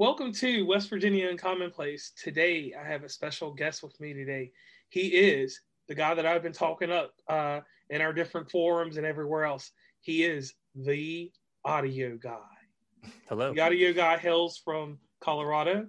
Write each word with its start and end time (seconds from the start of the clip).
Welcome 0.00 0.30
to 0.34 0.64
West 0.64 0.90
Virginia 0.90 1.28
and 1.28 1.36
Commonplace. 1.36 2.12
Today, 2.16 2.72
I 2.80 2.86
have 2.86 3.02
a 3.02 3.08
special 3.08 3.52
guest 3.52 3.82
with 3.82 3.98
me 3.98 4.14
today. 4.14 4.52
He 4.90 5.08
is 5.08 5.60
the 5.88 5.94
guy 5.96 6.14
that 6.14 6.24
I've 6.24 6.40
been 6.40 6.52
talking 6.52 6.92
up 6.92 7.14
uh, 7.26 7.62
in 7.90 8.00
our 8.00 8.12
different 8.12 8.48
forums 8.48 8.96
and 8.96 9.04
everywhere 9.04 9.44
else. 9.44 9.72
He 10.00 10.22
is 10.22 10.54
the 10.76 11.32
audio 11.64 12.16
guy. 12.16 13.10
Hello. 13.28 13.52
The 13.52 13.58
audio 13.58 13.92
guy 13.92 14.18
hails 14.18 14.62
from 14.64 14.98
Colorado. 15.20 15.88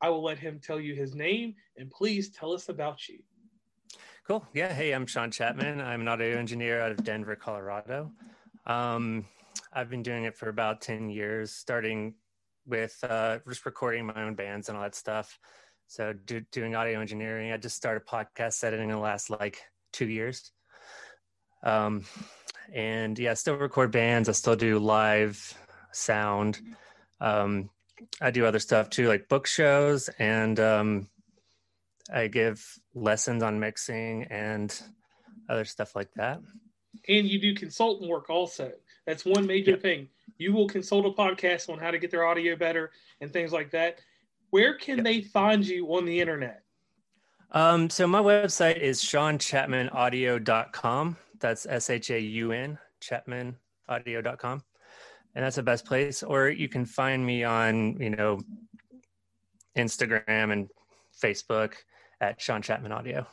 I 0.00 0.08
will 0.08 0.22
let 0.22 0.38
him 0.38 0.60
tell 0.62 0.78
you 0.78 0.94
his 0.94 1.16
name 1.16 1.56
and 1.76 1.90
please 1.90 2.30
tell 2.30 2.52
us 2.52 2.68
about 2.68 3.08
you. 3.08 3.18
Cool. 4.24 4.46
Yeah. 4.54 4.72
Hey, 4.72 4.92
I'm 4.92 5.04
Shaun 5.04 5.32
Chapman. 5.32 5.80
I'm 5.80 6.02
an 6.02 6.06
audio 6.06 6.38
engineer 6.38 6.80
out 6.80 6.92
of 6.92 7.02
Denver, 7.02 7.34
Colorado. 7.34 8.12
Um, 8.68 9.26
I've 9.72 9.90
been 9.90 10.04
doing 10.04 10.26
it 10.26 10.36
for 10.36 10.48
about 10.48 10.80
10 10.80 11.10
years, 11.10 11.50
starting 11.50 12.14
with 12.68 12.96
uh, 13.02 13.38
just 13.48 13.66
recording 13.66 14.06
my 14.06 14.22
own 14.22 14.34
bands 14.34 14.68
and 14.68 14.76
all 14.76 14.84
that 14.84 14.94
stuff. 14.94 15.38
So 15.86 16.12
do, 16.12 16.42
doing 16.52 16.74
audio 16.74 17.00
engineering. 17.00 17.50
I 17.50 17.56
just 17.56 17.76
started 17.76 18.06
podcast 18.06 18.62
editing 18.62 18.90
in 18.90 18.96
the 18.96 19.00
last 19.00 19.30
like 19.30 19.62
two 19.92 20.06
years. 20.06 20.52
Um, 21.64 22.04
and 22.72 23.18
yeah, 23.18 23.32
I 23.32 23.34
still 23.34 23.56
record 23.56 23.90
bands. 23.90 24.28
I 24.28 24.32
still 24.32 24.56
do 24.56 24.78
live 24.78 25.56
sound. 25.92 26.60
Um, 27.20 27.70
I 28.20 28.30
do 28.30 28.44
other 28.44 28.58
stuff 28.58 28.90
too, 28.90 29.08
like 29.08 29.28
book 29.28 29.46
shows, 29.46 30.08
and 30.18 30.60
um, 30.60 31.08
I 32.12 32.28
give 32.28 32.64
lessons 32.94 33.42
on 33.42 33.58
mixing 33.58 34.24
and 34.24 34.78
other 35.48 35.64
stuff 35.64 35.96
like 35.96 36.12
that. 36.14 36.40
And 37.08 37.26
you 37.26 37.40
do 37.40 37.54
consultant 37.54 38.08
work 38.08 38.30
also. 38.30 38.72
That's 39.06 39.24
one 39.24 39.46
major 39.46 39.72
yep. 39.72 39.82
thing. 39.82 40.08
You 40.38 40.52
will 40.52 40.68
consult 40.68 41.06
a 41.06 41.10
podcast 41.10 41.68
on 41.68 41.78
how 41.78 41.90
to 41.90 41.98
get 41.98 42.10
their 42.10 42.24
audio 42.24 42.56
better 42.56 42.90
and 43.20 43.30
things 43.32 43.52
like 43.52 43.70
that. 43.72 43.98
Where 44.50 44.78
can 44.78 44.98
yep. 44.98 45.04
they 45.04 45.20
find 45.20 45.66
you 45.66 45.86
on 45.94 46.06
the 46.06 46.20
internet? 46.20 46.62
Um, 47.52 47.90
so 47.90 48.06
my 48.06 48.20
website 48.20 48.78
is 48.78 49.02
shaunchapmanaudio.com. 49.02 51.16
That's 51.40 51.66
S 51.66 51.90
H 51.90 52.10
A 52.10 52.20
U 52.20 52.52
N, 52.52 52.78
chapmanaudio.com. 53.00 54.62
And 55.34 55.44
that's 55.44 55.56
the 55.56 55.62
best 55.62 55.84
place. 55.84 56.22
Or 56.22 56.48
you 56.48 56.68
can 56.68 56.84
find 56.84 57.24
me 57.24 57.44
on, 57.44 57.96
you 58.00 58.10
know, 58.10 58.40
Instagram 59.76 60.52
and 60.52 60.68
Facebook 61.20 61.74
at 62.20 62.40
Shaun 62.40 62.62
Chapman 62.62 62.92
Audio. 62.92 63.26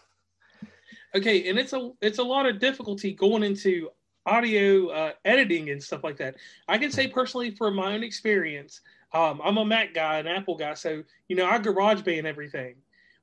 Okay, 1.13 1.49
and 1.49 1.57
it's 1.57 1.73
a 1.73 1.91
it's 2.01 2.19
a 2.19 2.23
lot 2.23 2.45
of 2.45 2.59
difficulty 2.59 3.13
going 3.13 3.44
into 3.44 3.89
audio 4.25 4.89
uh, 4.89 5.11
editing 5.25 5.69
and 5.69 5.81
stuff 5.81 6.03
like 6.03 6.17
that. 6.17 6.35
I 6.67 6.77
can 6.77 6.91
say 6.91 7.07
personally, 7.07 7.51
from 7.51 7.75
my 7.75 7.93
own 7.93 8.03
experience, 8.03 8.81
um, 9.13 9.39
I'm 9.43 9.57
a 9.57 9.65
Mac 9.65 9.93
guy, 9.93 10.19
an 10.19 10.27
Apple 10.27 10.55
guy, 10.55 10.73
so 10.73 11.03
you 11.27 11.35
know 11.35 11.45
I 11.45 11.57
GarageBand 11.59 12.25
everything, 12.25 12.75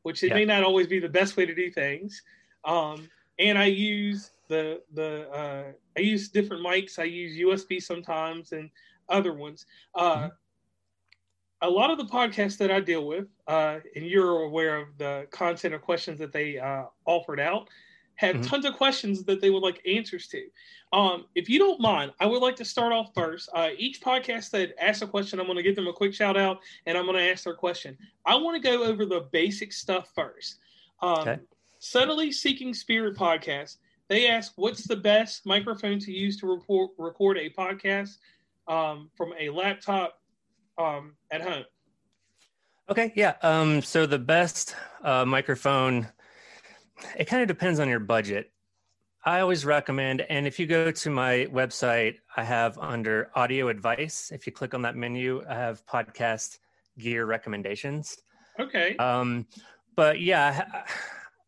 which 0.03 0.23
it 0.23 0.29
yeah. 0.29 0.35
may 0.35 0.45
not 0.45 0.63
always 0.63 0.87
be 0.87 0.99
the 0.99 1.09
best 1.09 1.37
way 1.37 1.47
to 1.47 1.55
do 1.55 1.71
things. 1.71 2.23
Um, 2.65 3.09
and 3.39 3.59
I 3.59 3.67
use 3.67 4.31
the 4.49 4.83
the 4.95 5.29
uh, 5.31 5.73
I 5.97 6.01
use 6.01 6.29
different 6.29 6.65
mics. 6.65 6.99
I 6.99 7.05
use 7.05 7.37
USB 7.37 7.83
sometimes 7.83 8.53
and 8.53 8.71
other 9.09 9.35
ones. 9.35 9.67
Uh, 9.95 10.17
mm-hmm. 10.17 10.29
A 11.65 11.71
lot 11.71 11.91
of 11.91 11.99
the 11.99 12.07
podcasts 12.07 12.59
that 12.59 12.73
I 12.73 12.81
deal 12.81 13.07
with, 13.07 13.29
uh, 13.47 13.79
and 13.95 14.05
you're 14.05 14.43
aware 14.43 14.79
of 14.79 14.89
the 14.99 15.29
content 15.31 15.73
or 15.73 15.79
questions 15.79 16.19
that 16.19 16.33
they 16.33 16.59
uh, 16.59 16.85
offered 17.05 17.39
out 17.39 17.69
have 18.17 18.37
mm-hmm. 18.37 18.45
tons 18.45 18.65
of 18.65 18.75
questions 18.75 19.25
that 19.25 19.41
they 19.41 19.51
would 19.51 19.63
like 19.63 19.81
answers 19.87 20.27
to. 20.29 20.45
Um, 20.93 21.25
if 21.35 21.49
you 21.49 21.59
don't 21.59 21.81
mind, 21.81 22.13
I 22.21 22.27
would 22.27 22.43
like 22.43 22.57
to 22.57 22.65
start 22.65 22.93
off 22.93 23.13
first. 23.15 23.49
Uh, 23.55 23.71
each 23.77 24.01
podcast 24.01 24.51
that 24.51 24.75
asks 24.83 25.03
a 25.03 25.07
question, 25.07 25.41
I'm 25.41 25.47
going 25.47 25.57
to 25.57 25.63
give 25.63 25.77
them 25.77 25.89
a 25.89 25.93
quick 25.93 26.15
shout 26.15 26.37
out 26.37 26.59
and 26.87 26.97
I'm 26.99 27.07
going 27.07 27.17
to 27.17 27.31
ask 27.31 27.45
their 27.45 27.55
question. 27.55 27.97
I 28.27 28.37
want 28.37 28.63
to 28.63 28.69
go 28.69 28.85
over 28.85 29.07
the 29.07 29.27
basic 29.33 29.73
stuff 29.73 30.13
first. 30.15 30.59
Um, 31.01 31.19
okay. 31.21 31.39
Subtly 31.79 32.31
Seeking 32.31 32.75
Spirit 32.75 33.17
podcast. 33.17 33.79
They 34.09 34.29
ask, 34.29 34.53
what's 34.57 34.85
the 34.85 34.97
best 34.97 35.47
microphone 35.47 35.99
to 36.01 36.13
use 36.13 36.37
to 36.41 36.47
report, 36.47 36.91
record 36.99 37.39
a 37.39 37.49
podcast 37.49 38.19
um, 38.69 39.11
from 39.17 39.33
a 39.41 39.49
laptop 39.49 40.21
um, 40.77 41.15
at 41.31 41.41
home? 41.41 41.65
Okay, 42.91 43.13
yeah. 43.17 43.35
Um, 43.43 43.81
so 43.81 44.05
the 44.05 44.19
best 44.19 44.77
uh, 45.03 45.25
microphone 45.25 46.09
it 47.17 47.27
kind 47.27 47.43
of 47.43 47.49
depends 47.49 47.81
on 47.81 47.89
your 47.89 48.01
budget. 48.01 48.51
I 49.25 49.41
always 49.41 49.65
recommend, 49.65 50.23
and 50.23 50.47
if 50.49 50.59
you 50.59 50.67
go 50.67 50.91
to 50.91 51.11
my 51.11 51.47
website, 51.53 52.17
I 52.37 52.43
have 52.43 52.77
under 52.79 53.31
audio 53.37 53.69
advice. 53.69 54.33
If 54.35 54.47
you 54.47 54.53
click 54.53 54.75
on 54.75 54.83
that 54.83 54.97
menu, 54.97 55.45
I 55.49 55.55
have 55.55 55.87
podcast 55.87 56.59
gear 56.99 57.25
recommendations. 57.25 58.17
Okay. 58.59 58.97
Um, 58.97 59.47
but 59.95 60.21
yeah, 60.21 60.85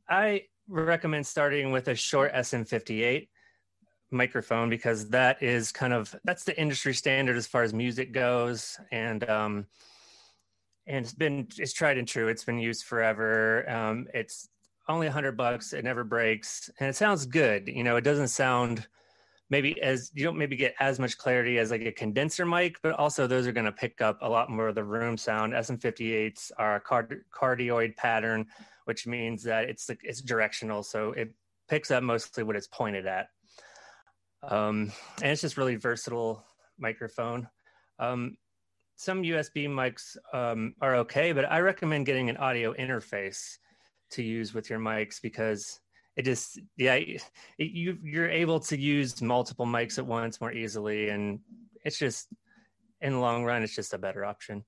I 0.08 0.44
recommend 0.68 1.26
starting 1.26 1.72
with 1.72 1.88
a 1.88 1.94
Shure 1.94 2.30
SM58 2.32 3.28
microphone 4.10 4.70
because 4.70 5.08
that 5.10 5.42
is 5.42 5.72
kind 5.72 5.92
of 5.92 6.14
that's 6.24 6.44
the 6.44 6.58
industry 6.58 6.94
standard 6.94 7.36
as 7.36 7.46
far 7.46 7.62
as 7.62 7.74
music 7.74 8.12
goes, 8.12 8.78
and 8.92 9.28
um, 9.28 9.66
and 10.86 11.04
it's 11.04 11.14
been 11.14 11.48
it's 11.58 11.72
tried 11.72 11.98
and 11.98 12.08
true. 12.08 12.28
It's 12.28 12.44
been 12.44 12.58
used 12.58 12.84
forever. 12.84 13.68
Um, 13.68 14.06
it's 14.14 14.48
only 14.88 15.06
a 15.06 15.12
hundred 15.12 15.36
bucks. 15.36 15.72
It 15.72 15.84
never 15.84 16.04
breaks, 16.04 16.70
and 16.78 16.88
it 16.88 16.96
sounds 16.96 17.26
good. 17.26 17.68
You 17.68 17.84
know, 17.84 17.96
it 17.96 18.04
doesn't 18.04 18.28
sound 18.28 18.86
maybe 19.50 19.80
as 19.82 20.10
you 20.14 20.24
don't 20.24 20.38
maybe 20.38 20.56
get 20.56 20.74
as 20.80 20.98
much 20.98 21.18
clarity 21.18 21.58
as 21.58 21.70
like 21.70 21.82
a 21.82 21.92
condenser 21.92 22.46
mic, 22.46 22.80
but 22.82 22.92
also 22.94 23.26
those 23.26 23.46
are 23.46 23.52
going 23.52 23.66
to 23.66 23.72
pick 23.72 24.00
up 24.00 24.18
a 24.22 24.28
lot 24.28 24.50
more 24.50 24.68
of 24.68 24.74
the 24.74 24.84
room 24.84 25.16
sound. 25.16 25.52
SM58s 25.52 26.50
are 26.58 26.76
a 26.76 26.80
card- 26.80 27.24
cardioid 27.32 27.96
pattern, 27.96 28.46
which 28.86 29.06
means 29.06 29.42
that 29.42 29.68
it's 29.68 29.88
like 29.88 30.00
it's 30.02 30.20
directional, 30.20 30.82
so 30.82 31.12
it 31.12 31.34
picks 31.68 31.90
up 31.90 32.02
mostly 32.02 32.42
what 32.42 32.56
it's 32.56 32.66
pointed 32.68 33.06
at. 33.06 33.28
Um, 34.42 34.92
and 35.22 35.32
it's 35.32 35.40
just 35.40 35.56
really 35.56 35.76
versatile 35.76 36.44
microphone. 36.78 37.48
Um, 37.98 38.36
some 38.96 39.22
USB 39.22 39.68
mics 39.68 40.16
um, 40.32 40.74
are 40.80 40.96
okay, 40.96 41.32
but 41.32 41.50
I 41.50 41.60
recommend 41.60 42.06
getting 42.06 42.30
an 42.30 42.36
audio 42.36 42.74
interface 42.74 43.56
to 44.14 44.22
use 44.22 44.54
with 44.54 44.70
your 44.70 44.78
mics 44.78 45.20
because 45.20 45.80
it 46.16 46.24
just 46.24 46.60
yeah 46.76 46.94
it, 46.94 47.22
you 47.58 47.98
you're 48.02 48.30
able 48.30 48.60
to 48.60 48.78
use 48.78 49.20
multiple 49.20 49.66
mics 49.66 49.98
at 49.98 50.06
once 50.06 50.40
more 50.40 50.52
easily 50.52 51.08
and 51.08 51.40
it's 51.84 51.98
just 51.98 52.28
in 53.00 53.12
the 53.12 53.18
long 53.18 53.44
run 53.44 53.62
it's 53.62 53.74
just 53.74 53.94
a 53.94 53.98
better 53.98 54.24
option 54.24 54.64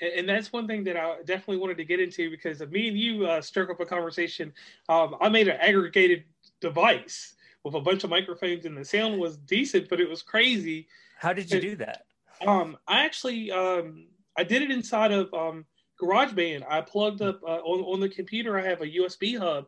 and, 0.00 0.28
that's 0.28 0.52
one 0.52 0.66
thing 0.66 0.84
that 0.84 0.96
I 0.96 1.16
definitely 1.24 1.56
wanted 1.56 1.76
to 1.78 1.84
get 1.84 2.00
into 2.00 2.30
because 2.30 2.60
me 2.60 2.88
and 2.88 2.96
you 2.96 3.26
uh, 3.26 3.40
struck 3.40 3.68
up 3.68 3.80
a 3.80 3.84
conversation. 3.84 4.52
Um, 4.88 5.16
I 5.20 5.28
made 5.28 5.48
an 5.48 5.56
aggregated 5.60 6.22
device 6.60 7.34
with 7.64 7.74
a 7.74 7.80
bunch 7.80 8.04
of 8.04 8.10
microphones, 8.10 8.64
and 8.64 8.76
the 8.76 8.84
sound 8.84 9.18
was 9.18 9.36
decent, 9.38 9.88
but 9.88 10.00
it 10.00 10.08
was 10.08 10.22
crazy. 10.22 10.86
How 11.18 11.32
did 11.32 11.50
you 11.50 11.60
do 11.60 11.76
that? 11.76 12.04
Um, 12.46 12.76
I 12.86 13.04
actually 13.04 13.50
um, 13.50 14.06
I 14.36 14.44
did 14.44 14.62
it 14.62 14.70
inside 14.70 15.10
of 15.10 15.34
um, 15.34 15.66
GarageBand. 16.00 16.64
I 16.68 16.80
plugged 16.80 17.22
up 17.22 17.42
uh, 17.42 17.60
on 17.60 17.80
on 17.80 18.00
the 18.00 18.08
computer. 18.08 18.58
I 18.58 18.62
have 18.62 18.80
a 18.80 18.86
USB 18.86 19.38
hub. 19.38 19.66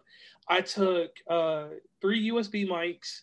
I 0.49 0.61
took 0.61 1.11
uh, 1.29 1.67
three 2.01 2.31
USB 2.31 2.69
mics, 2.69 3.21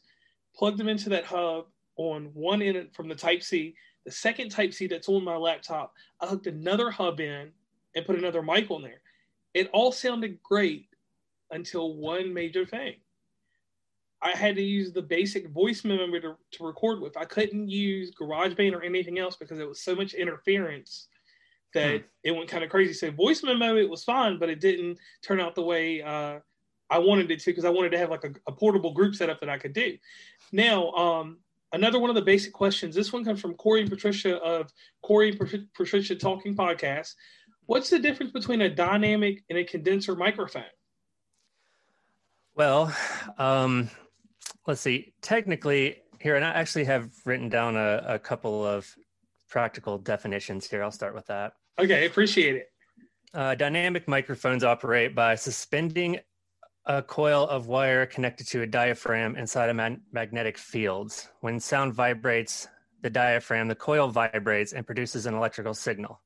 plugged 0.56 0.78
them 0.78 0.88
into 0.88 1.10
that 1.10 1.26
hub 1.26 1.66
on 1.98 2.26
one 2.34 2.62
end 2.62 2.90
from 2.94 3.08
the 3.08 3.16
Type 3.16 3.44
C. 3.44 3.76
The 4.06 4.12
second 4.12 4.50
Type 4.50 4.74
C 4.74 4.88
that's 4.88 5.10
on 5.10 5.24
my 5.24 5.36
laptop, 5.36 5.94
I 6.22 6.28
hooked 6.28 6.48
another 6.48 6.90
hub 6.90 7.20
in 7.20 7.52
and 7.96 8.06
put 8.06 8.18
another 8.18 8.42
mic 8.42 8.72
on 8.72 8.82
there. 8.82 9.02
It 9.54 9.70
all 9.74 9.92
sounded 9.92 10.42
great 10.44 10.88
until 11.52 11.96
one 11.96 12.34
major 12.34 12.66
thing. 12.66 12.96
I 14.22 14.32
had 14.32 14.56
to 14.56 14.64
use 14.64 14.92
the 14.92 15.02
basic 15.02 15.50
voice 15.50 15.84
memo 15.84 16.08
to, 16.20 16.36
to 16.52 16.66
record 16.66 17.02
with. 17.02 17.18
I 17.18 17.26
couldn't 17.26 17.70
use 17.70 18.12
GarageBand 18.20 18.74
or 18.74 18.84
anything 18.84 19.20
else 19.20 19.36
because 19.36 19.60
it 19.60 19.68
was 19.68 19.82
so 19.82 19.96
much 19.96 20.14
interference 20.14 21.08
that 21.74 22.02
hmm. 22.02 22.08
it 22.24 22.32
went 22.32 22.50
kind 22.50 22.64
of 22.64 22.70
crazy. 22.70 22.94
So 22.94 23.12
voice 23.12 23.44
memo, 23.44 23.76
it 23.76 23.90
was 23.90 24.04
fine, 24.04 24.40
but 24.40 24.50
it 24.50 24.60
didn't 24.60 24.98
turn 25.22 25.40
out 25.40 25.56
the 25.56 25.64
way 25.64 26.02
uh, 26.02 26.40
I 26.90 27.00
wanted 27.00 27.30
it 27.32 27.40
to 27.42 27.52
because 27.52 27.66
I 27.66 27.70
wanted 27.70 27.92
to 27.92 27.98
have 27.98 28.10
like 28.10 28.24
a, 28.24 28.32
a, 28.48 28.52
portable 28.52 28.94
group 28.94 29.16
setup 29.16 29.40
that 29.42 29.50
I 29.50 29.58
could 29.58 29.74
do. 29.74 29.98
Now, 30.52 30.92
um, 30.92 31.38
another 31.74 32.00
one 32.00 32.10
of 32.10 32.16
the 32.16 32.22
basic 32.22 32.54
questions. 32.54 32.96
This 32.96 33.12
one 33.12 33.26
comes 33.26 33.42
from 33.42 33.54
Corey 33.56 33.82
and 33.82 33.90
Patricia 33.90 34.38
of 34.38 34.72
Corey 35.02 35.30
and 35.30 35.70
Patricia 35.74 36.16
Talking 36.16 36.56
Podcast. 36.56 37.14
What's 37.66 37.90
the 37.90 38.00
difference 38.00 38.32
between 38.32 38.62
a 38.62 38.70
dynamic 38.70 39.44
and 39.50 39.60
a 39.60 39.64
condenser 39.64 40.16
microphone? 40.16 40.64
Well, 42.56 42.96
um, 43.38 43.90
let's 44.66 44.82
see. 44.82 45.14
Technically, 45.22 45.98
here, 46.20 46.36
and 46.36 46.46
I 46.46 46.52
actually 46.52 46.86
have 46.86 47.12
written 47.26 47.50
down 47.50 47.76
a, 47.76 48.04
a 48.08 48.20
couple 48.20 48.66
of 48.66 48.96
practical 49.50 49.98
definitions 49.98 50.68
here. 50.68 50.84
I'll 50.84 50.92
start 50.92 51.16
with 51.16 51.26
that. 51.28 51.54
Okay, 51.80 52.06
appreciate 52.06 52.56
it. 52.56 52.68
Uh, 53.34 53.56
dynamic 53.56 54.08
microphones 54.08 54.64
operate 54.64 55.14
by 55.14 55.36
suspending 55.36 56.20
a 56.86 57.02
coil 57.02 57.44
of 57.48 57.68
wire 57.68 58.06
connected 58.06 58.48
to 58.48 58.62
a 58.62 58.66
diaphragm 58.66 59.36
inside 59.36 59.70
a 59.70 59.74
man- 59.74 60.02
magnetic 60.12 60.58
field. 60.58 61.14
When 61.42 61.60
sound 61.60 61.94
vibrates 61.94 62.68
the 63.02 63.10
diaphragm, 63.10 63.68
the 63.68 63.76
coil 63.76 64.08
vibrates 64.08 64.74
and 64.74 64.86
produces 64.86 65.26
an 65.26 65.34
electrical 65.34 65.74
signal. 65.74 66.22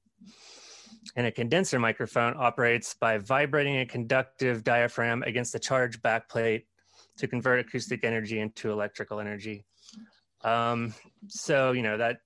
And 1.16 1.26
a 1.26 1.32
condenser 1.32 1.80
microphone 1.80 2.36
operates 2.38 2.94
by 2.94 3.18
vibrating 3.18 3.80
a 3.80 3.86
conductive 3.86 4.64
diaphragm 4.64 5.24
against 5.24 5.52
the 5.52 5.60
charged 5.60 6.02
backplate 6.04 6.66
to 7.18 7.28
convert 7.28 7.60
acoustic 7.60 8.04
energy 8.04 8.40
into 8.40 8.72
electrical 8.72 9.20
energy. 9.20 9.66
Um, 10.44 10.94
so, 11.28 11.72
you 11.72 11.82
know, 11.82 11.98
that 11.98 12.18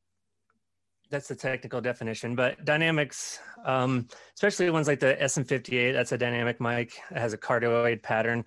that's 1.15 1.29
the 1.29 1.35
technical 1.35 1.79
definition, 1.79 2.35
but 2.35 2.65
dynamics, 2.65 3.39
um, 3.63 4.05
especially 4.33 4.69
ones 4.69 4.85
like 4.85 4.99
the 4.99 5.15
SM58, 5.21 5.93
that's 5.93 6.11
a 6.11 6.17
dynamic 6.17 6.59
mic, 6.59 6.99
has 7.09 7.31
a 7.31 7.37
cardioid 7.37 8.03
pattern, 8.03 8.43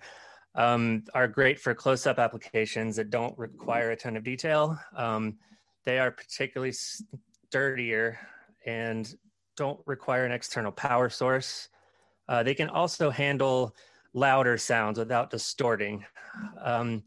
um, 0.53 1.03
are 1.15 1.27
great 1.27 1.59
for 1.59 1.73
close 1.73 2.05
up 2.05 2.19
applications 2.19 2.95
that 2.95 3.09
don't 3.09 3.35
require 3.39 3.89
a 3.89 3.95
ton 3.95 4.15
of 4.15 4.23
detail. 4.23 4.79
Um, 4.95 5.39
they 5.83 5.97
are 5.97 6.11
particularly 6.11 6.71
sturdier 6.71 8.19
and 8.67 9.15
don't 9.57 9.79
require 9.87 10.25
an 10.25 10.31
external 10.31 10.71
power 10.71 11.09
source. 11.09 11.69
Uh, 12.27 12.43
they 12.43 12.53
can 12.53 12.69
also 12.69 13.09
handle 13.09 13.75
louder 14.13 14.59
sounds 14.59 14.99
without 14.99 15.31
distorting. 15.31 16.05
Um, 16.63 17.01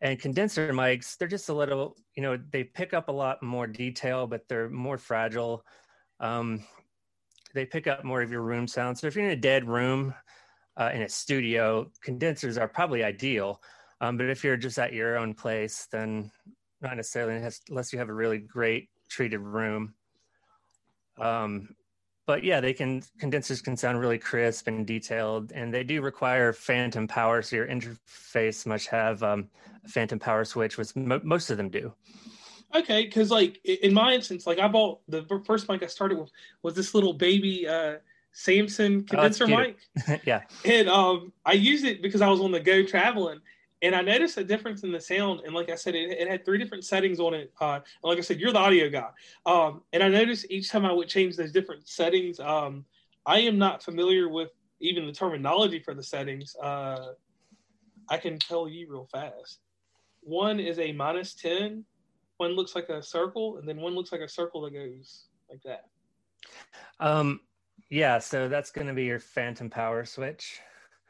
and 0.00 0.18
condenser 0.18 0.72
mics, 0.72 1.16
they're 1.16 1.28
just 1.28 1.48
a 1.48 1.54
little, 1.54 1.96
you 2.14 2.22
know, 2.22 2.38
they 2.52 2.64
pick 2.64 2.94
up 2.94 3.08
a 3.08 3.12
lot 3.12 3.42
more 3.42 3.66
detail, 3.66 4.26
but 4.26 4.48
they're 4.48 4.70
more 4.70 4.98
fragile. 4.98 5.64
Um, 6.20 6.64
they 7.54 7.66
pick 7.66 7.86
up 7.86 8.04
more 8.04 8.22
of 8.22 8.30
your 8.30 8.42
room 8.42 8.66
sound. 8.66 8.96
So 8.96 9.06
if 9.06 9.14
you're 9.14 9.24
in 9.24 9.32
a 9.32 9.36
dead 9.36 9.68
room 9.68 10.14
uh, 10.76 10.90
in 10.94 11.02
a 11.02 11.08
studio, 11.08 11.90
condensers 12.02 12.56
are 12.56 12.68
probably 12.68 13.04
ideal. 13.04 13.60
Um, 14.00 14.16
but 14.16 14.30
if 14.30 14.42
you're 14.42 14.56
just 14.56 14.78
at 14.78 14.94
your 14.94 15.18
own 15.18 15.34
place, 15.34 15.86
then 15.92 16.30
not 16.80 16.96
necessarily 16.96 17.46
unless 17.68 17.92
you 17.92 17.98
have 17.98 18.08
a 18.08 18.14
really 18.14 18.38
great 18.38 18.88
treated 19.10 19.40
room. 19.40 19.94
Um, 21.20 21.74
but 22.30 22.44
yeah, 22.44 22.60
they 22.60 22.72
can 22.72 23.02
condensers 23.18 23.60
can 23.60 23.76
sound 23.76 23.98
really 23.98 24.16
crisp 24.16 24.68
and 24.68 24.86
detailed, 24.86 25.50
and 25.50 25.74
they 25.74 25.82
do 25.82 26.00
require 26.00 26.52
phantom 26.52 27.08
power. 27.08 27.42
So 27.42 27.56
your 27.56 27.66
interface 27.66 28.64
must 28.64 28.86
have 28.86 29.20
um, 29.24 29.48
a 29.84 29.88
phantom 29.88 30.20
power 30.20 30.44
switch, 30.44 30.78
which 30.78 30.94
mo- 30.94 31.20
most 31.24 31.50
of 31.50 31.56
them 31.56 31.70
do. 31.70 31.92
Okay, 32.72 33.06
because 33.06 33.32
like 33.32 33.58
in 33.64 33.92
my 33.92 34.12
instance, 34.12 34.46
like 34.46 34.60
I 34.60 34.68
bought 34.68 35.00
the 35.08 35.24
first 35.44 35.68
mic 35.68 35.82
I 35.82 35.86
started 35.86 36.18
with 36.18 36.30
was 36.62 36.74
this 36.74 36.94
little 36.94 37.14
baby 37.14 37.66
uh, 37.66 37.96
Samson 38.30 39.04
oh, 39.08 39.10
condenser 39.10 39.46
oh, 39.46 39.48
mic. 39.48 39.78
yeah, 40.24 40.42
and 40.64 40.88
um, 40.88 41.32
I 41.44 41.54
used 41.54 41.84
it 41.84 42.00
because 42.00 42.20
I 42.20 42.28
was 42.28 42.40
on 42.40 42.52
the 42.52 42.60
go 42.60 42.84
traveling, 42.84 43.40
and 43.82 43.94
I 43.94 44.02
noticed 44.02 44.36
a 44.36 44.44
difference 44.44 44.82
in 44.82 44.92
the 44.92 45.00
sound. 45.00 45.40
And 45.44 45.54
like 45.54 45.70
I 45.70 45.74
said, 45.74 45.94
it, 45.94 46.10
it 46.10 46.28
had 46.28 46.44
three 46.44 46.58
different 46.58 46.84
settings 46.84 47.18
on 47.18 47.34
it. 47.34 47.52
Uh, 47.60 47.80
like 48.02 48.18
I 48.18 48.20
said, 48.20 48.38
you're 48.38 48.52
the 48.52 48.58
audio 48.58 48.88
guy. 48.90 49.08
Um, 49.46 49.82
and 49.92 50.02
I 50.02 50.08
noticed 50.08 50.46
each 50.50 50.70
time 50.70 50.84
I 50.84 50.92
would 50.92 51.08
change 51.08 51.36
those 51.36 51.52
different 51.52 51.88
settings, 51.88 52.40
um, 52.40 52.84
I 53.26 53.40
am 53.40 53.58
not 53.58 53.82
familiar 53.82 54.28
with 54.28 54.50
even 54.80 55.06
the 55.06 55.12
terminology 55.12 55.78
for 55.78 55.94
the 55.94 56.02
settings. 56.02 56.56
Uh, 56.56 57.12
I 58.08 58.16
can 58.16 58.38
tell 58.38 58.68
you 58.68 58.90
real 58.90 59.08
fast. 59.12 59.60
One 60.22 60.58
is 60.58 60.78
a 60.78 60.92
minus 60.92 61.34
10, 61.34 61.84
one 62.38 62.52
looks 62.52 62.74
like 62.74 62.88
a 62.88 63.02
circle, 63.02 63.58
and 63.58 63.68
then 63.68 63.78
one 63.78 63.94
looks 63.94 64.12
like 64.12 64.20
a 64.20 64.28
circle 64.28 64.62
that 64.62 64.72
goes 64.72 65.26
like 65.50 65.62
that. 65.64 65.84
Um, 66.98 67.40
yeah, 67.88 68.18
so 68.18 68.48
that's 68.48 68.70
going 68.70 68.86
to 68.86 68.94
be 68.94 69.04
your 69.04 69.18
phantom 69.18 69.70
power 69.70 70.04
switch. 70.04 70.60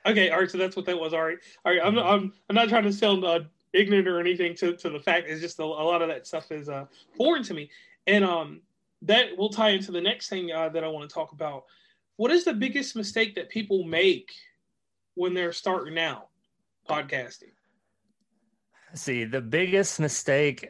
Okay, 0.06 0.30
all 0.30 0.40
right. 0.40 0.50
So 0.50 0.58
that's 0.58 0.76
what 0.76 0.86
that 0.86 0.98
was. 0.98 1.12
All 1.12 1.24
right, 1.24 1.38
all 1.64 1.72
right. 1.72 1.80
I'm 1.84 1.94
not, 1.94 2.06
I'm, 2.06 2.32
I'm 2.48 2.56
not 2.56 2.68
trying 2.68 2.84
to 2.84 2.92
sound 2.92 3.24
uh, 3.24 3.40
ignorant 3.72 4.08
or 4.08 4.20
anything 4.20 4.54
to, 4.56 4.76
to 4.76 4.90
the 4.90 4.98
fact. 4.98 5.28
It's 5.28 5.40
just 5.40 5.58
a, 5.58 5.64
a 5.64 5.64
lot 5.64 6.02
of 6.02 6.08
that 6.08 6.26
stuff 6.26 6.50
is 6.50 6.68
uh, 6.68 6.86
foreign 7.16 7.42
to 7.44 7.54
me, 7.54 7.70
and 8.06 8.24
um, 8.24 8.60
that 9.02 9.36
will 9.36 9.50
tie 9.50 9.70
into 9.70 9.92
the 9.92 10.00
next 10.00 10.28
thing 10.28 10.52
uh, 10.52 10.68
that 10.70 10.84
I 10.84 10.88
want 10.88 11.08
to 11.08 11.12
talk 11.12 11.32
about. 11.32 11.64
What 12.16 12.30
is 12.30 12.44
the 12.44 12.52
biggest 12.52 12.96
mistake 12.96 13.34
that 13.36 13.48
people 13.48 13.84
make 13.84 14.30
when 15.14 15.34
they're 15.34 15.52
starting 15.52 15.98
out 15.98 16.28
podcasting? 16.88 17.52
See, 18.94 19.24
the 19.24 19.40
biggest 19.40 20.00
mistake. 20.00 20.68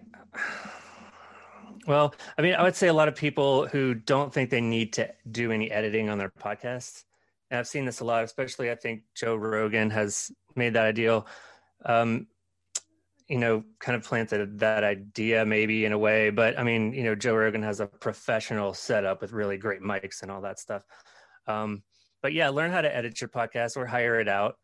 Well, 1.86 2.14
I 2.36 2.42
mean, 2.42 2.54
I 2.54 2.62
would 2.62 2.76
say 2.76 2.88
a 2.88 2.92
lot 2.92 3.08
of 3.08 3.16
people 3.16 3.66
who 3.66 3.94
don't 3.94 4.32
think 4.32 4.50
they 4.50 4.60
need 4.60 4.92
to 4.94 5.10
do 5.30 5.50
any 5.50 5.70
editing 5.70 6.10
on 6.10 6.18
their 6.18 6.28
podcasts 6.28 7.04
and 7.50 7.58
I've 7.58 7.68
seen 7.68 7.84
this 7.84 8.00
a 8.00 8.04
lot, 8.04 8.24
especially 8.24 8.70
I 8.70 8.74
think 8.74 9.02
Joe 9.14 9.34
Rogan 9.36 9.90
has 9.90 10.30
made 10.54 10.74
that 10.74 10.86
ideal. 10.86 11.26
Um, 11.84 12.26
you 13.28 13.38
know, 13.38 13.62
kind 13.78 13.94
of 13.94 14.02
planted 14.02 14.58
that 14.58 14.82
idea 14.82 15.46
maybe 15.46 15.84
in 15.84 15.92
a 15.92 15.98
way, 15.98 16.30
but 16.30 16.58
I 16.58 16.64
mean, 16.64 16.92
you 16.92 17.04
know, 17.04 17.14
Joe 17.14 17.36
Rogan 17.36 17.62
has 17.62 17.78
a 17.78 17.86
professional 17.86 18.74
setup 18.74 19.20
with 19.20 19.32
really 19.32 19.56
great 19.56 19.80
mics 19.80 20.22
and 20.22 20.32
all 20.32 20.40
that 20.40 20.58
stuff. 20.58 20.84
Um, 21.46 21.84
but 22.22 22.32
yeah, 22.32 22.48
learn 22.48 22.72
how 22.72 22.80
to 22.80 22.94
edit 22.94 23.20
your 23.20 23.28
podcast 23.28 23.76
or 23.76 23.86
hire 23.86 24.18
it 24.18 24.28
out, 24.28 24.56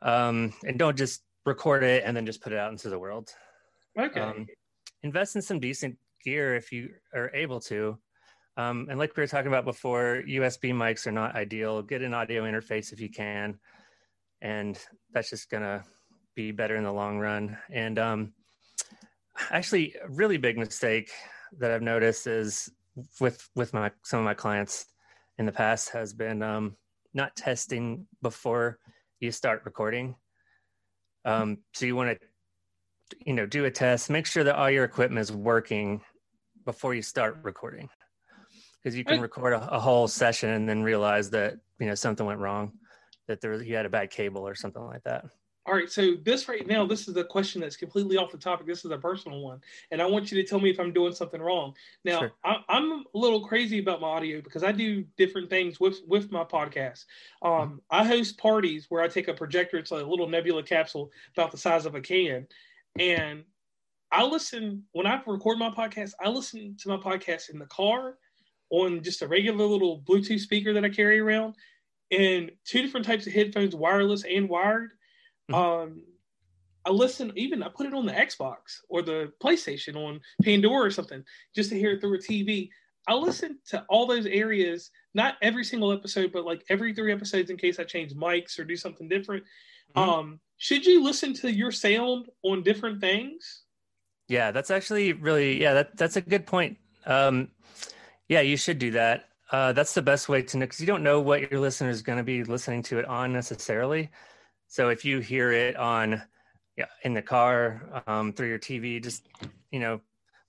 um, 0.00 0.54
and 0.66 0.78
don't 0.78 0.96
just 0.96 1.22
record 1.44 1.84
it 1.84 2.02
and 2.04 2.16
then 2.16 2.26
just 2.26 2.42
put 2.42 2.52
it 2.52 2.58
out 2.58 2.72
into 2.72 2.88
the 2.88 2.98
world. 2.98 3.30
Okay. 3.98 4.20
Um, 4.20 4.46
invest 5.02 5.36
in 5.36 5.42
some 5.42 5.60
decent 5.60 5.96
gear 6.24 6.56
if 6.56 6.72
you 6.72 6.90
are 7.14 7.30
able 7.34 7.60
to. 7.60 7.98
Um, 8.56 8.86
and 8.88 8.98
like 8.98 9.16
we 9.16 9.22
were 9.22 9.26
talking 9.26 9.48
about 9.48 9.64
before, 9.64 10.22
USB 10.26 10.72
mics 10.72 11.06
are 11.06 11.12
not 11.12 11.34
ideal. 11.34 11.82
Get 11.82 12.02
an 12.02 12.14
audio 12.14 12.44
interface 12.44 12.92
if 12.92 13.00
you 13.00 13.10
can, 13.10 13.58
and 14.40 14.78
that's 15.12 15.28
just 15.28 15.50
gonna 15.50 15.84
be 16.34 16.52
better 16.52 16.76
in 16.76 16.84
the 16.84 16.92
long 16.92 17.18
run. 17.18 17.58
And 17.70 17.98
um, 17.98 18.32
actually, 19.50 19.94
a 20.02 20.08
really 20.08 20.38
big 20.38 20.56
mistake 20.56 21.10
that 21.58 21.70
I've 21.70 21.82
noticed 21.82 22.26
is 22.26 22.70
with 23.20 23.46
with 23.54 23.74
my 23.74 23.90
some 24.04 24.20
of 24.20 24.24
my 24.24 24.34
clients 24.34 24.86
in 25.38 25.44
the 25.44 25.52
past 25.52 25.90
has 25.90 26.14
been 26.14 26.42
um, 26.42 26.76
not 27.12 27.36
testing 27.36 28.06
before 28.22 28.78
you 29.20 29.32
start 29.32 29.62
recording. 29.66 30.14
Um, 31.26 31.58
so 31.74 31.84
you 31.84 31.96
want 31.96 32.18
to, 32.18 33.16
you 33.26 33.34
know, 33.34 33.44
do 33.44 33.66
a 33.66 33.70
test, 33.70 34.08
make 34.08 34.24
sure 34.24 34.44
that 34.44 34.54
all 34.54 34.70
your 34.70 34.84
equipment 34.84 35.20
is 35.20 35.32
working 35.32 36.00
before 36.64 36.94
you 36.94 37.02
start 37.02 37.38
recording 37.42 37.88
because 38.86 38.96
you 38.96 39.04
can 39.04 39.20
record 39.20 39.52
a, 39.52 39.74
a, 39.74 39.80
whole 39.80 40.06
session 40.06 40.50
and 40.50 40.68
then 40.68 40.80
realize 40.80 41.28
that 41.28 41.58
you 41.80 41.86
know 41.86 41.94
something 41.96 42.24
went 42.24 42.38
wrong 42.38 42.70
that 43.26 43.40
there 43.40 43.60
you 43.60 43.74
had 43.74 43.84
a 43.84 43.88
bad 43.88 44.12
cable 44.12 44.46
or 44.46 44.54
something 44.54 44.84
like 44.84 45.02
that 45.02 45.24
all 45.66 45.74
right 45.74 45.90
so 45.90 46.14
this 46.22 46.48
right 46.48 46.68
now 46.68 46.86
this 46.86 47.08
is 47.08 47.16
a 47.16 47.24
question 47.24 47.60
that's 47.60 47.74
completely 47.76 48.16
off 48.16 48.30
the 48.30 48.38
topic 48.38 48.64
this 48.64 48.84
is 48.84 48.90
a 48.92 48.96
personal 48.96 49.40
one 49.40 49.60
and 49.90 50.00
i 50.00 50.06
want 50.06 50.30
you 50.30 50.40
to 50.40 50.48
tell 50.48 50.60
me 50.60 50.70
if 50.70 50.78
i'm 50.78 50.92
doing 50.92 51.12
something 51.12 51.42
wrong 51.42 51.74
now 52.04 52.20
sure. 52.20 52.32
I, 52.44 52.58
am 52.68 53.04
a 53.12 53.18
little 53.18 53.44
crazy 53.44 53.80
about 53.80 54.00
my 54.00 54.06
audio 54.06 54.40
because 54.40 54.62
i 54.62 54.70
do 54.70 55.04
different 55.16 55.50
things 55.50 55.80
with 55.80 55.98
with 56.06 56.30
my 56.30 56.44
podcast 56.44 57.06
um, 57.42 57.50
mm-hmm. 57.50 57.76
i 57.90 58.04
host 58.04 58.38
parties 58.38 58.86
where 58.88 59.02
i 59.02 59.08
take 59.08 59.26
a 59.26 59.34
projector 59.34 59.78
it's 59.78 59.90
a 59.90 59.96
little 59.96 60.28
nebula 60.28 60.62
capsule 60.62 61.10
about 61.36 61.50
the 61.50 61.58
size 61.58 61.86
of 61.86 61.96
a 61.96 62.00
can 62.00 62.46
and 63.00 63.42
I 64.12 64.24
listen 64.24 64.84
when 64.92 65.06
I 65.06 65.20
record 65.26 65.58
my 65.58 65.68
podcast. 65.68 66.12
I 66.24 66.28
listen 66.28 66.76
to 66.80 66.88
my 66.88 66.96
podcast 66.96 67.50
in 67.50 67.58
the 67.58 67.66
car, 67.66 68.16
on 68.70 69.02
just 69.02 69.22
a 69.22 69.28
regular 69.28 69.64
little 69.64 70.00
Bluetooth 70.00 70.40
speaker 70.40 70.72
that 70.72 70.84
I 70.84 70.88
carry 70.88 71.18
around, 71.18 71.54
and 72.10 72.50
two 72.64 72.82
different 72.82 73.06
types 73.06 73.26
of 73.26 73.32
headphones, 73.32 73.74
wireless 73.74 74.24
and 74.24 74.48
wired. 74.48 74.92
Mm-hmm. 75.50 75.54
Um, 75.54 76.02
I 76.84 76.90
listen, 76.90 77.32
even 77.34 77.62
I 77.62 77.68
put 77.68 77.86
it 77.86 77.94
on 77.94 78.06
the 78.06 78.12
Xbox 78.12 78.58
or 78.88 79.02
the 79.02 79.32
PlayStation 79.42 79.96
on 79.96 80.20
Pandora 80.42 80.86
or 80.86 80.90
something, 80.90 81.24
just 81.54 81.70
to 81.70 81.78
hear 81.78 81.92
it 81.92 82.00
through 82.00 82.14
a 82.14 82.18
TV. 82.18 82.70
I 83.08 83.14
listen 83.14 83.58
to 83.68 83.84
all 83.88 84.06
those 84.06 84.26
areas, 84.26 84.90
not 85.14 85.34
every 85.42 85.64
single 85.64 85.92
episode, 85.92 86.32
but 86.32 86.44
like 86.44 86.64
every 86.68 86.94
three 86.94 87.12
episodes 87.12 87.50
in 87.50 87.56
case 87.56 87.78
I 87.78 87.84
change 87.84 88.14
mics 88.14 88.58
or 88.58 88.64
do 88.64 88.76
something 88.76 89.08
different. 89.08 89.44
Mm-hmm. 89.96 90.10
Um, 90.10 90.40
should 90.58 90.86
you 90.86 91.02
listen 91.02 91.34
to 91.34 91.52
your 91.52 91.72
sound 91.72 92.28
on 92.42 92.62
different 92.62 93.00
things? 93.00 93.62
Yeah, 94.28 94.50
that's 94.50 94.70
actually 94.70 95.12
really 95.12 95.60
yeah, 95.60 95.74
that 95.74 95.96
that's 95.96 96.16
a 96.16 96.20
good 96.20 96.46
point. 96.46 96.78
Um, 97.04 97.48
yeah, 98.28 98.40
you 98.40 98.56
should 98.56 98.78
do 98.78 98.92
that. 98.92 99.28
Uh, 99.52 99.72
that's 99.72 99.94
the 99.94 100.02
best 100.02 100.28
way 100.28 100.42
to 100.42 100.56
know 100.56 100.66
because 100.66 100.80
you 100.80 100.86
don't 100.86 101.02
know 101.02 101.20
what 101.20 101.50
your 101.50 101.60
listener 101.60 101.88
is 101.88 102.02
going 102.02 102.18
to 102.18 102.24
be 102.24 102.42
listening 102.42 102.82
to 102.82 102.98
it 102.98 103.04
on 103.04 103.32
necessarily. 103.32 104.10
So 104.66 104.88
if 104.88 105.04
you 105.04 105.20
hear 105.20 105.52
it 105.52 105.76
on, 105.76 106.20
yeah, 106.76 106.86
in 107.02 107.14
the 107.14 107.22
car, 107.22 108.02
um, 108.06 108.32
through 108.32 108.48
your 108.48 108.58
TV, 108.58 109.02
just 109.02 109.28
you 109.70 109.78
know, 109.78 110.00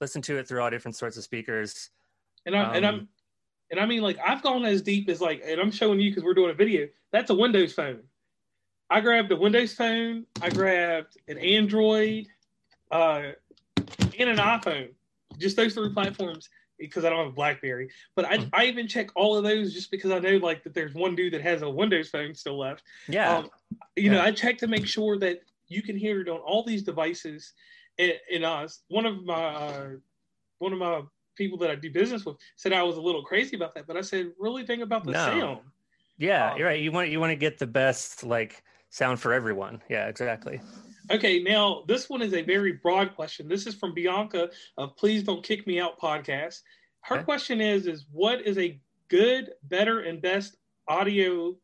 listen 0.01 0.21
to 0.23 0.37
it 0.37 0.47
through 0.47 0.61
all 0.61 0.69
different 0.69 0.95
sorts 0.95 1.17
of 1.17 1.23
speakers. 1.23 1.91
And 2.45 2.55
I 2.55 2.63
um, 2.63 2.75
and 2.75 2.85
I'm 2.85 3.07
and 3.69 3.79
I 3.79 3.85
mean 3.85 4.01
like 4.01 4.17
I've 4.25 4.41
gone 4.41 4.65
as 4.65 4.81
deep 4.81 5.09
as 5.09 5.21
like, 5.21 5.43
and 5.45 5.61
I'm 5.61 5.71
showing 5.71 5.99
you 5.99 6.09
because 6.09 6.23
we're 6.23 6.33
doing 6.33 6.51
a 6.51 6.55
video. 6.55 6.87
That's 7.11 7.29
a 7.29 7.35
Windows 7.35 7.73
phone. 7.73 7.99
I 8.89 9.01
grabbed 9.01 9.31
a 9.31 9.35
Windows 9.35 9.73
phone. 9.73 10.25
I 10.41 10.49
grabbed 10.49 11.17
an 11.27 11.37
Android, 11.37 12.27
uh, 12.89 13.21
and 14.17 14.29
an 14.29 14.37
iPhone. 14.37 14.89
Just 15.37 15.55
those 15.55 15.75
three 15.75 15.93
platforms 15.93 16.49
because 16.77 17.05
I 17.05 17.09
don't 17.09 17.19
have 17.19 17.27
a 17.27 17.31
BlackBerry. 17.31 17.89
But 18.15 18.25
I, 18.25 18.37
mm-hmm. 18.37 18.49
I 18.53 18.65
even 18.65 18.87
check 18.87 19.09
all 19.15 19.35
of 19.35 19.43
those 19.43 19.73
just 19.73 19.91
because 19.91 20.11
I 20.11 20.19
know 20.19 20.37
like 20.37 20.63
that 20.63 20.73
there's 20.73 20.93
one 20.93 21.15
dude 21.15 21.33
that 21.33 21.41
has 21.41 21.61
a 21.61 21.69
Windows 21.69 22.09
phone 22.09 22.33
still 22.33 22.57
left. 22.57 22.83
Yeah. 23.07 23.37
Um, 23.37 23.49
you 23.95 24.03
yeah. 24.03 24.11
know, 24.13 24.21
I 24.21 24.31
check 24.31 24.57
to 24.59 24.67
make 24.67 24.85
sure 24.85 25.17
that 25.19 25.41
you 25.67 25.81
can 25.81 25.97
hear 25.97 26.21
it 26.21 26.29
on 26.29 26.39
all 26.39 26.63
these 26.63 26.83
devices. 26.83 27.53
And, 27.99 28.13
and 28.33 28.45
uh, 28.45 28.67
one 28.89 29.05
of 29.05 29.23
my 29.23 29.33
uh, 29.33 29.87
one 30.59 30.73
of 30.73 30.79
my 30.79 31.01
people 31.35 31.57
that 31.59 31.69
I 31.69 31.75
do 31.75 31.91
business 31.91 32.25
with 32.25 32.37
said 32.55 32.73
I 32.73 32.83
was 32.83 32.97
a 32.97 33.01
little 33.01 33.23
crazy 33.23 33.55
about 33.55 33.75
that, 33.75 33.87
but 33.87 33.97
I 33.97 34.01
said 34.01 34.31
really 34.39 34.65
think 34.65 34.81
about 34.81 35.03
the 35.03 35.11
no. 35.11 35.25
sound. 35.25 35.59
Yeah, 36.17 36.51
um, 36.51 36.57
you're 36.57 36.67
right. 36.67 36.79
You 36.79 36.91
want 36.91 37.09
you 37.09 37.19
want 37.19 37.31
to 37.31 37.35
get 37.35 37.59
the 37.59 37.67
best 37.67 38.23
like 38.23 38.63
sound 38.89 39.19
for 39.19 39.33
everyone. 39.33 39.81
Yeah, 39.89 40.07
exactly. 40.07 40.61
Okay, 41.09 41.41
now 41.41 41.83
this 41.87 42.09
one 42.09 42.21
is 42.21 42.33
a 42.33 42.41
very 42.41 42.73
broad 42.73 43.15
question. 43.15 43.47
This 43.47 43.65
is 43.65 43.75
from 43.75 43.93
Bianca 43.93 44.49
of 44.77 44.95
Please 44.97 45.23
Don't 45.23 45.43
Kick 45.43 45.65
Me 45.65 45.79
Out 45.79 45.99
podcast. 45.99 46.61
Her 47.01 47.17
okay. 47.17 47.23
question 47.23 47.61
is 47.61 47.87
is 47.87 48.05
what 48.11 48.41
is 48.41 48.57
a 48.57 48.79
good, 49.07 49.51
better, 49.63 50.01
and 50.01 50.21
best 50.21 50.57
audio 50.87 51.55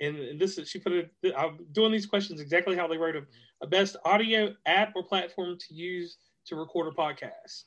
and 0.00 0.38
this 0.38 0.58
is 0.58 0.68
she 0.68 0.78
put 0.78 0.92
it 0.92 1.10
i'm 1.36 1.58
doing 1.72 1.92
these 1.92 2.06
questions 2.06 2.40
exactly 2.40 2.76
how 2.76 2.86
they 2.86 2.96
wrote 2.96 3.14
them 3.14 3.26
a 3.62 3.66
best 3.66 3.96
audio 4.04 4.54
app 4.66 4.92
or 4.94 5.02
platform 5.02 5.56
to 5.58 5.74
use 5.74 6.18
to 6.44 6.56
record 6.56 6.86
a 6.86 6.96
podcast 6.96 7.64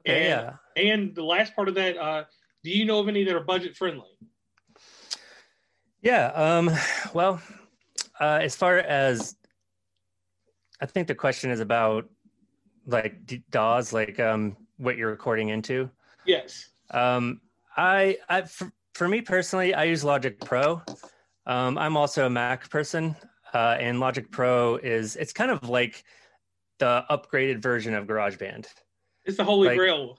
okay, 0.00 0.30
and, 0.30 0.56
yeah 0.76 0.82
and 0.82 1.14
the 1.14 1.22
last 1.22 1.54
part 1.54 1.68
of 1.68 1.74
that 1.74 1.96
uh, 1.96 2.24
do 2.62 2.70
you 2.70 2.84
know 2.84 2.98
of 2.98 3.08
any 3.08 3.24
that 3.24 3.34
are 3.34 3.40
budget 3.40 3.76
friendly 3.76 4.18
yeah 6.02 6.26
um, 6.34 6.70
well 7.14 7.40
uh, 8.20 8.38
as 8.42 8.54
far 8.54 8.78
as 8.78 9.36
i 10.80 10.86
think 10.86 11.08
the 11.08 11.14
question 11.14 11.50
is 11.50 11.60
about 11.60 12.08
like 12.88 13.20
DAWs, 13.50 13.92
like 13.92 14.18
um, 14.18 14.56
what 14.78 14.96
you're 14.96 15.10
recording 15.10 15.50
into. 15.50 15.88
Yes. 16.24 16.70
Um, 16.90 17.40
I, 17.76 18.16
I 18.28 18.42
for, 18.42 18.72
for 18.94 19.06
me 19.06 19.20
personally, 19.20 19.74
I 19.74 19.84
use 19.84 20.02
Logic 20.02 20.40
Pro. 20.40 20.82
Um, 21.46 21.78
I'm 21.78 21.96
also 21.96 22.26
a 22.26 22.30
Mac 22.30 22.68
person, 22.70 23.14
uh, 23.54 23.76
and 23.78 24.00
Logic 24.00 24.28
Pro 24.30 24.76
is 24.76 25.16
it's 25.16 25.32
kind 25.32 25.50
of 25.50 25.68
like 25.68 26.02
the 26.78 27.04
upgraded 27.10 27.62
version 27.62 27.94
of 27.94 28.06
GarageBand. 28.06 28.66
It's 29.24 29.36
the 29.36 29.44
holy 29.44 29.68
like, 29.68 29.78
grail. 29.78 30.18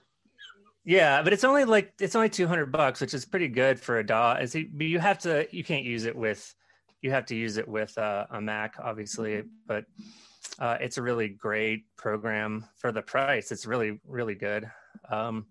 Yeah, 0.84 1.22
but 1.22 1.32
it's 1.32 1.44
only 1.44 1.64
like 1.64 1.92
it's 2.00 2.14
only 2.14 2.28
200 2.28 2.72
bucks, 2.72 3.00
which 3.00 3.14
is 3.14 3.24
pretty 3.24 3.48
good 3.48 3.78
for 3.78 3.98
a 3.98 4.06
DAW. 4.06 4.36
Is 4.40 4.54
you 4.54 4.98
have 4.98 5.18
to 5.20 5.46
you 5.50 5.62
can't 5.62 5.84
use 5.84 6.04
it 6.04 6.16
with 6.16 6.54
you 7.02 7.10
have 7.10 7.26
to 7.26 7.34
use 7.34 7.56
it 7.56 7.66
with 7.66 7.96
uh, 7.98 8.26
a 8.30 8.40
Mac, 8.40 8.76
obviously, 8.82 9.42
but 9.66 9.84
uh, 10.58 10.76
it's 10.80 10.98
a 10.98 11.02
really 11.02 11.28
great 11.28 11.84
program 11.96 12.64
for 12.76 12.92
the 12.92 13.02
price. 13.02 13.52
It's 13.52 13.66
really, 13.66 14.00
really 14.06 14.34
good. 14.34 14.70
Um, 15.10 15.46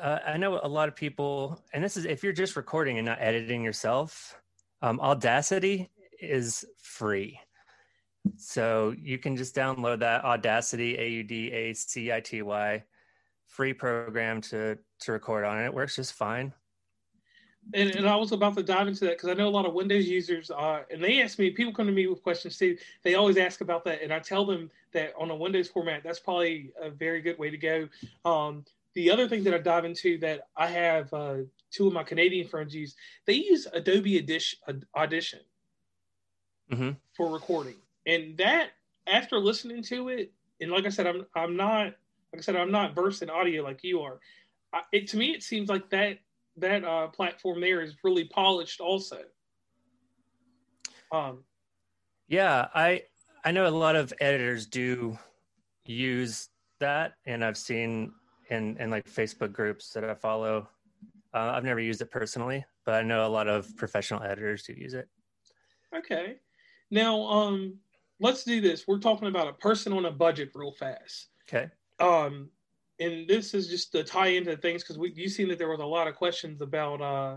uh, 0.00 0.18
I 0.26 0.36
know 0.36 0.60
a 0.62 0.68
lot 0.68 0.88
of 0.88 0.94
people, 0.94 1.60
and 1.72 1.82
this 1.82 1.96
is 1.96 2.04
if 2.04 2.22
you're 2.22 2.32
just 2.32 2.56
recording 2.56 2.98
and 2.98 3.06
not 3.06 3.18
editing 3.20 3.62
yourself, 3.62 4.36
um, 4.82 5.00
Audacity 5.00 5.90
is 6.20 6.64
free. 6.80 7.40
So 8.36 8.94
you 8.98 9.18
can 9.18 9.36
just 9.36 9.56
download 9.56 10.00
that 10.00 10.24
Audacity, 10.24 10.98
A 10.98 11.08
U 11.08 11.22
D 11.24 11.50
A 11.52 11.72
C 11.72 12.12
I 12.12 12.20
T 12.20 12.42
Y, 12.42 12.84
free 13.46 13.72
program 13.72 14.40
to 14.42 14.78
to 15.00 15.12
record 15.12 15.44
on. 15.44 15.56
And 15.56 15.66
it 15.66 15.74
works 15.74 15.96
just 15.96 16.12
fine 16.12 16.52
and, 17.74 17.94
and 17.94 18.08
I 18.08 18.16
was 18.16 18.32
about 18.32 18.56
to 18.56 18.62
dive 18.62 18.88
into 18.88 19.04
that 19.04 19.16
because 19.16 19.28
I 19.28 19.34
know 19.34 19.48
a 19.48 19.50
lot 19.50 19.66
of 19.66 19.74
Windows 19.74 20.06
users 20.08 20.50
are, 20.50 20.86
and 20.90 21.02
they 21.02 21.22
ask 21.22 21.38
me, 21.38 21.50
people 21.50 21.72
come 21.72 21.86
to 21.86 21.92
me 21.92 22.06
with 22.06 22.22
questions 22.22 22.56
too. 22.56 22.76
They 23.02 23.14
always 23.14 23.36
ask 23.36 23.60
about 23.60 23.84
that, 23.84 24.02
and 24.02 24.12
I 24.12 24.18
tell 24.18 24.44
them 24.44 24.70
that 24.92 25.12
on 25.18 25.30
a 25.30 25.36
Windows 25.36 25.68
format, 25.68 26.02
that's 26.02 26.18
probably 26.18 26.70
a 26.80 26.90
very 26.90 27.20
good 27.20 27.38
way 27.38 27.50
to 27.50 27.56
go. 27.56 27.88
Um, 28.24 28.64
the 28.94 29.10
other 29.10 29.28
thing 29.28 29.44
that 29.44 29.54
I 29.54 29.58
dive 29.58 29.84
into 29.84 30.18
that 30.18 30.48
I 30.56 30.66
have 30.68 31.12
uh, 31.12 31.36
two 31.70 31.86
of 31.86 31.92
my 31.92 32.02
Canadian 32.02 32.48
friends 32.48 32.74
use, 32.74 32.96
they 33.26 33.34
use 33.34 33.66
Adobe 33.72 34.26
Audition 34.96 35.40
mm-hmm. 36.72 36.90
for 37.16 37.30
recording, 37.30 37.76
and 38.06 38.36
that 38.38 38.70
after 39.06 39.38
listening 39.38 39.82
to 39.84 40.08
it, 40.08 40.32
and 40.60 40.70
like 40.70 40.86
I 40.86 40.90
said, 40.90 41.06
I'm 41.06 41.26
I'm 41.34 41.56
not 41.56 41.94
like 42.32 42.38
I 42.38 42.40
said, 42.40 42.56
I'm 42.56 42.72
not 42.72 42.94
versed 42.94 43.22
in 43.22 43.30
audio 43.30 43.62
like 43.62 43.84
you 43.84 44.00
are. 44.00 44.20
I, 44.72 44.82
it, 44.92 45.08
to 45.08 45.16
me, 45.16 45.32
it 45.32 45.42
seems 45.42 45.68
like 45.68 45.88
that 45.90 46.18
that 46.60 46.84
uh, 46.84 47.08
platform 47.08 47.60
there 47.60 47.82
is 47.82 47.96
really 48.04 48.24
polished 48.24 48.80
also. 48.80 49.20
Um, 51.12 51.44
yeah, 52.28 52.68
I 52.74 53.02
I 53.44 53.52
know 53.52 53.66
a 53.66 53.70
lot 53.70 53.96
of 53.96 54.12
editors 54.20 54.66
do 54.66 55.18
use 55.84 56.48
that, 56.80 57.14
and 57.26 57.44
I've 57.44 57.56
seen 57.56 58.12
in 58.50 58.76
in 58.78 58.90
like 58.90 59.08
Facebook 59.08 59.52
groups 59.52 59.90
that 59.90 60.04
I 60.04 60.14
follow. 60.14 60.68
Uh, 61.34 61.52
I've 61.54 61.64
never 61.64 61.80
used 61.80 62.00
it 62.00 62.10
personally, 62.10 62.64
but 62.84 62.94
I 62.94 63.02
know 63.02 63.26
a 63.26 63.28
lot 63.28 63.48
of 63.48 63.74
professional 63.76 64.22
editors 64.22 64.62
do 64.62 64.72
use 64.72 64.94
it. 64.94 65.08
Okay, 65.96 66.36
now 66.90 67.22
um, 67.22 67.78
let's 68.20 68.44
do 68.44 68.60
this. 68.60 68.86
We're 68.86 68.98
talking 68.98 69.28
about 69.28 69.48
a 69.48 69.52
person 69.54 69.92
on 69.92 70.06
a 70.06 70.10
budget 70.10 70.50
real 70.54 70.72
fast. 70.72 71.28
Okay. 71.48 71.68
Um, 72.00 72.50
and 73.00 73.28
this 73.28 73.54
is 73.54 73.68
just 73.68 73.92
to 73.92 74.02
tie 74.04 74.28
into 74.28 74.56
things 74.56 74.82
because 74.82 74.98
we 74.98 75.12
you 75.14 75.28
seen 75.28 75.48
that 75.48 75.58
there 75.58 75.68
was 75.68 75.80
a 75.80 75.86
lot 75.86 76.08
of 76.08 76.14
questions 76.14 76.60
about 76.60 77.00
uh 77.00 77.36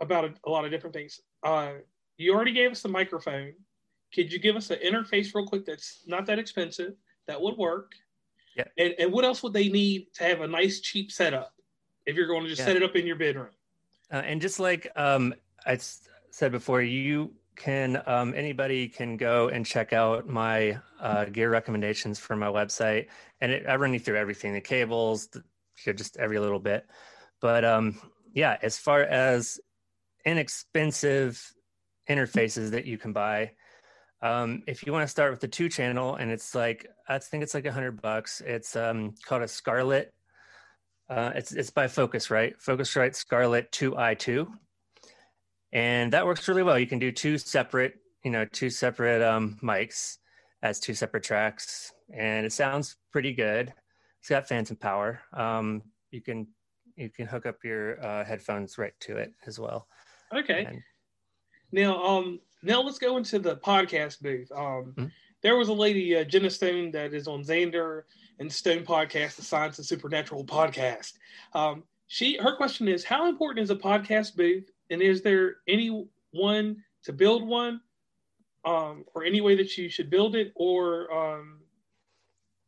about 0.00 0.24
a, 0.24 0.34
a 0.44 0.50
lot 0.50 0.64
of 0.64 0.70
different 0.70 0.94
things. 0.94 1.20
Uh, 1.42 1.72
you 2.16 2.34
already 2.34 2.52
gave 2.52 2.70
us 2.70 2.82
the 2.82 2.88
microphone. 2.88 3.52
Could 4.14 4.32
you 4.32 4.38
give 4.38 4.56
us 4.56 4.70
an 4.70 4.78
interface 4.78 5.34
real 5.34 5.46
quick 5.46 5.64
that's 5.64 6.02
not 6.06 6.26
that 6.26 6.38
expensive 6.38 6.94
that 7.26 7.40
would 7.40 7.56
work? 7.56 7.92
Yeah. 8.56 8.64
And, 8.76 8.94
and 8.98 9.12
what 9.12 9.24
else 9.24 9.42
would 9.42 9.52
they 9.52 9.68
need 9.68 10.06
to 10.14 10.24
have 10.24 10.40
a 10.40 10.46
nice 10.46 10.80
cheap 10.80 11.12
setup 11.12 11.52
if 12.06 12.16
you're 12.16 12.26
going 12.26 12.42
to 12.42 12.48
just 12.48 12.60
yeah. 12.60 12.66
set 12.66 12.76
it 12.76 12.82
up 12.82 12.96
in 12.96 13.06
your 13.06 13.16
bedroom? 13.16 13.50
Uh, 14.10 14.16
and 14.16 14.40
just 14.40 14.58
like 14.58 14.90
um, 14.96 15.34
I 15.66 15.78
said 16.30 16.52
before, 16.52 16.82
you 16.82 17.32
can 17.58 18.02
um, 18.06 18.32
anybody 18.34 18.88
can 18.88 19.16
go 19.16 19.48
and 19.48 19.66
check 19.66 19.92
out 19.92 20.26
my 20.26 20.78
uh, 21.00 21.26
gear 21.26 21.50
recommendations 21.50 22.18
for 22.18 22.36
my 22.36 22.46
website. 22.46 23.08
And 23.40 23.52
it, 23.52 23.66
i 23.68 23.76
run 23.76 23.92
you 23.92 23.98
through 23.98 24.16
everything 24.16 24.52
the 24.54 24.60
cables 24.60 25.28
the, 25.28 25.42
just 25.92 26.16
every 26.16 26.38
little 26.38 26.60
bit. 26.60 26.86
But 27.40 27.64
um, 27.64 28.00
yeah 28.34 28.56
as 28.62 28.78
far 28.78 29.02
as 29.02 29.60
inexpensive 30.24 31.52
interfaces 32.08 32.70
that 32.70 32.86
you 32.86 32.98
can 32.98 33.12
buy 33.12 33.52
um, 34.20 34.62
if 34.66 34.84
you 34.84 34.92
want 34.92 35.04
to 35.04 35.08
start 35.08 35.30
with 35.30 35.40
the 35.40 35.48
two 35.48 35.68
channel 35.68 36.16
and 36.16 36.30
it's 36.30 36.54
like 36.54 36.86
i 37.08 37.18
think 37.18 37.42
it's 37.42 37.54
like 37.54 37.66
a 37.66 37.72
hundred 37.72 38.00
bucks 38.00 38.42
it's 38.44 38.76
um, 38.76 39.14
called 39.24 39.42
a 39.42 39.48
Scarlett 39.48 40.12
uh, 41.08 41.32
it's 41.34 41.52
it's 41.52 41.70
by 41.70 41.86
focusrite. 41.86 42.62
Focusrite 42.62 43.14
Scarlett 43.14 43.72
2i2 43.72 44.46
and 45.72 46.12
that 46.12 46.26
works 46.26 46.48
really 46.48 46.62
well. 46.62 46.78
You 46.78 46.86
can 46.86 46.98
do 46.98 47.12
two 47.12 47.38
separate, 47.38 47.94
you 48.24 48.30
know, 48.30 48.44
two 48.44 48.70
separate 48.70 49.22
um, 49.22 49.58
mics 49.62 50.18
as 50.62 50.80
two 50.80 50.94
separate 50.94 51.22
tracks, 51.22 51.92
and 52.12 52.46
it 52.46 52.52
sounds 52.52 52.96
pretty 53.12 53.32
good. 53.32 53.72
It's 54.20 54.28
got 54.28 54.48
phantom 54.48 54.76
power. 54.76 55.20
Um, 55.32 55.82
you 56.10 56.20
can 56.20 56.46
you 56.96 57.10
can 57.10 57.26
hook 57.26 57.46
up 57.46 57.56
your 57.62 58.04
uh, 58.04 58.24
headphones 58.24 58.76
right 58.76 58.94
to 59.00 59.16
it 59.16 59.32
as 59.46 59.58
well. 59.58 59.86
Okay. 60.34 60.64
And, 60.64 60.82
now, 61.70 62.02
um, 62.02 62.40
now 62.62 62.80
let's 62.82 62.98
go 62.98 63.16
into 63.16 63.38
the 63.38 63.56
podcast 63.56 64.20
booth. 64.20 64.50
Um, 64.52 64.94
mm-hmm. 64.96 65.04
there 65.42 65.56
was 65.56 65.68
a 65.68 65.72
lady, 65.72 66.16
uh, 66.16 66.24
Jenna 66.24 66.50
Stone, 66.50 66.90
that 66.92 67.14
is 67.14 67.28
on 67.28 67.44
Xander 67.44 68.02
and 68.38 68.52
Stone 68.52 68.84
podcast, 68.84 69.36
the 69.36 69.42
Science 69.42 69.78
and 69.78 69.86
Supernatural 69.86 70.44
podcast. 70.44 71.12
Um, 71.52 71.84
she 72.06 72.38
her 72.38 72.56
question 72.56 72.88
is, 72.88 73.04
how 73.04 73.28
important 73.28 73.62
is 73.62 73.70
a 73.70 73.76
podcast 73.76 74.34
booth 74.34 74.70
and 74.90 75.02
is 75.02 75.22
there 75.22 75.56
anyone 75.66 76.82
to 77.04 77.12
build 77.12 77.46
one, 77.46 77.80
um, 78.64 79.04
or 79.14 79.24
any 79.24 79.40
way 79.40 79.54
that 79.56 79.76
you 79.76 79.88
should 79.88 80.10
build 80.10 80.34
it, 80.34 80.52
or 80.54 81.12
um, 81.12 81.60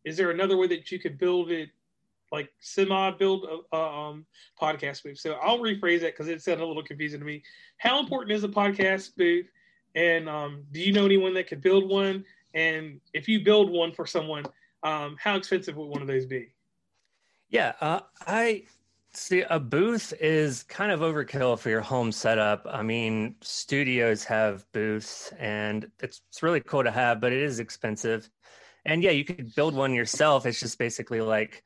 is 0.05 0.17
there 0.17 0.31
another 0.31 0.57
way 0.57 0.67
that 0.69 0.91
you 0.91 0.99
could 0.99 1.19
build 1.19 1.50
it, 1.50 1.71
like 2.33 2.50
semi 2.61 3.11
build 3.12 3.45
a, 3.45 3.77
a 3.77 3.81
um, 3.81 4.27
podcast 4.61 5.03
booth? 5.03 5.19
So 5.19 5.35
I'll 5.35 5.59
rephrase 5.59 6.00
that 6.00 6.15
because 6.15 6.29
it 6.29 6.43
sounded 6.43 6.65
a 6.65 6.67
little 6.67 6.83
confusing 6.83 7.21
to 7.21 7.27
me. 7.27 7.43
How 7.79 8.00
important 8.00 8.33
is 8.33 8.45
a 8.45 8.49
podcast 8.49 9.17
booth? 9.17 9.47
And 9.95 10.29
um, 10.29 10.65
do 10.71 10.81
you 10.81 10.93
know 10.93 11.05
anyone 11.05 11.35
that 11.35 11.49
could 11.49 11.61
build 11.61 11.89
one? 11.89 12.25
And 12.55 13.00
if 13.12 13.29
you 13.29 13.45
build 13.45 13.71
one 13.71 13.93
for 13.93 14.07
someone, 14.07 14.45
um, 14.83 15.17
how 15.19 15.37
expensive 15.37 15.77
would 15.77 15.89
one 15.89 16.03
of 16.03 16.09
those 16.09 16.27
be? 16.27 16.55
Yeah, 17.50 17.73
uh, 17.81 18.00
I 18.27 18.65
See, 19.12 19.43
a 19.43 19.59
booth 19.59 20.12
is 20.21 20.62
kind 20.62 20.93
of 20.93 21.00
overkill 21.00 21.59
for 21.59 21.69
your 21.69 21.81
home 21.81 22.12
setup. 22.12 22.64
I 22.71 22.83
mean, 22.83 23.35
studios 23.40 24.23
have 24.25 24.64
booths 24.73 25.33
and 25.38 25.90
it's, 26.00 26.23
it's 26.29 26.43
really 26.45 26.61
cool 26.61 26.85
to 26.85 26.93
have, 26.93 27.21
but 27.21 27.33
it 27.33 27.43
is 27.43 27.59
expensive. 27.59 28.31
And 28.85 29.02
yeah, 29.02 29.11
you 29.11 29.25
could 29.25 29.55
build 29.55 29.75
one 29.75 29.95
yourself. 29.95 30.47
It's 30.47 30.61
just 30.61 30.79
basically 30.79 31.21
like 31.21 31.64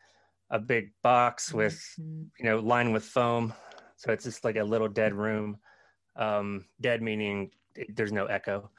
a 0.48 0.58
big 0.58 0.92
box 1.02 1.52
with, 1.52 1.74
mm-hmm. 2.00 2.24
you 2.38 2.44
know, 2.46 2.60
lined 2.60 2.94
with 2.94 3.04
foam. 3.04 3.52
So 3.96 4.10
it's 4.10 4.24
just 4.24 4.42
like 4.42 4.56
a 4.56 4.64
little 4.64 4.88
dead 4.88 5.14
room. 5.14 5.58
Um, 6.16 6.64
dead 6.80 7.02
meaning 7.02 7.50
there's 7.90 8.12
no 8.12 8.24
echo. 8.24 8.70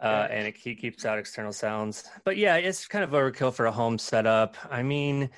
Uh, 0.00 0.26
and 0.30 0.46
it 0.46 0.52
keeps 0.52 1.06
out 1.06 1.18
external 1.18 1.52
sounds. 1.52 2.04
But 2.24 2.36
yeah, 2.36 2.56
it's 2.56 2.86
kind 2.86 3.04
of 3.04 3.10
overkill 3.10 3.54
for 3.54 3.66
a 3.66 3.72
home 3.72 3.96
setup. 3.96 4.56
I 4.70 4.82
mean, 4.82 5.30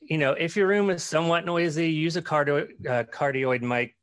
you 0.00 0.18
know, 0.18 0.32
if 0.32 0.56
your 0.56 0.66
room 0.66 0.90
is 0.90 1.02
somewhat 1.02 1.44
noisy, 1.44 1.90
use 1.90 2.16
a 2.16 2.22
cardio, 2.22 2.68
uh, 2.88 3.04
cardioid 3.04 3.62
mic 3.62 3.96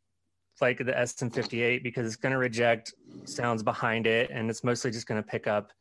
like 0.59 0.77
the 0.77 0.91
SM58 0.91 1.81
because 1.81 2.05
it's 2.05 2.15
going 2.15 2.33
to 2.33 2.37
reject 2.37 2.93
sounds 3.25 3.63
behind 3.63 4.05
it 4.05 4.29
and 4.31 4.49
it's 4.49 4.63
mostly 4.63 4.91
just 4.91 5.07
going 5.07 5.21
to 5.21 5.27
pick 5.27 5.47
up, 5.47 5.71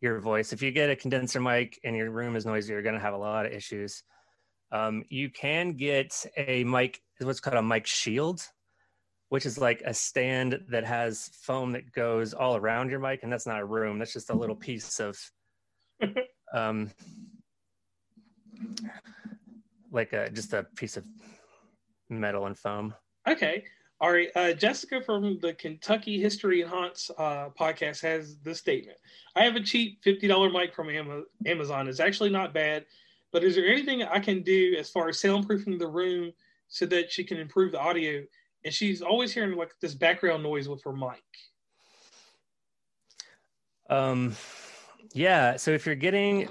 your 0.00 0.18
voice. 0.18 0.52
If 0.52 0.62
you 0.62 0.70
get 0.70 0.90
a 0.90 0.96
condenser 0.96 1.40
mic 1.40 1.78
and 1.84 1.94
your 1.94 2.10
room 2.10 2.36
is 2.36 2.46
noisy, 2.46 2.72
you're 2.72 2.82
going 2.82 2.94
to 2.94 3.00
have 3.00 3.14
a 3.14 3.18
lot 3.18 3.46
of 3.46 3.52
issues. 3.52 4.02
Um, 4.72 5.04
you 5.08 5.30
can 5.30 5.74
get 5.74 6.24
a 6.36 6.64
mic, 6.64 7.00
what's 7.20 7.40
called 7.40 7.56
a 7.56 7.62
mic 7.62 7.86
shield, 7.86 8.42
which 9.28 9.44
is 9.44 9.58
like 9.58 9.82
a 9.84 9.92
stand 9.92 10.60
that 10.68 10.84
has 10.84 11.30
foam 11.42 11.72
that 11.72 11.92
goes 11.92 12.32
all 12.34 12.56
around 12.56 12.90
your 12.90 13.00
mic, 13.00 13.22
and 13.22 13.32
that's 13.32 13.46
not 13.46 13.60
a 13.60 13.64
room. 13.64 13.98
That's 13.98 14.12
just 14.12 14.30
a 14.30 14.34
little 14.34 14.56
piece 14.56 15.00
of, 15.00 15.18
um, 16.54 16.90
like 19.90 20.12
a 20.12 20.30
just 20.30 20.52
a 20.52 20.64
piece 20.76 20.96
of 20.96 21.04
metal 22.08 22.46
and 22.46 22.58
foam. 22.58 22.94
Okay. 23.28 23.64
All 24.00 24.10
right. 24.10 24.28
Uh, 24.34 24.52
Jessica 24.52 25.02
from 25.02 25.38
the 25.40 25.52
Kentucky 25.54 26.18
History 26.18 26.62
and 26.62 26.70
Haunts 26.70 27.10
uh, 27.18 27.50
podcast 27.58 28.00
has 28.00 28.38
this 28.38 28.58
statement. 28.58 28.96
I 29.36 29.42
have 29.44 29.56
a 29.56 29.60
cheap 29.60 30.02
$50 30.02 30.52
mic 30.52 30.74
from 30.74 30.88
Amazon. 31.46 31.86
It's 31.86 32.00
actually 32.00 32.30
not 32.30 32.54
bad, 32.54 32.86
but 33.30 33.44
is 33.44 33.56
there 33.56 33.66
anything 33.66 34.02
I 34.02 34.18
can 34.18 34.42
do 34.42 34.74
as 34.78 34.88
far 34.88 35.10
as 35.10 35.20
soundproofing 35.20 35.78
the 35.78 35.86
room 35.86 36.32
so 36.68 36.86
that 36.86 37.12
she 37.12 37.24
can 37.24 37.36
improve 37.36 37.72
the 37.72 37.80
audio? 37.80 38.22
And 38.64 38.72
she's 38.72 39.02
always 39.02 39.34
hearing 39.34 39.56
like 39.56 39.74
this 39.82 39.94
background 39.94 40.42
noise 40.42 40.66
with 40.66 40.82
her 40.84 40.94
mic. 40.94 41.22
Um, 43.90 44.34
yeah. 45.12 45.56
So 45.56 45.72
if 45.72 45.84
you're 45.84 45.94
getting 45.94 46.48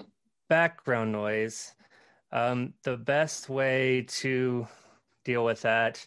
background 0.50 1.12
noise, 1.12 1.74
um, 2.32 2.74
the 2.84 2.98
best 2.98 3.50
way 3.50 4.06
to 4.08 4.68
deal 5.26 5.44
with 5.44 5.62
that 5.62 6.06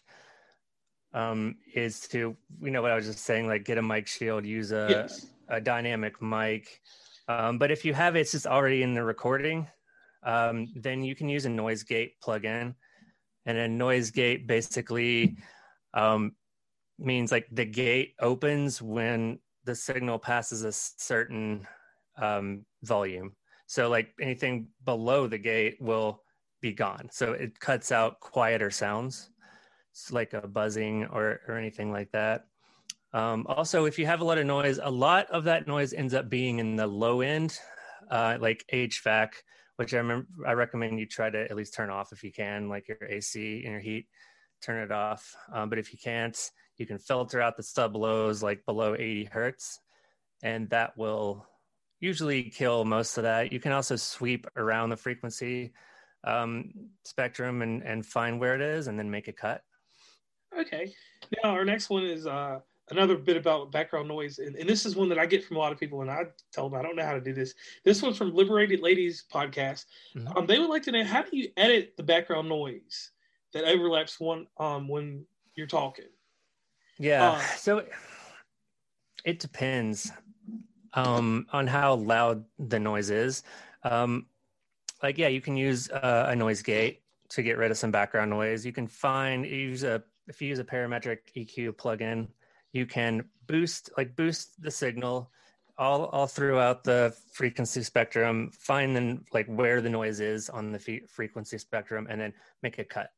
um, 1.15 1.57
is 1.75 2.01
to 2.09 2.37
you 2.61 2.71
know 2.71 2.83
what 2.83 2.91
I 2.91 2.95
was 2.95 3.07
just 3.07 3.25
saying, 3.25 3.47
like 3.47 3.65
get 3.65 3.79
a 3.79 3.83
mic 3.83 4.07
shield, 4.07 4.47
use 4.47 4.73
a 4.73 4.87
yes. 4.89 5.27
a 5.49 5.61
dynamic 5.61 6.21
mic. 6.23 6.81
Um, 7.29 7.59
but 7.59 7.71
if 7.71 7.85
you 7.85 7.95
have 7.95 8.17
it, 8.17 8.21
it's 8.21 8.33
just 8.33 8.47
already 8.47 8.83
in 8.83 8.95
the 8.95 9.05
recording, 9.05 9.67
um, 10.23 10.73
then 10.77 11.03
you 11.03 11.15
can 11.15 11.29
use 11.29 11.45
a 11.45 11.51
noise 11.51 11.83
gate 11.83 12.15
plugin. 12.23 12.75
And 13.45 13.59
a 13.59 13.69
noise 13.69 14.11
gate 14.11 14.47
basically 14.47 15.37
um, 15.95 16.33
means 16.99 17.33
like 17.33 17.49
the 17.51 17.65
gate 17.65 18.15
opens 18.21 18.81
when 18.81 19.41
the 19.65 19.75
signal 19.75 20.19
passes 20.19 20.63
a 20.65 20.73
certain 20.73 21.67
um, 22.17 22.65
volume. 22.83 23.35
So 23.73 23.89
like 23.89 24.13
anything 24.21 24.69
below 24.85 25.27
the 25.27 25.39
gate 25.39 25.79
will 25.81 26.23
be 26.61 26.75
gone. 26.75 27.09
So 27.11 27.33
it 27.33 27.59
cuts 27.59 27.91
out 27.91 28.21
quieter 28.21 28.71
sounds 28.71 29.31
it's 29.93 30.13
like 30.13 30.35
a 30.35 30.47
buzzing 30.47 31.07
or, 31.07 31.41
or 31.49 31.57
anything 31.57 31.91
like 31.91 32.13
that. 32.13 32.45
Um, 33.15 33.47
also, 33.49 33.87
if 33.87 33.99
you 33.99 34.05
have 34.05 34.21
a 34.21 34.25
lot 34.25 34.37
of 34.37 34.45
noise, 34.45 34.79
a 34.83 34.91
lot 34.91 35.31
of 35.31 35.45
that 35.45 35.67
noise 35.67 35.95
ends 35.95 36.13
up 36.13 36.29
being 36.29 36.59
in 36.59 36.77
the 36.77 36.87
low 36.87 37.23
end, 37.23 37.59
uh, 38.11 38.37
like 38.39 38.63
HVAC, 38.71 39.31
which 39.77 39.95
I 39.95 39.99
remember 39.99 40.27
I 40.47 40.53
recommend 40.53 41.01
you 41.01 41.07
try 41.07 41.31
to 41.31 41.43
at 41.43 41.57
least 41.57 41.73
turn 41.73 41.89
off 41.89 42.13
if 42.13 42.23
you 42.23 42.31
can, 42.31 42.69
like 42.69 42.89
your 42.89 43.03
AC 43.09 43.63
and 43.65 43.73
your 43.73 43.81
heat, 43.81 44.07
turn 44.61 44.83
it 44.83 44.93
off. 44.93 45.35
Um, 45.51 45.71
but 45.71 45.79
if 45.79 45.95
you 45.95 45.99
can't, 45.99 46.39
you 46.77 46.85
can 46.85 46.99
filter 46.99 47.41
out 47.41 47.57
the 47.57 47.63
sub 47.63 47.97
lows 47.97 48.43
like 48.43 48.67
below 48.67 48.95
80 48.95 49.31
hertz, 49.33 49.81
and 50.43 50.69
that 50.69 50.95
will 50.99 51.47
usually 52.03 52.43
kill 52.43 52.85
most 52.85 53.17
of 53.17 53.23
that. 53.23 53.53
You 53.53 53.61
can 53.61 53.73
also 53.73 53.95
sweep 53.97 54.47
around 54.57 54.91
the 54.91 54.97
frequency 54.97 55.73
um, 56.25 56.73
spectrum 57.05 57.63
and, 57.63 57.83
and 57.83 58.05
find 58.05 58.41
where 58.41 58.57
it 58.57 58.61
is 58.61 58.89
and 58.89 58.99
then 58.99 59.11
make 59.11 59.29
a 59.29 59.33
cut. 59.33 59.63
Okay. 60.59 60.93
Now 61.43 61.51
our 61.51 61.65
next 61.65 61.89
one 61.89 62.03
is 62.03 62.27
uh, 62.27 62.59
another 62.91 63.17
bit 63.17 63.37
about 63.37 63.71
background 63.71 64.09
noise, 64.09 64.39
and, 64.39 64.57
and, 64.57 64.69
this 64.69 64.85
is 64.85 64.97
one 64.97 65.09
that 65.09 65.19
I 65.19 65.25
get 65.25 65.45
from 65.45 65.57
a 65.57 65.61
lot 65.61 65.73
of 65.73 65.79
people, 65.79 66.03
and 66.03 66.11
I 66.11 66.25
tell 66.53 66.69
them 66.69 66.79
I 66.79 66.83
don't 66.83 66.97
know 66.97 67.05
how 67.07 67.15
to 67.15 67.21
do 67.21 67.33
this. 67.33 67.55
This 67.85 68.03
one's 68.03 68.19
from 68.19 68.35
Liberated 68.35 68.81
Ladies 68.81 69.25
podcast. 69.33 69.87
Mm-hmm. 70.15 70.37
Um, 70.37 70.47
they 70.47 70.59
would 70.59 70.69
like 70.69 70.83
to 70.83 70.93
know 70.93 71.05
how 71.05 71.23
do 71.23 71.37
you 71.37 71.49
edit 71.57 71.95
the 71.97 72.03
background 72.03 72.49
noise 72.49 73.13
that 73.55 73.65
overlaps 73.65 74.21
one 74.21 74.47
um, 74.59 74.89
when 74.89 75.25
you're 75.55 75.67
talking. 75.67 76.07
Yeah. 76.99 77.31
Uh, 77.31 77.41
so 77.57 77.85
it 79.25 79.39
depends 79.39 80.13
um, 80.95 81.47
on 81.53 81.67
how 81.67 81.95
loud 81.95 82.45
the 82.59 82.79
noise 82.79 83.11
is. 83.11 83.43
Um, 83.83 84.27
like, 85.03 85.19
yeah, 85.19 85.29
you 85.29 85.41
can 85.41 85.57
use 85.57 85.91
uh, 85.91 86.27
a 86.29 86.37
noise 86.37 86.63
gate 86.63 87.03
to 87.31 87.43
get 87.43 87.57
rid 87.57 87.71
of 87.71 87.79
some 87.79 87.91
background 87.91 88.31
noise. 88.31 88.65
You 88.65 88.73
can 88.73 88.87
find 88.87 89.45
use 89.47 89.85
a 89.85 90.03
if 90.29 90.41
you 90.41 90.49
use 90.49 90.59
a 90.59 90.65
parametric 90.65 91.19
EQ 91.37 91.73
plugin, 91.73 92.29
you 92.73 92.87
can 92.87 93.25
boost 93.47 93.91
like 93.97 94.15
boost 94.15 94.61
the 94.63 94.71
signal 94.71 95.31
all 95.79 96.07
all 96.07 96.27
throughout 96.27 96.85
the 96.85 97.15
frequency 97.33 97.83
spectrum. 97.83 98.51
Find 98.53 98.95
then 98.95 99.25
like 99.33 99.47
where 99.47 99.81
the 99.81 99.91
noise 99.91 100.21
is 100.21 100.49
on 100.51 100.73
the 100.73 101.01
frequency 101.09 101.59
spectrum, 101.59 102.07
and 102.09 102.21
then 102.21 102.33
make 102.63 102.79
a 102.79 102.85
cut. 102.85 103.11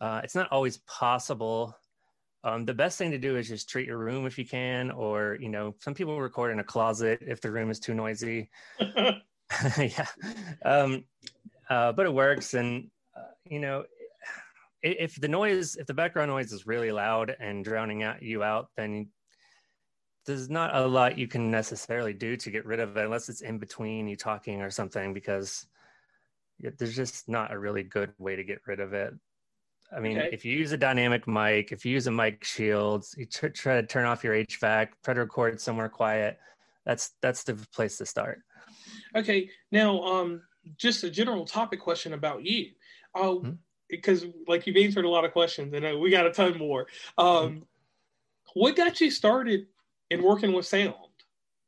Uh, 0.00 0.20
it's 0.24 0.34
not 0.34 0.50
always 0.50 0.78
possible. 0.78 1.76
Um, 2.46 2.64
the 2.64 2.74
best 2.74 2.96
thing 2.96 3.10
to 3.10 3.18
do 3.18 3.36
is 3.36 3.48
just 3.48 3.68
treat 3.68 3.88
your 3.88 3.98
room 3.98 4.24
if 4.24 4.38
you 4.38 4.46
can, 4.46 4.92
or 4.92 5.36
you 5.40 5.48
know, 5.48 5.74
some 5.80 5.94
people 5.94 6.20
record 6.20 6.52
in 6.52 6.60
a 6.60 6.64
closet 6.64 7.18
if 7.20 7.40
the 7.40 7.50
room 7.50 7.70
is 7.70 7.80
too 7.80 7.94
noisy. 7.94 8.50
yeah, 9.78 10.06
um, 10.64 11.04
uh, 11.68 11.92
but 11.92 12.06
it 12.06 12.14
works, 12.14 12.54
and 12.54 12.88
uh, 13.16 13.32
you 13.44 13.58
know, 13.58 13.84
if 14.82 15.20
the 15.20 15.28
noise 15.28 15.76
if 15.76 15.86
the 15.86 15.94
background 15.94 16.30
noise 16.30 16.52
is 16.52 16.66
really 16.66 16.92
loud 16.92 17.34
and 17.40 17.64
drowning 17.64 18.02
out 18.02 18.22
you 18.22 18.42
out 18.42 18.68
then 18.76 19.08
there's 20.26 20.48
not 20.50 20.74
a 20.74 20.86
lot 20.86 21.18
you 21.18 21.26
can 21.26 21.50
necessarily 21.50 22.12
do 22.12 22.36
to 22.36 22.50
get 22.50 22.66
rid 22.66 22.80
of 22.80 22.96
it 22.96 23.04
unless 23.04 23.28
it's 23.28 23.40
in 23.40 23.58
between 23.58 24.06
you 24.06 24.16
talking 24.16 24.60
or 24.60 24.70
something 24.70 25.12
because 25.12 25.66
there's 26.78 26.96
just 26.96 27.28
not 27.28 27.52
a 27.52 27.58
really 27.58 27.82
good 27.82 28.12
way 28.18 28.36
to 28.36 28.44
get 28.44 28.60
rid 28.66 28.80
of 28.80 28.92
it 28.92 29.12
i 29.94 30.00
mean 30.00 30.18
okay. 30.18 30.30
if 30.32 30.44
you 30.44 30.56
use 30.56 30.72
a 30.72 30.76
dynamic 30.76 31.26
mic 31.28 31.72
if 31.72 31.84
you 31.84 31.92
use 31.92 32.06
a 32.06 32.10
mic 32.10 32.42
shield 32.44 33.04
you 33.16 33.26
tr- 33.26 33.48
try 33.48 33.80
to 33.80 33.86
turn 33.86 34.04
off 34.04 34.24
your 34.24 34.34
hvac 34.34 34.88
try 35.04 35.14
to 35.14 35.20
record 35.20 35.60
somewhere 35.60 35.88
quiet 35.88 36.38
that's 36.84 37.12
that's 37.20 37.44
the 37.44 37.54
place 37.74 37.98
to 37.98 38.06
start 38.06 38.40
okay 39.14 39.48
now 39.70 40.02
um 40.02 40.42
just 40.76 41.04
a 41.04 41.10
general 41.10 41.44
topic 41.44 41.80
question 41.80 42.12
about 42.12 42.44
you 42.44 42.70
uh, 43.14 43.22
mm-hmm 43.22 43.52
because 43.88 44.26
like 44.46 44.66
you've 44.66 44.76
answered 44.76 45.04
a 45.04 45.08
lot 45.08 45.24
of 45.24 45.32
questions 45.32 45.72
and 45.74 45.84
uh, 45.84 45.98
we 45.98 46.10
got 46.10 46.26
a 46.26 46.30
ton 46.30 46.58
more. 46.58 46.86
Um, 47.18 47.64
what 48.54 48.76
got 48.76 49.00
you 49.00 49.10
started 49.10 49.66
in 50.10 50.22
working 50.22 50.52
with 50.52 50.66
sound? 50.66 50.94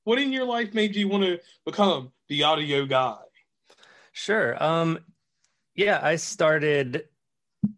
What 0.04 0.18
in 0.18 0.32
your 0.32 0.44
life 0.44 0.74
made 0.74 0.96
you 0.96 1.08
want 1.08 1.24
to 1.24 1.38
become 1.64 2.12
the 2.28 2.44
audio 2.44 2.86
guy? 2.86 3.18
Sure. 4.12 4.62
Um, 4.62 5.00
yeah, 5.74 6.00
I 6.02 6.16
started 6.16 7.04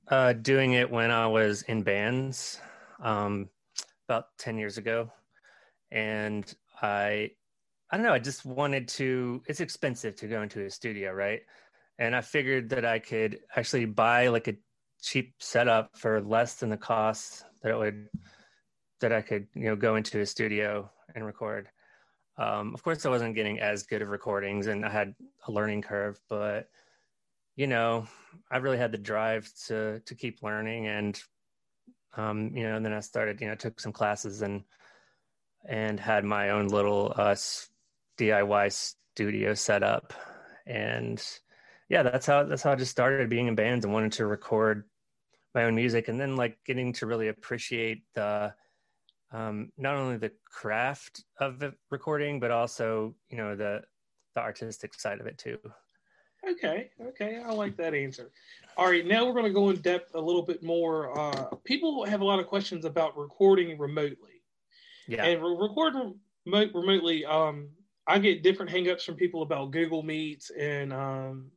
uh, 0.08 0.32
doing 0.34 0.72
it 0.72 0.90
when 0.90 1.10
I 1.10 1.26
was 1.26 1.62
in 1.62 1.82
bands 1.82 2.60
um, 3.02 3.48
about 4.08 4.26
10 4.38 4.58
years 4.58 4.78
ago. 4.78 5.10
And 5.90 6.52
I, 6.80 7.30
I 7.90 7.96
don't 7.96 8.06
know, 8.06 8.12
I 8.12 8.18
just 8.18 8.44
wanted 8.44 8.88
to, 8.88 9.42
it's 9.46 9.60
expensive 9.60 10.16
to 10.16 10.28
go 10.28 10.42
into 10.42 10.64
a 10.64 10.70
studio, 10.70 11.12
right? 11.12 11.42
and 12.00 12.16
I 12.16 12.22
figured 12.22 12.70
that 12.70 12.84
I 12.84 12.98
could 12.98 13.40
actually 13.54 13.84
buy 13.84 14.28
like 14.28 14.48
a 14.48 14.54
cheap 15.02 15.34
setup 15.38 15.96
for 15.96 16.20
less 16.20 16.54
than 16.54 16.70
the 16.70 16.76
cost 16.76 17.44
that 17.62 17.70
it 17.70 17.78
would 17.78 18.08
that 19.00 19.12
I 19.12 19.20
could 19.20 19.46
you 19.54 19.66
know 19.66 19.76
go 19.76 19.96
into 19.96 20.20
a 20.20 20.26
studio 20.26 20.90
and 21.14 21.24
record. 21.24 21.68
Um, 22.38 22.72
of 22.72 22.82
course, 22.82 23.04
I 23.04 23.10
wasn't 23.10 23.34
getting 23.34 23.60
as 23.60 23.82
good 23.82 24.00
of 24.00 24.08
recordings, 24.08 24.66
and 24.66 24.84
I 24.84 24.88
had 24.88 25.14
a 25.46 25.52
learning 25.52 25.82
curve, 25.82 26.18
but 26.28 26.70
you 27.60 27.66
know, 27.66 28.06
I 28.50 28.56
really 28.56 28.78
had 28.78 28.90
the 28.90 28.96
drive 28.96 29.52
to 29.66 30.00
to 30.06 30.14
keep 30.14 30.42
learning, 30.42 30.86
and 30.86 31.22
um, 32.16 32.56
you 32.56 32.62
know, 32.62 32.76
and 32.76 32.84
then 32.86 32.94
I 32.94 33.00
started, 33.00 33.38
you 33.42 33.48
know, 33.48 33.54
took 33.54 33.78
some 33.78 33.92
classes 33.92 34.40
and 34.40 34.64
and 35.68 36.00
had 36.00 36.24
my 36.24 36.50
own 36.50 36.68
little 36.68 37.12
uh, 37.14 37.36
DIY 38.16 38.94
studio 39.12 39.52
set 39.52 39.82
up, 39.82 40.14
and 40.66 41.22
yeah, 41.90 42.02
that's 42.02 42.24
how 42.24 42.44
that's 42.44 42.62
how 42.62 42.72
I 42.72 42.76
just 42.76 42.92
started 42.92 43.28
being 43.28 43.46
in 43.46 43.56
bands 43.56 43.84
and 43.84 43.92
wanted 43.92 44.12
to 44.12 44.24
record 44.24 44.84
my 45.54 45.64
own 45.64 45.74
music, 45.74 46.08
and 46.08 46.18
then 46.18 46.36
like 46.36 46.56
getting 46.64 46.94
to 46.94 47.04
really 47.04 47.28
appreciate 47.28 48.04
the 48.14 48.54
um, 49.32 49.70
not 49.76 49.96
only 49.96 50.16
the 50.16 50.32
craft 50.50 51.24
of 51.38 51.58
the 51.58 51.74
recording, 51.90 52.40
but 52.40 52.52
also 52.52 53.14
you 53.28 53.36
know 53.36 53.54
the 53.54 53.82
the 54.34 54.40
artistic 54.40 54.94
side 54.94 55.20
of 55.20 55.26
it 55.26 55.36
too. 55.36 55.58
Okay, 56.48 56.90
okay, 57.08 57.42
I 57.44 57.52
like 57.52 57.76
that 57.76 57.94
answer. 57.94 58.30
All 58.76 58.88
right, 58.88 59.06
now 59.06 59.26
we're 59.26 59.34
going 59.34 59.44
to 59.44 59.52
go 59.52 59.70
in 59.70 59.76
depth 59.76 60.14
a 60.14 60.20
little 60.20 60.42
bit 60.42 60.62
more. 60.62 61.18
Uh, 61.18 61.44
people 61.64 62.04
have 62.04 62.22
a 62.22 62.24
lot 62.24 62.38
of 62.38 62.46
questions 62.46 62.84
about 62.84 63.16
recording 63.18 63.78
remotely. 63.78 64.42
Yeah, 65.06 65.24
and 65.24 65.42
re- 65.42 65.56
recording 65.60 66.14
remote, 66.46 66.70
remotely. 66.72 67.24
Um, 67.26 67.68
I 68.06 68.18
get 68.18 68.42
different 68.42 68.70
hangups 68.70 69.02
from 69.02 69.16
people 69.16 69.42
about 69.42 69.70
Google 69.70 70.02
Meets 70.02 70.50
and 70.50 70.92
um, 70.92 71.50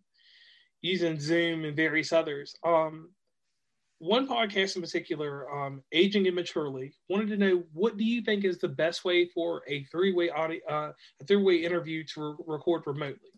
using 0.82 1.20
Zoom 1.20 1.64
and 1.66 1.76
various 1.76 2.12
others. 2.12 2.56
Um, 2.64 3.10
one 4.00 4.28
podcast 4.28 4.76
in 4.76 4.82
particular, 4.82 5.50
um, 5.50 5.82
aging 5.94 6.26
immaturely, 6.26 6.94
wanted 7.08 7.30
to 7.30 7.38
know 7.38 7.64
what 7.72 7.96
do 7.96 8.04
you 8.04 8.22
think 8.22 8.44
is 8.44 8.58
the 8.58 8.68
best 8.68 9.06
way 9.06 9.30
for 9.30 9.64
a 9.68 9.86
three-way 9.86 10.30
audio, 10.30 10.60
uh, 10.70 10.92
a 11.22 11.26
three-way 11.26 11.64
interview 11.64 12.04
to 12.14 12.22
re- 12.22 12.36
record 12.48 12.84
remotely? 12.86 13.30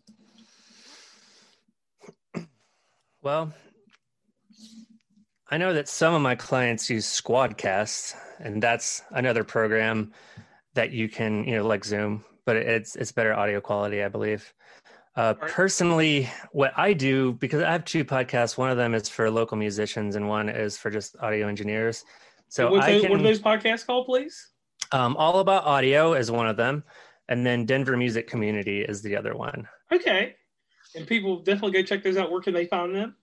Well, 3.26 3.52
I 5.50 5.58
know 5.58 5.72
that 5.72 5.88
some 5.88 6.14
of 6.14 6.22
my 6.22 6.36
clients 6.36 6.88
use 6.88 7.06
Squadcast, 7.06 8.14
and 8.38 8.62
that's 8.62 9.02
another 9.10 9.42
program 9.42 10.12
that 10.74 10.92
you 10.92 11.08
can, 11.08 11.42
you 11.42 11.56
know, 11.56 11.66
like 11.66 11.84
Zoom, 11.84 12.24
but 12.44 12.54
it's 12.54 12.94
it's 12.94 13.10
better 13.10 13.34
audio 13.34 13.60
quality, 13.60 14.04
I 14.04 14.08
believe. 14.08 14.54
Uh, 15.16 15.34
personally, 15.34 16.30
what 16.52 16.72
I 16.76 16.92
do 16.92 17.32
because 17.32 17.64
I 17.64 17.72
have 17.72 17.84
two 17.84 18.04
podcasts. 18.04 18.56
One 18.56 18.70
of 18.70 18.76
them 18.76 18.94
is 18.94 19.08
for 19.08 19.28
local 19.28 19.56
musicians, 19.56 20.14
and 20.14 20.28
one 20.28 20.48
is 20.48 20.78
for 20.78 20.88
just 20.88 21.16
audio 21.18 21.48
engineers. 21.48 22.04
So 22.48 22.70
what, 22.70 22.84
I 22.84 23.00
can, 23.00 23.10
what 23.10 23.18
are 23.18 23.24
those 23.24 23.40
podcasts 23.40 23.84
called, 23.84 24.06
please? 24.06 24.50
Um, 24.92 25.16
All 25.16 25.40
about 25.40 25.64
audio 25.64 26.14
is 26.14 26.30
one 26.30 26.46
of 26.46 26.56
them, 26.56 26.84
and 27.28 27.44
then 27.44 27.66
Denver 27.66 27.96
Music 27.96 28.28
Community 28.28 28.82
is 28.82 29.02
the 29.02 29.16
other 29.16 29.34
one. 29.34 29.66
Okay, 29.90 30.36
and 30.96 31.06
people 31.06 31.40
definitely 31.40 31.72
go 31.72 31.82
check 31.82 32.02
those 32.02 32.16
out. 32.16 32.30
Where 32.30 32.40
can 32.40 32.54
they 32.54 32.66
find 32.66 32.94
them? 32.94 33.16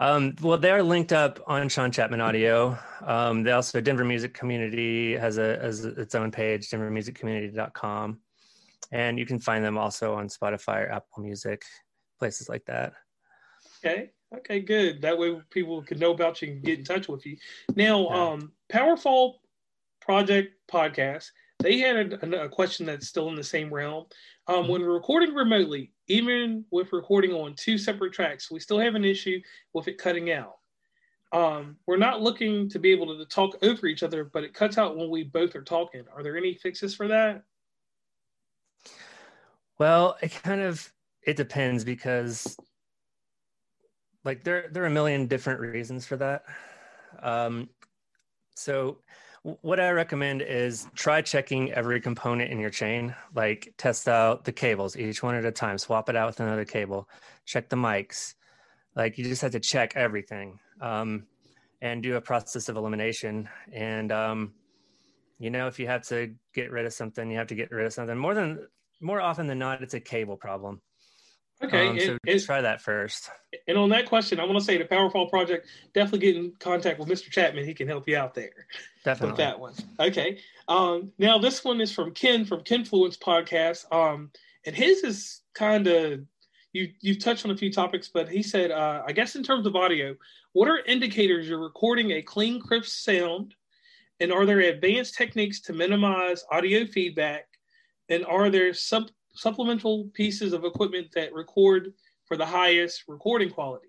Um, 0.00 0.36
well, 0.40 0.58
they 0.58 0.70
are 0.70 0.82
linked 0.82 1.12
up 1.12 1.40
on 1.48 1.68
Shaun 1.68 1.90
Chapman 1.90 2.20
Audio. 2.20 2.78
Um, 3.04 3.42
they 3.42 3.50
also 3.50 3.80
Denver 3.80 4.04
Music 4.04 4.32
Community 4.32 5.16
has 5.16 5.38
a 5.38 5.58
has 5.58 5.84
its 5.84 6.14
own 6.14 6.30
page, 6.30 6.70
denvermusiccommunity.com 6.70 8.20
and 8.92 9.18
you 9.18 9.26
can 9.26 9.38
find 9.38 9.64
them 9.64 9.76
also 9.76 10.14
on 10.14 10.28
Spotify 10.28 10.86
or 10.86 10.92
Apple 10.92 11.22
Music, 11.22 11.64
places 12.18 12.48
like 12.48 12.64
that. 12.66 12.94
Okay. 13.84 14.10
Okay, 14.36 14.60
good. 14.60 15.00
That 15.00 15.18
way 15.18 15.40
people 15.50 15.82
can 15.82 15.98
know 15.98 16.12
about 16.12 16.42
you 16.42 16.52
and 16.52 16.62
get 16.62 16.78
in 16.78 16.84
touch 16.84 17.08
with 17.08 17.24
you. 17.24 17.38
Now, 17.76 18.08
yeah. 18.08 18.30
um, 18.32 18.52
Powerfall 18.70 19.36
Project 20.02 20.52
Podcast, 20.70 21.30
they 21.60 21.78
had 21.78 22.12
a, 22.12 22.42
a, 22.44 22.48
question 22.48 22.84
that's 22.84 23.08
still 23.08 23.30
in 23.30 23.36
the 23.36 23.42
same 23.42 23.72
realm. 23.72 24.04
Um, 24.46 24.64
mm-hmm. 24.64 24.72
When 24.72 24.82
recording 24.82 25.34
remotely, 25.34 25.92
even 26.08 26.64
with 26.70 26.92
recording 26.92 27.32
on 27.32 27.54
two 27.54 27.78
separate 27.78 28.12
tracks, 28.12 28.50
we 28.50 28.60
still 28.60 28.78
have 28.78 28.94
an 28.94 29.04
issue 29.04 29.40
with 29.74 29.88
it 29.88 29.98
cutting 29.98 30.32
out. 30.32 30.56
Um, 31.32 31.76
we're 31.86 31.98
not 31.98 32.22
looking 32.22 32.68
to 32.70 32.78
be 32.78 32.90
able 32.90 33.18
to 33.18 33.24
talk 33.26 33.56
over 33.62 33.86
each 33.86 34.02
other, 34.02 34.24
but 34.24 34.44
it 34.44 34.54
cuts 34.54 34.78
out 34.78 34.96
when 34.96 35.10
we 35.10 35.24
both 35.24 35.54
are 35.54 35.62
talking. 35.62 36.04
Are 36.14 36.22
there 36.22 36.36
any 36.36 36.54
fixes 36.54 36.94
for 36.94 37.06
that? 37.08 37.42
Well, 39.78 40.16
it 40.22 40.32
kind 40.42 40.62
of 40.62 40.90
it 41.22 41.36
depends 41.36 41.84
because 41.84 42.56
like 44.24 44.42
there 44.42 44.68
there 44.72 44.82
are 44.82 44.86
a 44.86 44.90
million 44.90 45.26
different 45.26 45.60
reasons 45.60 46.06
for 46.06 46.16
that. 46.16 46.44
Um, 47.22 47.68
so 48.56 48.98
what 49.62 49.80
I 49.80 49.90
recommend 49.90 50.42
is 50.42 50.86
try 50.94 51.22
checking 51.22 51.72
every 51.72 52.00
component 52.00 52.50
in 52.50 52.58
your 52.58 52.70
chain. 52.70 53.14
Like 53.34 53.72
test 53.76 54.08
out 54.08 54.44
the 54.44 54.52
cables 54.52 54.96
each 54.96 55.22
one 55.22 55.34
at 55.34 55.44
a 55.44 55.52
time, 55.52 55.78
swap 55.78 56.08
it 56.08 56.16
out 56.16 56.26
with 56.26 56.40
another 56.40 56.64
cable, 56.64 57.08
check 57.44 57.68
the 57.68 57.76
mics. 57.76 58.34
Like 58.96 59.18
you 59.18 59.24
just 59.24 59.42
have 59.42 59.52
to 59.52 59.60
check 59.60 59.94
everything 59.96 60.58
um, 60.80 61.26
and 61.80 62.02
do 62.02 62.16
a 62.16 62.20
process 62.20 62.68
of 62.68 62.76
elimination. 62.76 63.48
And 63.72 64.12
um, 64.12 64.52
you 65.38 65.50
know, 65.50 65.66
if 65.66 65.78
you 65.78 65.86
have 65.86 66.02
to 66.08 66.34
get 66.54 66.70
rid 66.70 66.86
of 66.86 66.92
something, 66.92 67.30
you 67.30 67.38
have 67.38 67.46
to 67.48 67.54
get 67.54 67.70
rid 67.70 67.86
of 67.86 67.92
something. 67.92 68.16
More 68.16 68.34
than 68.34 68.66
more 69.00 69.20
often 69.20 69.46
than 69.46 69.58
not, 69.58 69.82
it's 69.82 69.94
a 69.94 70.00
cable 70.00 70.36
problem. 70.36 70.80
Okay, 71.62 71.88
um, 71.88 71.98
so 71.98 72.18
it, 72.24 72.44
try 72.44 72.60
that 72.60 72.80
first. 72.80 73.30
And 73.66 73.76
on 73.76 73.88
that 73.88 74.06
question, 74.06 74.38
I 74.38 74.44
want 74.44 74.58
to 74.58 74.64
say 74.64 74.78
the 74.78 74.84
Powerfall 74.84 75.28
Project 75.28 75.66
definitely 75.92 76.20
get 76.20 76.36
in 76.36 76.52
contact 76.60 77.00
with 77.00 77.08
Mr. 77.08 77.30
Chapman. 77.30 77.64
He 77.64 77.74
can 77.74 77.88
help 77.88 78.08
you 78.08 78.16
out 78.16 78.34
there. 78.34 78.66
Definitely 79.04 79.32
with 79.32 79.38
that 79.38 79.58
one. 79.58 79.74
Okay. 79.98 80.38
Um, 80.68 81.12
now 81.18 81.38
this 81.38 81.64
one 81.64 81.80
is 81.80 81.90
from 81.90 82.12
Ken 82.12 82.44
from 82.44 82.60
Kenfluence 82.60 83.18
Podcast. 83.18 83.92
Um, 83.92 84.30
and 84.66 84.76
his 84.76 85.02
is 85.02 85.40
kind 85.54 85.88
of 85.88 86.20
you 86.72 86.92
you've 87.00 87.18
touched 87.18 87.44
on 87.44 87.50
a 87.50 87.56
few 87.56 87.72
topics, 87.72 88.08
but 88.08 88.28
he 88.28 88.42
said, 88.42 88.70
uh, 88.70 89.02
I 89.04 89.12
guess 89.12 89.34
in 89.34 89.42
terms 89.42 89.66
of 89.66 89.74
audio, 89.74 90.14
what 90.52 90.68
are 90.68 90.78
indicators 90.86 91.48
you're 91.48 91.58
recording 91.58 92.12
a 92.12 92.22
clean, 92.22 92.60
crisp 92.60 92.90
sound? 92.90 93.54
And 94.20 94.32
are 94.32 94.46
there 94.46 94.60
advanced 94.60 95.14
techniques 95.14 95.60
to 95.62 95.72
minimize 95.72 96.44
audio 96.50 96.84
feedback 96.86 97.46
and 98.08 98.24
are 98.26 98.50
there 98.50 98.74
sub- 98.74 99.10
supplemental 99.34 100.08
pieces 100.14 100.52
of 100.52 100.64
equipment 100.64 101.08
that 101.14 101.32
record 101.32 101.92
for 102.26 102.36
the 102.36 102.46
highest 102.46 103.04
recording 103.08 103.50
quality? 103.50 103.88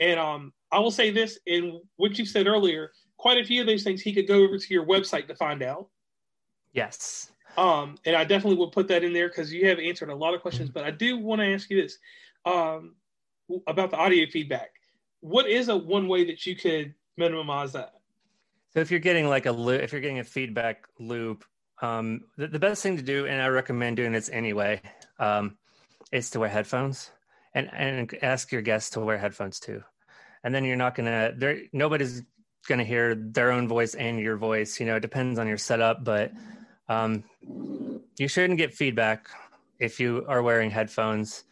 And 0.00 0.18
um, 0.18 0.52
I 0.70 0.78
will 0.78 0.90
say 0.90 1.10
this 1.10 1.38
in 1.46 1.80
what 1.96 2.18
you 2.18 2.24
said 2.24 2.46
earlier, 2.46 2.92
quite 3.16 3.38
a 3.38 3.44
few 3.44 3.60
of 3.60 3.66
those 3.66 3.82
things 3.82 4.00
he 4.00 4.12
could 4.12 4.28
go 4.28 4.42
over 4.42 4.58
to 4.58 4.74
your 4.74 4.86
website 4.86 5.26
to 5.28 5.34
find 5.34 5.62
out. 5.62 5.88
Yes. 6.72 7.32
Um, 7.56 7.96
and 8.04 8.14
I 8.14 8.24
definitely 8.24 8.56
will 8.56 8.70
put 8.70 8.86
that 8.88 9.02
in 9.02 9.12
there 9.12 9.28
because 9.28 9.52
you 9.52 9.66
have 9.68 9.78
answered 9.78 10.10
a 10.10 10.14
lot 10.14 10.34
of 10.34 10.42
questions. 10.42 10.70
But 10.70 10.84
I 10.84 10.90
do 10.90 11.18
want 11.18 11.40
to 11.40 11.52
ask 11.52 11.68
you 11.70 11.82
this 11.82 11.98
um, 12.44 12.94
about 13.66 13.90
the 13.90 13.96
audio 13.96 14.26
feedback. 14.30 14.70
What 15.20 15.48
is 15.48 15.68
a 15.68 15.76
one 15.76 16.06
way 16.06 16.24
that 16.26 16.46
you 16.46 16.54
could 16.54 16.94
minimize 17.16 17.72
that? 17.72 17.94
So 18.72 18.80
if 18.80 18.90
you're 18.90 19.00
getting 19.00 19.28
like 19.28 19.46
a 19.46 19.52
loop, 19.52 19.82
if 19.82 19.92
you're 19.92 20.00
getting 20.00 20.20
a 20.20 20.24
feedback 20.24 20.86
loop 21.00 21.44
um, 21.82 22.22
the, 22.36 22.48
the, 22.48 22.58
best 22.58 22.82
thing 22.82 22.96
to 22.96 23.02
do, 23.02 23.26
and 23.26 23.40
I 23.40 23.48
recommend 23.48 23.96
doing 23.96 24.12
this 24.12 24.28
anyway, 24.30 24.80
um, 25.18 25.56
is 26.10 26.30
to 26.30 26.40
wear 26.40 26.48
headphones 26.48 27.10
and, 27.54 27.70
and 27.72 28.12
ask 28.22 28.50
your 28.50 28.62
guests 28.62 28.90
to 28.90 29.00
wear 29.00 29.18
headphones 29.18 29.60
too. 29.60 29.82
And 30.42 30.54
then 30.54 30.64
you're 30.64 30.76
not 30.76 30.94
gonna 30.94 31.32
there 31.36 31.62
nobody's 31.72 32.22
gonna 32.68 32.84
hear 32.84 33.14
their 33.14 33.50
own 33.50 33.68
voice 33.68 33.94
and 33.94 34.20
your 34.20 34.36
voice. 34.36 34.78
You 34.80 34.86
know, 34.86 34.96
it 34.96 35.00
depends 35.00 35.38
on 35.38 35.46
your 35.46 35.56
setup, 35.56 36.04
but 36.04 36.32
um, 36.88 37.24
you 38.18 38.28
shouldn't 38.28 38.58
get 38.58 38.74
feedback 38.74 39.28
if 39.78 40.00
you 40.00 40.24
are 40.28 40.42
wearing 40.42 40.70
headphones 40.70 41.44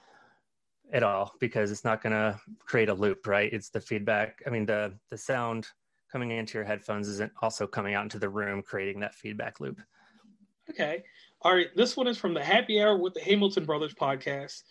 at 0.93 1.03
all 1.03 1.33
because 1.41 1.71
it's 1.71 1.85
not 1.85 2.03
gonna 2.03 2.41
create 2.61 2.89
a 2.89 2.95
loop, 2.95 3.27
right? 3.27 3.53
It's 3.53 3.71
the 3.71 3.81
feedback. 3.81 4.43
I 4.47 4.51
mean, 4.51 4.67
the 4.67 4.95
the 5.11 5.19
sound 5.19 5.69
coming 6.11 6.31
into 6.31 6.59
your 6.59 6.65
headphones 6.65 7.09
isn't 7.09 7.33
also 7.43 7.67
coming 7.67 7.95
out 7.95 8.05
into 8.05 8.19
the 8.19 8.29
room, 8.29 8.63
creating 8.63 9.01
that 9.01 9.15
feedback 9.15 9.61
loop. 9.61 9.81
Okay. 10.71 11.05
All 11.43 11.55
right. 11.55 11.69
This 11.77 11.97
one 11.97 12.07
is 12.07 12.19
from 12.19 12.35
the 12.35 12.43
Happy 12.43 12.81
Hour 12.81 12.97
with 12.97 13.15
the 13.15 13.21
Hamilton 13.21 13.65
Brothers 13.65 13.95
podcast. 13.95 14.63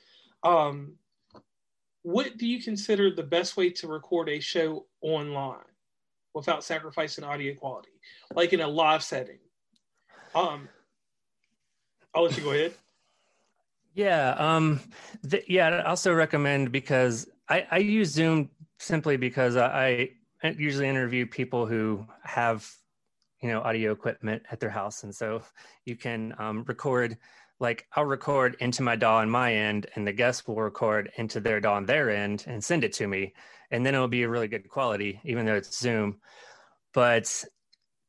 Um, 0.43 0.95
what 2.03 2.37
do 2.37 2.45
you 2.45 2.61
consider 2.61 3.13
the 3.13 3.23
best 3.23 3.57
way 3.57 3.69
to 3.71 3.87
record 3.87 4.29
a 4.29 4.39
show 4.39 4.85
online 5.01 5.63
without 6.33 6.63
sacrificing 6.63 7.23
audio 7.23 7.55
quality, 7.55 7.91
like 8.35 8.53
in 8.53 8.61
a 8.61 8.67
live 8.67 9.03
setting? 9.03 9.39
Um, 10.35 10.67
I'll 12.13 12.23
let 12.23 12.37
you 12.37 12.43
go 12.43 12.51
ahead. 12.51 12.73
Yeah. 13.97 14.31
Um, 14.31 14.81
th- 15.29 15.45
yeah. 15.47 15.69
I 15.69 15.83
also 15.83 16.13
recommend 16.13 16.69
because 16.73 17.29
I, 17.47 17.65
I 17.71 17.77
use 17.77 18.11
Zoom 18.11 18.49
simply 18.77 19.15
because 19.15 19.55
I, 19.55 20.09
I 20.43 20.49
usually 20.49 20.89
interview 20.89 21.25
people 21.25 21.65
who 21.65 22.05
have 22.21 22.69
you 23.45 23.51
know 23.51 23.61
audio 23.61 23.91
equipment 23.91 24.41
at 24.51 24.59
their 24.59 24.71
house. 24.71 25.03
And 25.03 25.13
so 25.13 25.43
you 25.85 25.95
can 25.95 26.33
um, 26.39 26.63
record 26.67 27.15
like 27.59 27.87
i'll 27.93 28.03
record 28.03 28.57
into 28.59 28.83
my 28.83 28.97
daw 28.97 29.19
on 29.19 29.29
my 29.29 29.53
end 29.53 29.87
and 29.95 30.05
the 30.05 30.11
guests 30.11 30.45
will 30.45 30.57
record 30.57 31.09
into 31.15 31.39
their 31.39 31.61
daw 31.61 31.75
on 31.75 31.85
their 31.85 32.09
end 32.09 32.43
and 32.47 32.61
send 32.61 32.83
it 32.83 32.91
to 32.93 33.07
me. 33.07 33.33
And 33.69 33.85
then 33.85 33.93
it'll 33.93 34.07
be 34.07 34.23
a 34.23 34.29
really 34.29 34.47
good 34.47 34.67
quality 34.67 35.21
even 35.23 35.45
though 35.45 35.55
it's 35.55 35.79
zoom. 35.79 36.17
But 36.91 37.45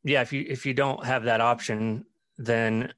yeah 0.04 0.22
if 0.22 0.32
you 0.32 0.44
if 0.48 0.64
you 0.64 0.72
don't 0.72 1.04
have 1.04 1.24
that 1.24 1.40
option 1.40 2.06
then 2.38 2.92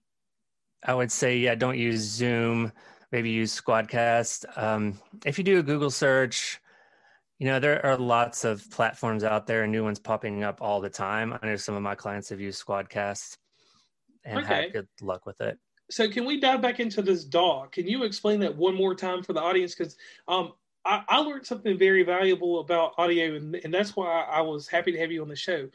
i 0.85 0.94
would 0.94 1.11
say 1.11 1.38
yeah 1.38 1.57
don't 1.57 1.77
use 1.77 2.01
zoom. 2.01 2.72
Maybe 3.11 3.31
use 3.31 3.59
squadcast. 3.59 4.44
Um, 4.62 5.01
if 5.24 5.38
you 5.38 5.44
do 5.44 5.59
a 5.59 5.62
google 5.62 5.90
search 5.90 6.61
you 7.38 7.46
know, 7.46 7.61
there 7.61 7.85
are 7.87 7.96
lots 7.96 8.44
of 8.44 8.68
platforms 8.70 9.22
out 9.22 9.46
there 9.46 9.62
and 9.62 9.70
new 9.70 9.85
ones 9.85 9.98
popping 9.98 10.42
up 10.42 10.61
all 10.61 10.81
the 10.81 10.90
time. 10.90 11.33
I 11.40 11.46
know 11.46 11.57
some 11.57 11.77
of 11.77 11.83
my 11.83 11.94
clients 11.94 12.29
have 12.31 12.40
used 12.40 12.64
Squadcast 12.64 13.37
and 14.24 14.38
okay. 14.40 14.62
had 14.62 14.72
good 14.72 14.88
luck 15.01 15.24
with 15.24 15.40
it. 15.40 15.59
So, 15.90 16.09
can 16.09 16.24
we 16.24 16.38
dive 16.38 16.61
back 16.61 16.81
into 16.81 17.01
this 17.01 17.24
DAW? 17.24 17.66
Can 17.66 17.87
you 17.87 18.03
explain 18.03 18.40
that 18.40 18.55
one 18.55 18.74
more 18.74 18.94
time 18.94 19.22
for 19.22 19.33
the 19.33 19.40
audience? 19.40 19.74
Because 19.74 19.96
um, 20.27 20.53
I, 20.85 21.03
I, 21.09 21.18
learned 21.20 21.46
something 21.46 21.79
very 21.79 22.03
valuable 22.03 22.61
about 22.61 22.92
audio, 22.98 23.37
and, 23.37 23.55
and 23.55 23.72
that's 23.72 23.96
why 23.96 24.22
I 24.22 24.42
was 24.42 24.68
happy 24.68 24.92
to 24.92 24.98
have 24.98 25.11
you 25.11 25.22
on 25.22 25.29
the 25.29 25.37
show. 25.37 25.68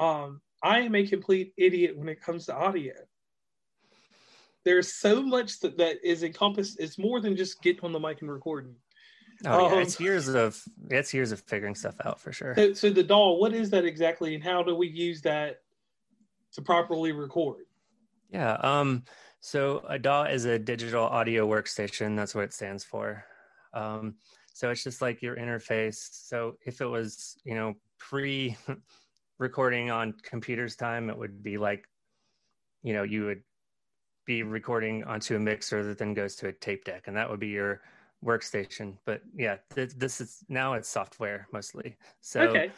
Um, 0.00 0.40
I 0.62 0.80
am 0.80 0.94
a 0.96 1.06
complete 1.06 1.52
idiot 1.56 1.96
when 1.96 2.08
it 2.08 2.20
comes 2.20 2.46
to 2.46 2.54
audio. 2.54 2.94
There's 4.64 4.92
so 4.92 5.22
much 5.22 5.60
that, 5.60 5.78
that 5.78 6.04
is 6.04 6.22
encompassed. 6.22 6.80
It's 6.80 6.98
more 6.98 7.20
than 7.20 7.36
just 7.36 7.62
getting 7.62 7.84
on 7.84 7.92
the 7.92 8.00
mic 8.00 8.22
and 8.22 8.30
recording. 8.30 8.74
Oh 9.46 9.68
yeah, 9.68 9.74
um, 9.74 9.78
it's 9.80 9.98
years 9.98 10.28
of 10.28 10.62
it's 10.90 11.14
years 11.14 11.32
of 11.32 11.40
figuring 11.40 11.74
stuff 11.74 11.94
out 12.04 12.20
for 12.20 12.32
sure. 12.32 12.54
So, 12.54 12.72
so 12.74 12.90
the 12.90 13.02
DAW, 13.02 13.38
what 13.38 13.54
is 13.54 13.70
that 13.70 13.84
exactly, 13.84 14.34
and 14.34 14.44
how 14.44 14.62
do 14.62 14.74
we 14.74 14.88
use 14.88 15.22
that 15.22 15.62
to 16.52 16.62
properly 16.62 17.12
record? 17.12 17.64
Yeah, 18.30 18.54
um, 18.54 19.04
so 19.40 19.82
a 19.88 19.98
DAW 19.98 20.24
is 20.24 20.44
a 20.44 20.58
digital 20.58 21.04
audio 21.04 21.48
workstation. 21.48 22.16
That's 22.16 22.34
what 22.34 22.44
it 22.44 22.52
stands 22.52 22.84
for. 22.84 23.24
Um, 23.72 24.16
So 24.52 24.70
it's 24.70 24.84
just 24.84 25.00
like 25.00 25.22
your 25.22 25.36
interface. 25.36 26.08
So 26.12 26.58
if 26.66 26.80
it 26.80 26.86
was, 26.86 27.38
you 27.44 27.54
know, 27.54 27.74
pre 27.98 28.56
recording 29.38 29.90
on 29.90 30.12
computers 30.22 30.76
time, 30.76 31.08
it 31.08 31.16
would 31.16 31.42
be 31.42 31.56
like, 31.56 31.88
you 32.82 32.92
know, 32.92 33.04
you 33.04 33.24
would 33.24 33.42
be 34.26 34.42
recording 34.42 35.04
onto 35.04 35.34
a 35.34 35.38
mixer 35.38 35.82
that 35.84 35.98
then 35.98 36.12
goes 36.12 36.36
to 36.36 36.48
a 36.48 36.52
tape 36.52 36.84
deck, 36.84 37.04
and 37.06 37.16
that 37.16 37.30
would 37.30 37.40
be 37.40 37.48
your 37.48 37.80
workstation. 38.24 38.94
But 39.04 39.22
yeah, 39.34 39.56
th- 39.74 39.94
this 39.96 40.20
is 40.20 40.44
now 40.48 40.74
it's 40.74 40.88
software 40.88 41.46
mostly. 41.52 41.96
So 42.20 42.40
okay. 42.42 42.72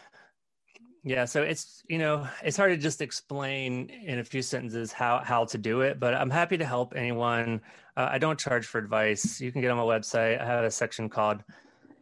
Yeah, 1.04 1.24
so 1.24 1.42
it's 1.42 1.82
you 1.88 1.98
know 1.98 2.28
it's 2.44 2.56
hard 2.56 2.70
to 2.70 2.76
just 2.76 3.00
explain 3.00 3.90
in 3.90 4.20
a 4.20 4.24
few 4.24 4.40
sentences 4.40 4.92
how 4.92 5.20
how 5.24 5.44
to 5.46 5.58
do 5.58 5.80
it, 5.80 5.98
but 5.98 6.14
I'm 6.14 6.30
happy 6.30 6.56
to 6.56 6.64
help 6.64 6.94
anyone. 6.94 7.60
Uh, 7.96 8.08
I 8.10 8.18
don't 8.18 8.38
charge 8.38 8.66
for 8.66 8.78
advice. 8.78 9.40
You 9.40 9.50
can 9.50 9.60
get 9.60 9.70
on 9.70 9.76
my 9.76 9.82
website. 9.82 10.40
I 10.40 10.46
have 10.46 10.64
a 10.64 10.70
section 10.70 11.08
called 11.08 11.42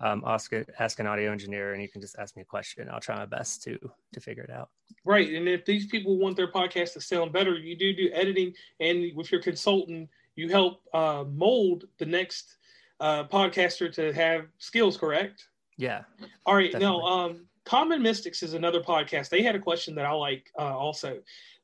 um, 0.02 0.22
ask 0.26 0.52
ask 0.78 0.98
an 1.00 1.06
audio 1.06 1.32
engineer, 1.32 1.72
and 1.72 1.82
you 1.82 1.88
can 1.88 2.02
just 2.02 2.16
ask 2.18 2.36
me 2.36 2.42
a 2.42 2.44
question. 2.44 2.88
I'll 2.90 3.00
try 3.00 3.16
my 3.16 3.26
best 3.26 3.62
to 3.62 3.78
to 4.12 4.20
figure 4.20 4.42
it 4.42 4.50
out. 4.50 4.68
Right, 5.04 5.32
and 5.32 5.48
if 5.48 5.64
these 5.64 5.86
people 5.86 6.18
want 6.18 6.36
their 6.36 6.50
podcast 6.50 6.92
to 6.94 7.00
sound 7.00 7.32
better, 7.32 7.56
you 7.56 7.76
do 7.76 7.94
do 7.94 8.10
editing, 8.12 8.54
and 8.80 9.16
with 9.16 9.32
your 9.32 9.40
consultant, 9.40 10.10
you 10.36 10.48
help 10.48 10.82
uh, 10.92 11.24
mold 11.26 11.84
the 11.98 12.06
next 12.06 12.56
uh, 13.00 13.24
podcaster 13.24 13.92
to 13.94 14.12
have 14.12 14.46
skills. 14.58 14.96
Correct? 14.96 15.48
Yeah. 15.76 16.02
All 16.46 16.54
right. 16.54 16.70
Definitely. 16.70 16.98
Now, 16.98 17.06
um, 17.06 17.46
Common 17.64 18.02
Mystics 18.02 18.42
is 18.42 18.54
another 18.54 18.80
podcast. 18.80 19.28
They 19.28 19.42
had 19.42 19.54
a 19.54 19.58
question 19.58 19.94
that 19.96 20.06
I 20.06 20.12
like 20.12 20.50
uh, 20.58 20.76
also. 20.76 21.20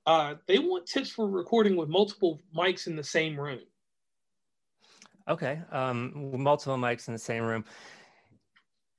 Uh, 0.06 0.34
they 0.46 0.58
want 0.58 0.86
tips 0.86 1.10
for 1.10 1.28
recording 1.28 1.76
with 1.76 1.88
multiple 1.88 2.40
mics 2.56 2.86
in 2.86 2.96
the 2.96 3.02
same 3.02 3.38
room. 3.38 3.60
Okay, 5.28 5.60
um, 5.72 6.30
multiple 6.38 6.76
mics 6.76 7.08
in 7.08 7.14
the 7.14 7.18
same 7.18 7.42
room. 7.42 7.64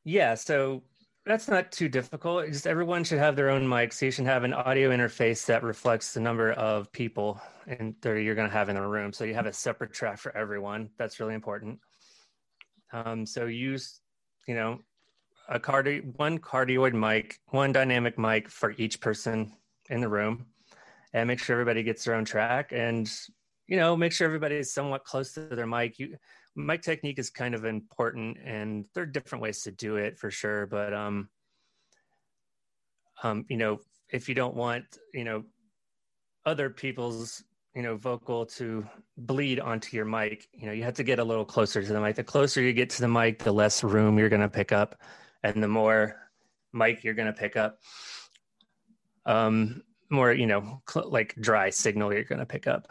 Yeah, 0.03 0.35
so 0.35 0.83
that's 1.25 1.47
not 1.47 1.71
too 1.71 1.87
difficult. 1.87 2.47
just 2.47 2.67
everyone 2.67 3.05
should 3.05 3.19
have 3.19 3.37
their 3.37 3.49
own 3.49 3.67
mic, 3.67 3.93
so 3.93 4.05
you 4.05 4.11
should 4.11 4.25
have 4.25 4.43
an 4.43 4.53
audio 4.53 4.89
interface 4.89 5.45
that 5.45 5.63
reflects 5.63 6.13
the 6.13 6.19
number 6.19 6.51
of 6.53 6.91
people 6.91 7.39
and 7.67 7.95
that 8.01 8.21
you're 8.21 8.35
going 8.35 8.49
to 8.49 8.53
have 8.53 8.67
in 8.67 8.75
the 8.75 8.81
room. 8.81 9.13
So 9.13 9.23
you 9.23 9.33
have 9.33 9.45
a 9.45 9.53
separate 9.53 9.93
track 9.93 10.17
for 10.17 10.35
everyone. 10.35 10.89
That's 10.97 11.19
really 11.19 11.33
important. 11.33 11.79
Um, 12.93 13.25
so 13.25 13.45
use, 13.45 14.01
you 14.47 14.55
know, 14.55 14.79
a 15.49 15.59
cardi- 15.59 16.01
one 16.15 16.39
cardioid 16.39 16.93
mic, 16.93 17.39
one 17.47 17.71
dynamic 17.71 18.17
mic 18.17 18.49
for 18.49 18.73
each 18.77 18.99
person 18.99 19.51
in 19.89 20.01
the 20.01 20.09
room, 20.09 20.45
and 21.13 21.27
make 21.27 21.39
sure 21.39 21.53
everybody 21.53 21.83
gets 21.83 22.03
their 22.03 22.15
own 22.15 22.25
track. 22.25 22.71
And 22.71 23.09
you 23.67 23.75
know, 23.75 23.97
make 23.97 24.13
sure 24.13 24.25
everybody 24.25 24.55
is 24.55 24.73
somewhat 24.73 25.03
close 25.03 25.33
to 25.33 25.41
their 25.41 25.67
mic. 25.67 25.99
You, 25.99 26.15
mic 26.55 26.81
technique 26.81 27.19
is 27.19 27.29
kind 27.29 27.53
of 27.53 27.65
important, 27.65 28.37
and 28.43 28.85
there 28.93 29.03
are 29.03 29.07
different 29.07 29.41
ways 29.41 29.61
to 29.63 29.71
do 29.71 29.97
it 29.97 30.17
for 30.17 30.31
sure. 30.31 30.65
But 30.65 30.93
um, 30.93 31.29
um, 33.23 33.45
you 33.49 33.57
know, 33.57 33.79
if 34.09 34.29
you 34.29 34.35
don't 34.35 34.55
want, 34.55 34.85
you 35.13 35.23
know, 35.23 35.43
other 36.45 36.69
people's 36.69 37.43
you 37.77 37.83
know 37.83 37.95
vocal 37.95 38.43
to 38.43 38.83
bleed 39.17 39.59
onto 39.59 39.95
your 39.95 40.03
mic. 40.03 40.49
You 40.51 40.65
know 40.65 40.71
you 40.71 40.83
have 40.83 40.95
to 40.95 41.03
get 41.03 41.19
a 41.19 41.23
little 41.23 41.45
closer 41.45 41.83
to 41.83 41.93
the 41.93 42.01
mic. 42.01 42.15
The 42.15 42.23
closer 42.23 42.59
you 42.59 42.73
get 42.73 42.89
to 42.89 43.01
the 43.01 43.07
mic 43.07 43.37
the 43.43 43.51
less 43.51 43.83
room 43.83 44.17
you're 44.17 44.29
going 44.29 44.41
to 44.41 44.49
pick 44.49 44.71
up 44.71 44.99
and 45.43 45.61
the 45.61 45.67
more 45.67 46.15
mic 46.73 47.03
you're 47.03 47.13
going 47.13 47.27
to 47.27 47.39
pick 47.39 47.55
up. 47.55 47.77
Um 49.27 49.83
more 50.09 50.33
you 50.33 50.47
know 50.47 50.81
cl- 50.89 51.11
like 51.11 51.35
dry 51.39 51.69
signal 51.69 52.11
you're 52.11 52.23
going 52.23 52.39
to 52.39 52.47
pick 52.47 52.65
up. 52.65 52.87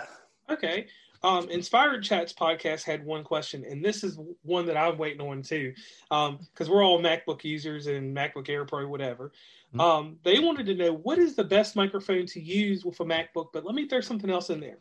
Okay 0.49 0.87
um 1.27 1.49
inspired 1.51 2.03
chats 2.03 2.33
podcast 2.33 2.85
had 2.85 3.05
one 3.05 3.25
question 3.25 3.65
and 3.69 3.85
this 3.85 4.05
is 4.05 4.19
one 4.43 4.65
that 4.67 4.77
i'm 4.77 4.97
waiting 4.97 5.21
on 5.21 5.43
too 5.43 5.73
um 6.11 6.39
because 6.53 6.71
we're 6.71 6.85
all 6.85 7.01
macbook 7.01 7.45
users 7.45 7.87
and 7.87 8.17
macbook 8.17 8.49
air 8.49 8.65
pro 8.65 8.87
whatever 8.87 9.33
mm-hmm. 9.75 9.81
um 9.81 10.17
they 10.25 10.39
wanted 10.39 10.67
to 10.67 10.75
know 10.75 10.93
what 10.93 11.19
is 11.19 11.35
the 11.35 11.45
best 11.45 11.77
microphone 11.77 12.27
to 12.27 12.41
use 12.41 12.85
with 12.85 12.99
a 13.01 13.05
macbook 13.05 13.49
but 13.53 13.65
let 13.65 13.75
me 13.75 13.89
throw 13.89 14.01
something 14.01 14.31
else 14.31 14.51
in 14.51 14.61
there 14.61 14.79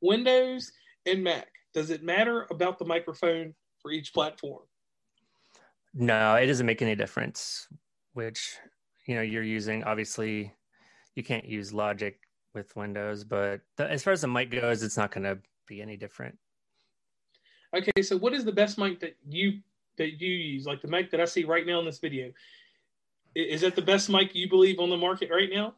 windows 0.00 0.72
and 1.06 1.22
mac 1.22 1.48
does 1.72 1.90
it 1.90 2.02
matter 2.02 2.46
about 2.50 2.78
the 2.78 2.84
microphone 2.84 3.54
for 3.80 3.90
each 3.90 4.12
platform 4.12 4.62
no, 5.96 6.34
it 6.34 6.46
doesn't 6.46 6.66
make 6.66 6.82
any 6.82 6.96
difference 6.96 7.68
which 8.14 8.56
you 9.06 9.14
know 9.14 9.22
you're 9.22 9.42
using. 9.42 9.84
Obviously, 9.84 10.52
you 11.14 11.22
can't 11.22 11.44
use 11.44 11.72
Logic 11.72 12.18
with 12.54 12.74
Windows, 12.76 13.24
but 13.24 13.60
the, 13.76 13.90
as 13.90 14.02
far 14.02 14.12
as 14.12 14.20
the 14.20 14.28
mic 14.28 14.50
goes, 14.50 14.82
it's 14.82 14.96
not 14.96 15.10
going 15.10 15.24
to 15.24 15.38
be 15.66 15.82
any 15.82 15.96
different. 15.96 16.38
Okay, 17.76 18.02
so 18.02 18.16
what 18.16 18.32
is 18.32 18.44
the 18.44 18.52
best 18.52 18.78
mic 18.78 19.00
that 19.00 19.16
you 19.28 19.60
that 19.96 20.20
you 20.20 20.30
use? 20.30 20.66
Like 20.66 20.80
the 20.80 20.88
mic 20.88 21.10
that 21.10 21.20
I 21.20 21.24
see 21.24 21.44
right 21.44 21.66
now 21.66 21.80
in 21.80 21.84
this 21.84 21.98
video, 21.98 22.32
is 23.34 23.62
that 23.62 23.74
the 23.74 23.82
best 23.82 24.08
mic 24.08 24.34
you 24.34 24.48
believe 24.48 24.78
on 24.78 24.90
the 24.90 24.96
market 24.96 25.30
right 25.30 25.50
now? 25.52 25.74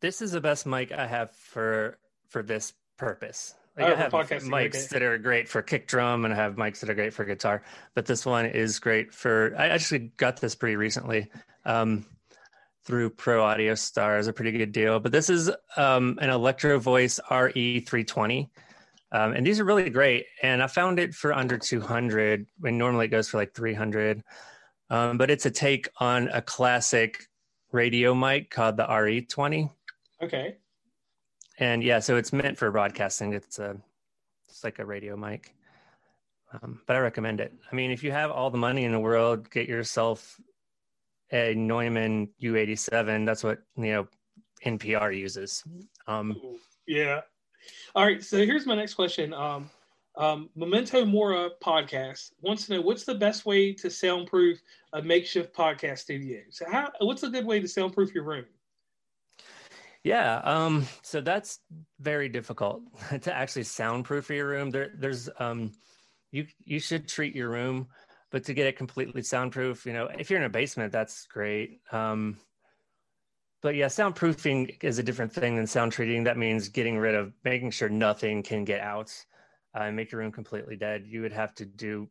This 0.00 0.22
is 0.22 0.32
the 0.32 0.40
best 0.40 0.66
mic 0.66 0.92
I 0.92 1.06
have 1.06 1.32
for 1.32 1.98
for 2.28 2.42
this 2.42 2.72
purpose. 2.96 3.54
Like 3.76 3.88
oh, 3.88 3.92
I 3.92 3.96
have 3.96 4.12
mics 4.12 4.74
okay. 4.74 4.86
that 4.92 5.02
are 5.02 5.18
great 5.18 5.48
for 5.48 5.62
kick 5.62 5.86
drum 5.86 6.24
and 6.24 6.34
I 6.34 6.36
have 6.36 6.56
mics 6.56 6.80
that 6.80 6.90
are 6.90 6.94
great 6.94 7.14
for 7.14 7.24
guitar, 7.24 7.62
but 7.94 8.06
this 8.06 8.26
one 8.26 8.46
is 8.46 8.78
great 8.78 9.12
for. 9.12 9.54
I 9.56 9.68
actually 9.68 10.10
got 10.16 10.40
this 10.40 10.54
pretty 10.54 10.76
recently 10.76 11.30
um, 11.64 12.06
through 12.90 13.10
Pro 13.10 13.44
Audio 13.44 13.76
Star 13.76 14.18
is 14.18 14.26
a 14.26 14.32
pretty 14.32 14.50
good 14.50 14.72
deal. 14.72 14.98
But 14.98 15.12
this 15.12 15.30
is 15.30 15.48
um, 15.76 16.18
an 16.20 16.28
Electro 16.28 16.80
Voice 16.80 17.20
RE320, 17.30 18.48
um, 19.12 19.32
and 19.32 19.46
these 19.46 19.60
are 19.60 19.64
really 19.64 19.90
great. 19.90 20.26
And 20.42 20.60
I 20.60 20.66
found 20.66 20.98
it 20.98 21.14
for 21.14 21.32
under 21.32 21.56
200 21.56 22.46
when 22.58 22.76
normally 22.76 23.06
it 23.06 23.10
goes 23.10 23.28
for 23.28 23.36
like 23.36 23.54
300. 23.54 24.22
Um, 24.90 25.18
but 25.18 25.30
it's 25.30 25.46
a 25.46 25.50
take 25.52 25.88
on 25.98 26.28
a 26.32 26.42
classic 26.42 27.26
radio 27.70 28.12
mic 28.12 28.50
called 28.50 28.76
the 28.76 28.86
RE20. 28.86 29.70
Okay 30.22 30.56
and 31.60 31.82
yeah, 31.84 32.00
so 32.00 32.16
it's 32.16 32.32
meant 32.32 32.58
for 32.58 32.70
broadcasting. 32.70 33.34
It's 33.34 33.58
a 33.58 33.76
it's 34.48 34.64
like 34.64 34.78
a 34.78 34.84
radio 34.84 35.16
mic, 35.16 35.54
um, 36.52 36.80
but 36.86 36.96
I 36.96 36.98
recommend 37.00 37.40
it. 37.40 37.52
I 37.70 37.74
mean, 37.76 37.90
if 37.90 38.02
you 38.02 38.10
have 38.10 38.30
all 38.30 38.50
the 38.50 38.58
money 38.58 38.84
in 38.84 38.92
the 38.92 38.98
world, 38.98 39.48
get 39.50 39.68
yourself 39.68 40.40
a 41.32 41.54
Neumann 41.54 42.28
U87. 42.42 43.26
That's 43.26 43.44
what 43.44 43.58
you 43.76 43.92
know 43.92 44.08
NPR 44.64 45.16
uses. 45.16 45.64
Um, 46.06 46.36
yeah. 46.86 47.20
All 47.94 48.04
right. 48.04 48.22
So 48.22 48.38
here's 48.38 48.66
my 48.66 48.74
next 48.74 48.94
question. 48.94 49.32
Um, 49.34 49.70
um, 50.16 50.50
Memento 50.56 51.04
Mora 51.04 51.50
podcast 51.62 52.32
wants 52.40 52.66
to 52.66 52.74
know 52.74 52.80
what's 52.80 53.04
the 53.04 53.14
best 53.14 53.46
way 53.46 53.72
to 53.74 53.88
soundproof 53.88 54.58
a 54.92 55.02
makeshift 55.02 55.54
podcast 55.54 55.98
studio. 55.98 56.40
So, 56.50 56.66
how 56.70 56.90
what's 57.00 57.22
a 57.22 57.28
good 57.28 57.46
way 57.46 57.60
to 57.60 57.68
soundproof 57.68 58.14
your 58.14 58.24
room? 58.24 58.44
Yeah, 60.02 60.40
um, 60.44 60.86
so 61.02 61.20
that's 61.20 61.60
very 62.00 62.28
difficult 62.28 62.82
to 63.22 63.34
actually 63.34 63.64
soundproof 63.64 64.30
your 64.30 64.48
room. 64.48 64.70
There, 64.70 64.90
there's 64.98 65.28
um, 65.38 65.72
you 66.32 66.46
you 66.64 66.80
should 66.80 67.06
treat 67.06 67.34
your 67.36 67.50
room, 67.50 67.88
but 68.30 68.44
to 68.44 68.54
get 68.54 68.66
it 68.66 68.76
completely 68.76 69.22
soundproof, 69.22 69.86
you 69.86 69.92
know, 69.92 70.08
if 70.18 70.30
you're 70.30 70.38
in 70.38 70.46
a 70.46 70.50
basement, 70.50 70.92
that's 70.92 71.26
great. 71.26 71.80
Um, 71.92 72.38
but 73.62 73.74
yeah, 73.74 73.86
soundproofing 73.86 74.82
is 74.82 74.98
a 74.98 75.02
different 75.02 75.32
thing 75.32 75.56
than 75.56 75.66
sound 75.66 75.92
treating. 75.92 76.24
That 76.24 76.38
means 76.38 76.68
getting 76.68 76.98
rid 76.98 77.14
of, 77.14 77.32
making 77.44 77.72
sure 77.72 77.88
nothing 77.88 78.42
can 78.42 78.64
get 78.64 78.80
out, 78.80 79.12
uh, 79.74 79.82
and 79.82 79.96
make 79.96 80.12
your 80.12 80.20
room 80.20 80.32
completely 80.32 80.76
dead. 80.76 81.04
You 81.06 81.22
would 81.22 81.32
have 81.32 81.54
to 81.56 81.66
do 81.66 82.08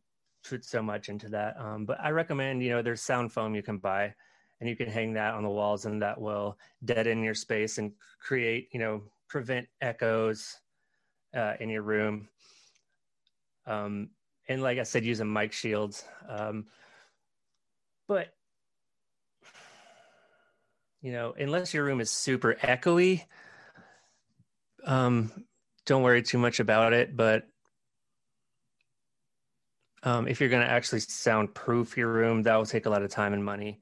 put 0.48 0.64
so 0.64 0.82
much 0.82 1.08
into 1.08 1.28
that. 1.30 1.58
Um, 1.58 1.84
but 1.84 1.98
I 2.00 2.10
recommend, 2.10 2.62
you 2.62 2.70
know, 2.70 2.82
there's 2.82 3.02
sound 3.02 3.32
foam 3.32 3.54
you 3.54 3.62
can 3.62 3.78
buy 3.78 4.14
and 4.60 4.68
you 4.68 4.76
can 4.76 4.88
hang 4.88 5.14
that 5.14 5.34
on 5.34 5.42
the 5.42 5.48
walls 5.48 5.86
and 5.86 6.00
that 6.02 6.20
will 6.20 6.58
deaden 6.84 7.22
your 7.22 7.34
space 7.34 7.78
and 7.78 7.92
create 8.20 8.68
you 8.72 8.78
know 8.78 9.02
prevent 9.28 9.66
echoes 9.80 10.58
uh, 11.34 11.54
in 11.60 11.68
your 11.68 11.82
room 11.82 12.28
um, 13.66 14.10
and 14.50 14.62
like 14.62 14.78
i 14.78 14.82
said 14.82 15.04
using 15.04 15.32
mic 15.32 15.52
shields 15.52 16.04
um, 16.28 16.66
but 18.08 18.34
you 21.00 21.12
know 21.12 21.32
unless 21.38 21.72
your 21.72 21.84
room 21.84 22.00
is 22.00 22.10
super 22.10 22.54
echoey 22.60 23.24
um, 24.84 25.30
don't 25.86 26.02
worry 26.02 26.22
too 26.22 26.38
much 26.38 26.60
about 26.60 26.92
it 26.92 27.16
but 27.16 27.46
um, 30.02 30.26
if 30.26 30.40
you're 30.40 30.48
going 30.48 30.66
to 30.66 30.70
actually 30.70 31.00
soundproof 31.00 31.96
your 31.96 32.12
room 32.12 32.42
that 32.42 32.56
will 32.56 32.66
take 32.66 32.86
a 32.86 32.90
lot 32.90 33.02
of 33.02 33.10
time 33.10 33.32
and 33.32 33.44
money 33.44 33.80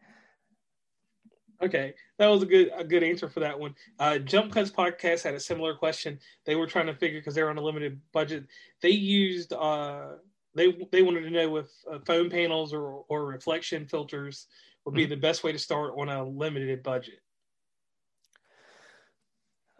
Okay, 1.60 1.94
that 2.18 2.28
was 2.28 2.44
a 2.44 2.46
good 2.46 2.70
a 2.76 2.84
good 2.84 3.02
answer 3.02 3.28
for 3.28 3.40
that 3.40 3.58
one. 3.58 3.74
Uh, 3.98 4.18
Jump 4.18 4.52
Cuts 4.52 4.70
podcast 4.70 5.24
had 5.24 5.34
a 5.34 5.40
similar 5.40 5.74
question. 5.74 6.20
They 6.44 6.54
were 6.54 6.68
trying 6.68 6.86
to 6.86 6.94
figure 6.94 7.18
because 7.18 7.34
they're 7.34 7.50
on 7.50 7.58
a 7.58 7.60
limited 7.60 8.00
budget. 8.12 8.46
They 8.80 8.90
used 8.90 9.52
uh, 9.52 10.18
they 10.58 10.76
they 10.92 11.02
wanted 11.02 11.22
to 11.22 11.30
know 11.30 11.56
if 11.56 11.66
uh, 11.90 11.98
foam 12.04 12.28
panels 12.28 12.72
or 12.72 13.04
or 13.08 13.26
reflection 13.26 13.86
filters 13.86 14.46
would 14.84 14.94
be 14.94 15.02
mm-hmm. 15.02 15.10
the 15.10 15.16
best 15.16 15.44
way 15.44 15.52
to 15.52 15.58
start 15.58 15.94
on 15.96 16.08
a 16.08 16.24
limited 16.24 16.82
budget. 16.82 17.20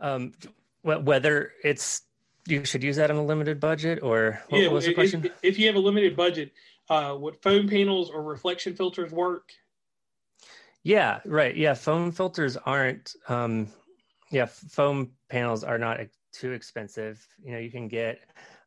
Um, 0.01 0.33
whether 0.83 1.53
it's 1.65 2.03
you 2.47 2.65
should 2.65 2.83
use 2.83 2.97
that 2.97 3.11
on 3.11 3.17
a 3.17 3.25
limited 3.25 3.61
budget 3.61 4.01
or 4.03 4.43
what, 4.49 4.61
yeah, 4.61 4.69
was 4.69 4.87
the 4.87 4.95
question? 4.95 5.25
If, 5.25 5.33
if, 5.43 5.59
you 5.59 5.67
have 5.67 5.77
a 5.77 5.81
limited 5.81 6.17
budget, 6.17 6.53
uh, 6.89 7.17
would 7.19 7.37
foam 7.43 7.69
panels 7.69 8.11
or 8.11 8.23
reflection 8.23 8.75
filters 8.75 9.13
work? 9.13 9.51
Yeah, 10.83 11.21
right. 11.27 11.55
Yeah, 11.55 11.75
foam 11.75 12.13
filters 12.13 12.57
aren't. 12.57 13.15
Um, 13.29 13.69
yeah, 14.31 14.47
foam 14.47 15.11
panels 15.29 15.65
are 15.65 15.79
not 15.79 16.01
too 16.33 16.53
expensive. 16.53 17.27
You 17.43 17.53
know, 17.53 17.59
you 17.59 17.71
can 17.71 17.89
get, 17.89 18.21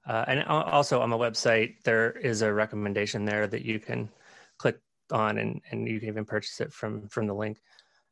uh, 0.08 0.26
and 0.28 0.44
also 0.44 1.02
on 1.02 1.10
the 1.10 1.18
website 1.18 1.82
there 1.84 2.12
is 2.12 2.42
a 2.42 2.52
recommendation 2.52 3.26
there 3.26 3.48
that 3.48 3.64
you 3.64 3.80
can 3.80 4.10
click 4.58 4.80
on, 5.12 5.38
and 5.38 5.62
and 5.72 5.88
you 5.88 6.00
can 6.00 6.10
even 6.10 6.26
purchase 6.26 6.62
it 6.62 6.74
from 6.74 7.08
from 7.08 7.28
the 7.28 7.34
link. 7.34 7.60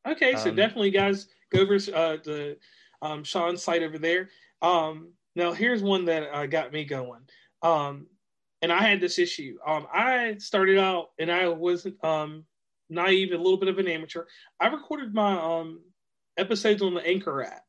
Okay, 0.08 0.36
so 0.36 0.50
um, 0.50 0.56
definitely, 0.56 0.92
guys, 0.92 1.28
go 1.52 1.62
over 1.62 1.76
uh, 1.76 2.18
the 2.24 2.58
um, 3.02 3.24
Shaun's 3.24 3.64
site 3.64 3.84
over 3.84 3.98
there. 3.98 4.30
Um, 4.62 5.14
now, 5.36 5.52
here's 5.52 5.82
one 5.82 6.06
that 6.06 6.24
uh, 6.34 6.46
got 6.46 6.74
me 6.74 6.86
going. 6.86 7.22
Um, 7.62 8.08
and 8.62 8.72
I 8.72 8.82
had 8.82 9.00
this 9.00 9.20
issue. 9.20 9.58
Um, 9.66 9.88
I 9.94 10.36
started 10.40 10.78
out 10.78 11.10
and 11.18 11.32
I 11.32 11.48
was 11.48 11.88
um, 12.04 12.46
naive, 12.90 13.32
a 13.32 13.38
little 13.38 13.58
bit 13.58 13.70
of 13.70 13.80
an 13.80 13.88
amateur. 13.88 14.26
I 14.60 14.68
recorded 14.68 15.14
my 15.14 15.34
um, 15.40 15.82
episodes 16.38 16.82
on 16.82 16.94
the 16.94 17.06
Anchor 17.06 17.44
app, 17.44 17.64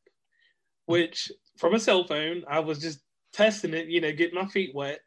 which 0.85 1.31
from 1.57 1.75
a 1.75 1.79
cell 1.79 2.05
phone, 2.05 2.43
I 2.47 2.59
was 2.59 2.79
just 2.79 2.99
testing 3.33 3.73
it, 3.73 3.87
you 3.87 4.01
know, 4.01 4.11
getting 4.11 4.39
my 4.39 4.47
feet 4.47 4.73
wet. 4.73 4.99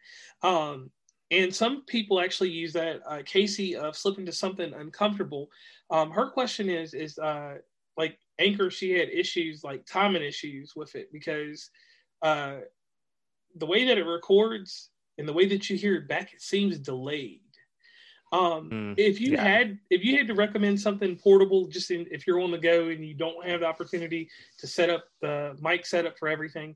Um, 0.42 0.90
and 1.30 1.54
some 1.54 1.84
people 1.86 2.20
actually 2.20 2.50
use 2.50 2.72
that. 2.74 3.00
Uh, 3.06 3.22
Casey 3.24 3.76
of 3.76 3.96
slipping 3.96 4.26
to 4.26 4.32
something 4.32 4.72
uncomfortable. 4.74 5.48
Um, 5.90 6.10
her 6.10 6.30
question 6.30 6.68
is, 6.68 6.94
is 6.94 7.18
uh, 7.18 7.56
like 7.96 8.18
Anchor, 8.38 8.70
she 8.70 8.92
had 8.92 9.08
issues 9.08 9.64
like 9.64 9.86
timing 9.86 10.22
issues 10.22 10.74
with 10.76 10.94
it 10.94 11.10
because 11.12 11.70
uh, 12.22 12.58
the 13.56 13.66
way 13.66 13.86
that 13.86 13.98
it 13.98 14.04
records 14.04 14.90
and 15.18 15.28
the 15.28 15.32
way 15.32 15.46
that 15.46 15.70
you 15.70 15.76
hear 15.76 15.94
it 15.94 16.08
back, 16.08 16.32
it 16.32 16.42
seems 16.42 16.78
delayed. 16.78 17.40
Um, 18.32 18.70
mm, 18.70 18.94
if 18.98 19.20
you 19.20 19.32
yeah. 19.32 19.44
had 19.44 19.78
if 19.90 20.02
you 20.04 20.18
had 20.18 20.26
to 20.26 20.34
recommend 20.34 20.80
something 20.80 21.14
portable, 21.16 21.68
just 21.68 21.92
in, 21.92 22.06
if 22.10 22.26
you're 22.26 22.40
on 22.40 22.50
the 22.50 22.58
go 22.58 22.88
and 22.88 23.04
you 23.04 23.14
don't 23.14 23.46
have 23.46 23.60
the 23.60 23.66
opportunity 23.66 24.28
to 24.58 24.66
set 24.66 24.90
up 24.90 25.04
the 25.20 25.56
mic 25.60 25.86
setup 25.86 26.18
for 26.18 26.26
everything, 26.26 26.74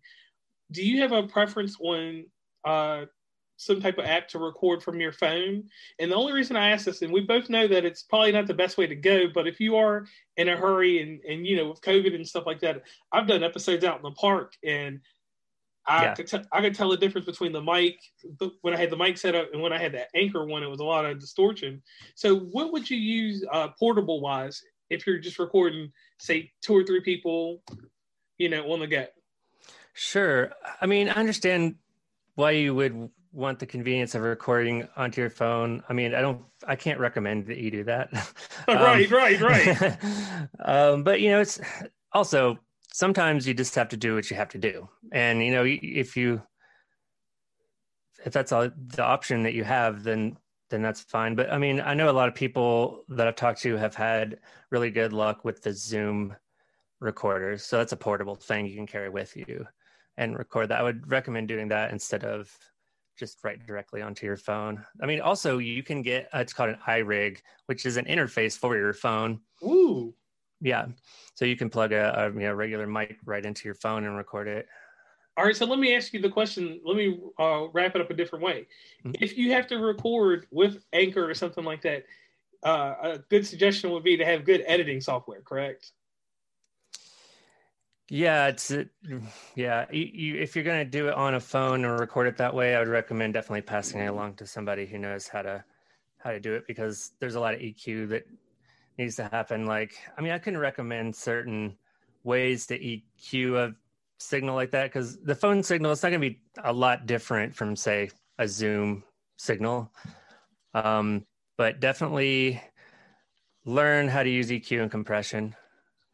do 0.70 0.84
you 0.84 1.00
have 1.02 1.12
a 1.12 1.22
preference 1.22 1.76
on 1.80 2.24
uh, 2.64 3.04
some 3.56 3.80
type 3.80 3.98
of 3.98 4.04
app 4.04 4.28
to 4.28 4.38
record 4.38 4.82
from 4.82 5.00
your 5.00 5.12
phone? 5.12 5.64
And 5.98 6.10
the 6.10 6.16
only 6.16 6.32
reason 6.32 6.56
I 6.56 6.70
ask 6.70 6.84
this, 6.84 7.02
and 7.02 7.12
we 7.12 7.20
both 7.20 7.48
know 7.48 7.66
that 7.68 7.84
it's 7.84 8.02
probably 8.02 8.32
not 8.32 8.46
the 8.46 8.54
best 8.54 8.78
way 8.78 8.86
to 8.86 8.94
go, 8.94 9.24
but 9.32 9.46
if 9.46 9.60
you 9.60 9.76
are 9.76 10.06
in 10.36 10.48
a 10.48 10.56
hurry 10.56 11.02
and 11.02 11.20
and 11.24 11.46
you 11.46 11.56
know 11.56 11.68
with 11.68 11.80
COVID 11.80 12.14
and 12.14 12.26
stuff 12.26 12.46
like 12.46 12.60
that, 12.60 12.82
I've 13.12 13.26
done 13.26 13.42
episodes 13.42 13.84
out 13.84 13.96
in 13.96 14.02
the 14.02 14.12
park 14.12 14.54
and 14.64 15.00
I 15.88 16.04
yeah. 16.04 16.14
could 16.14 16.26
t- 16.26 16.44
I 16.52 16.60
could 16.60 16.74
tell 16.74 16.90
the 16.90 16.96
difference 16.98 17.24
between 17.24 17.52
the 17.52 17.62
mic 17.62 17.98
when 18.60 18.74
I 18.74 18.76
had 18.76 18.90
the 18.90 18.96
mic 18.96 19.16
set 19.16 19.34
up 19.34 19.48
and 19.52 19.62
when 19.62 19.72
I 19.72 19.78
had 19.78 19.92
that 19.94 20.08
anchor 20.14 20.44
one. 20.44 20.62
It 20.62 20.68
was 20.68 20.80
a 20.80 20.84
lot 20.84 21.06
of 21.06 21.18
distortion. 21.18 21.82
So, 22.14 22.36
what 22.36 22.72
would 22.72 22.88
you 22.90 22.98
use 22.98 23.42
uh, 23.50 23.68
portable 23.78 24.20
wise 24.20 24.62
if 24.90 25.06
you're 25.06 25.18
just 25.18 25.38
recording, 25.38 25.90
say, 26.20 26.52
two 26.60 26.76
or 26.76 26.84
three 26.84 27.00
people, 27.00 27.62
you 28.36 28.50
know, 28.50 28.70
on 28.70 28.80
the 28.80 28.86
go? 28.86 29.06
Sure. 29.98 30.52
I 30.80 30.86
mean, 30.86 31.08
I 31.08 31.14
understand 31.14 31.74
why 32.36 32.52
you 32.52 32.72
would 32.72 33.10
want 33.32 33.58
the 33.58 33.66
convenience 33.66 34.14
of 34.14 34.22
recording 34.22 34.86
onto 34.96 35.20
your 35.20 35.28
phone. 35.28 35.82
I 35.88 35.92
mean, 35.92 36.14
I 36.14 36.20
don't, 36.20 36.40
I 36.64 36.76
can't 36.76 37.00
recommend 37.00 37.46
that 37.46 37.58
you 37.58 37.72
do 37.72 37.82
that. 37.82 38.10
right, 38.68 39.12
um, 39.12 39.12
right, 39.12 39.40
right. 39.40 39.98
um, 40.64 41.02
but 41.02 41.20
you 41.20 41.30
know, 41.30 41.40
it's 41.40 41.60
also 42.12 42.60
sometimes 42.92 43.44
you 43.48 43.54
just 43.54 43.74
have 43.74 43.88
to 43.88 43.96
do 43.96 44.14
what 44.14 44.30
you 44.30 44.36
have 44.36 44.50
to 44.50 44.58
do. 44.58 44.88
And 45.10 45.42
you 45.42 45.50
know, 45.50 45.64
if 45.66 46.16
you 46.16 46.42
if 48.24 48.32
that's 48.32 48.52
all 48.52 48.70
the 48.70 49.02
option 49.02 49.42
that 49.42 49.54
you 49.54 49.64
have, 49.64 50.04
then 50.04 50.36
then 50.70 50.80
that's 50.80 51.00
fine. 51.00 51.34
But 51.34 51.52
I 51.52 51.58
mean, 51.58 51.80
I 51.80 51.94
know 51.94 52.08
a 52.08 52.12
lot 52.12 52.28
of 52.28 52.36
people 52.36 53.02
that 53.08 53.26
I've 53.26 53.34
talked 53.34 53.62
to 53.62 53.76
have 53.76 53.96
had 53.96 54.38
really 54.70 54.92
good 54.92 55.12
luck 55.12 55.44
with 55.44 55.60
the 55.60 55.72
Zoom 55.72 56.36
recorders. 57.00 57.64
So 57.64 57.78
that's 57.78 57.92
a 57.92 57.96
portable 57.96 58.36
thing 58.36 58.66
you 58.66 58.76
can 58.76 58.86
carry 58.86 59.08
with 59.08 59.36
you 59.36 59.66
and 60.18 60.36
record 60.36 60.68
that. 60.68 60.80
I 60.80 60.82
would 60.82 61.10
recommend 61.10 61.48
doing 61.48 61.68
that 61.68 61.92
instead 61.92 62.24
of 62.24 62.54
just 63.18 63.42
right 63.42 63.64
directly 63.66 64.02
onto 64.02 64.26
your 64.26 64.36
phone. 64.36 64.84
I 65.02 65.06
mean, 65.06 65.20
also 65.20 65.58
you 65.58 65.82
can 65.82 66.02
get 66.02 66.28
uh, 66.34 66.40
it's 66.40 66.52
called 66.52 66.70
an 66.70 66.78
iRig, 66.86 67.38
which 67.66 67.86
is 67.86 67.96
an 67.96 68.04
interface 68.04 68.58
for 68.58 68.76
your 68.76 68.92
phone. 68.92 69.40
Ooh. 69.62 70.12
Yeah. 70.60 70.86
So 71.34 71.44
you 71.44 71.56
can 71.56 71.70
plug 71.70 71.92
a, 71.92 72.26
a 72.26 72.32
you 72.32 72.40
know, 72.46 72.52
regular 72.52 72.86
mic 72.86 73.18
right 73.24 73.44
into 73.44 73.66
your 73.66 73.74
phone 73.74 74.04
and 74.04 74.16
record 74.16 74.48
it. 74.48 74.66
All 75.36 75.44
right. 75.44 75.56
So 75.56 75.66
let 75.66 75.78
me 75.78 75.94
ask 75.94 76.12
you 76.12 76.20
the 76.20 76.28
question. 76.28 76.80
Let 76.84 76.96
me 76.96 77.20
uh, 77.38 77.66
wrap 77.72 77.94
it 77.94 78.00
up 78.00 78.10
a 78.10 78.14
different 78.14 78.44
way. 78.44 78.66
Mm-hmm. 79.04 79.22
If 79.22 79.38
you 79.38 79.52
have 79.52 79.68
to 79.68 79.76
record 79.76 80.46
with 80.50 80.84
Anchor 80.92 81.28
or 81.28 81.34
something 81.34 81.64
like 81.64 81.82
that, 81.82 82.04
uh, 82.64 82.94
a 83.02 83.18
good 83.30 83.46
suggestion 83.46 83.90
would 83.92 84.02
be 84.02 84.16
to 84.16 84.24
have 84.24 84.44
good 84.44 84.64
editing 84.66 85.00
software, 85.00 85.42
correct? 85.42 85.92
Yeah, 88.08 88.48
it's 88.48 88.72
yeah. 89.54 89.86
You, 89.90 90.10
you, 90.12 90.34
if 90.36 90.54
you're 90.54 90.64
gonna 90.64 90.84
do 90.84 91.08
it 91.08 91.14
on 91.14 91.34
a 91.34 91.40
phone 91.40 91.84
or 91.84 91.96
record 91.96 92.26
it 92.26 92.36
that 92.38 92.54
way, 92.54 92.74
I 92.74 92.78
would 92.78 92.88
recommend 92.88 93.34
definitely 93.34 93.62
passing 93.62 94.00
it 94.00 94.06
along 94.06 94.34
to 94.36 94.46
somebody 94.46 94.86
who 94.86 94.98
knows 94.98 95.28
how 95.28 95.42
to 95.42 95.64
how 96.18 96.32
to 96.32 96.40
do 96.40 96.54
it 96.54 96.66
because 96.66 97.12
there's 97.20 97.36
a 97.36 97.40
lot 97.40 97.54
of 97.54 97.60
EQ 97.60 98.08
that 98.10 98.26
needs 98.98 99.16
to 99.16 99.24
happen. 99.24 99.66
Like, 99.66 99.94
I 100.16 100.20
mean, 100.20 100.32
I 100.32 100.38
can 100.38 100.56
recommend 100.56 101.14
certain 101.14 101.76
ways 102.24 102.66
to 102.66 102.78
EQ 102.78 103.56
a 103.56 103.74
signal 104.18 104.56
like 104.56 104.72
that 104.72 104.84
because 104.84 105.18
the 105.20 105.34
phone 105.34 105.62
signal 105.62 105.92
it's 105.92 106.02
not 106.02 106.10
going 106.10 106.20
to 106.20 106.30
be 106.30 106.40
a 106.64 106.72
lot 106.72 107.06
different 107.06 107.54
from 107.54 107.76
say 107.76 108.10
a 108.38 108.48
Zoom 108.48 109.04
signal, 109.36 109.92
um, 110.74 111.24
but 111.56 111.80
definitely 111.80 112.60
learn 113.64 114.08
how 114.08 114.22
to 114.22 114.30
use 114.30 114.50
EQ 114.50 114.82
and 114.82 114.90
compression. 114.90 115.54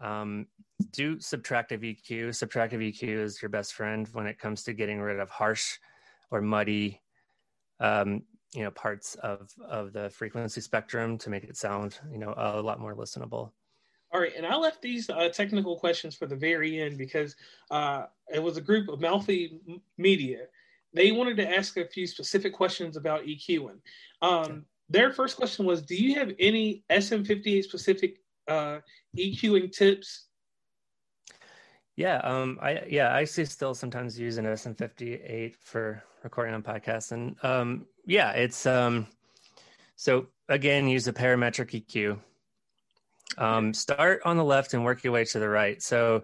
Um, 0.01 0.47
do 0.91 1.17
subtractive 1.17 1.81
EQ. 1.83 2.29
Subtractive 2.31 2.81
EQ 2.93 3.03
is 3.03 3.43
your 3.43 3.49
best 3.49 3.75
friend 3.75 4.09
when 4.13 4.27
it 4.27 4.39
comes 4.39 4.63
to 4.65 4.73
getting 4.73 5.01
rid 5.01 5.21
of 5.21 5.31
harsh 5.31 5.79
or 6.31 6.41
muddy 6.41 7.01
um, 7.81 8.23
you 8.55 8.63
know 8.63 8.71
parts 8.71 9.15
of 9.17 9.51
of 9.69 9.93
the 9.93 10.11
frequency 10.11 10.61
spectrum 10.61 11.19
to 11.19 11.31
make 11.31 11.45
it 11.45 11.57
sound 11.57 11.99
you 12.11 12.19
know 12.19 12.35
a 12.37 12.61
lot 12.61 12.81
more 12.81 12.95
listenable. 12.95 13.51
All 14.13 14.21
right 14.21 14.33
and 14.37 14.47
i 14.47 14.57
left 14.57 14.81
these 14.81 15.11
uh, 15.11 15.29
technical 15.29 15.77
questions 15.77 16.15
for 16.15 16.27
the 16.27 16.37
very 16.37 16.81
end 16.81 16.97
because 16.99 17.35
uh, 17.71 18.05
it 18.33 18.43
was 18.43 18.57
a 18.57 18.61
group 18.61 18.89
of 18.89 19.01
Malfi 19.01 19.61
media. 19.99 20.47
They 20.93 21.11
wanted 21.11 21.37
to 21.39 21.57
ask 21.57 21.77
a 21.77 21.85
few 21.85 22.07
specific 22.07 22.53
questions 22.53 22.97
about 22.97 23.25
eqing 23.25 23.79
um, 24.23 24.65
their 24.89 25.11
first 25.11 25.37
question 25.37 25.67
was 25.67 25.83
do 25.83 25.97
you 25.97 26.15
have 26.15 26.33
any 26.39 26.85
sm58 26.91 27.65
specific 27.65 28.19
uh, 28.49 28.79
eqing 29.19 29.73
tips 29.73 30.24
yeah, 31.97 32.17
um, 32.19 32.59
I 32.61 32.83
yeah, 32.89 33.15
I 33.15 33.25
see 33.25 33.45
still 33.45 33.75
sometimes 33.75 34.19
use 34.19 34.37
an 34.39 34.47
SM58 34.47 35.55
for 35.61 36.03
recording 36.25 36.55
on 36.55 36.63
podcasts, 36.63 37.13
and 37.13 37.37
um, 37.45 37.87
yeah, 38.05 38.33
it's 38.33 38.67
um, 38.67 39.07
so 39.95 40.27
again, 40.49 40.89
use 40.89 41.07
a 41.07 41.13
parametric 41.13 41.85
EQ. 41.87 42.19
Um, 43.39 43.73
start 43.73 44.23
on 44.25 44.37
the 44.37 44.45
left 44.45 44.75
and 44.75 44.85
work 44.85 45.05
your 45.05 45.13
way 45.13 45.25
to 45.25 45.39
the 45.39 45.49
right. 45.49 45.81
So 45.83 46.23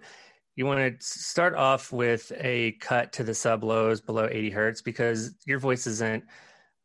you 0.55 0.65
want 0.65 0.99
to 0.99 1.05
start 1.05 1.55
off 1.55 1.91
with 1.91 2.31
a 2.37 2.73
cut 2.73 3.13
to 3.13 3.23
the 3.23 3.33
sub 3.33 3.63
lows 3.63 4.01
below 4.01 4.27
80 4.29 4.49
hertz 4.49 4.81
because 4.81 5.35
your 5.45 5.59
voice 5.59 5.87
isn't 5.87 6.23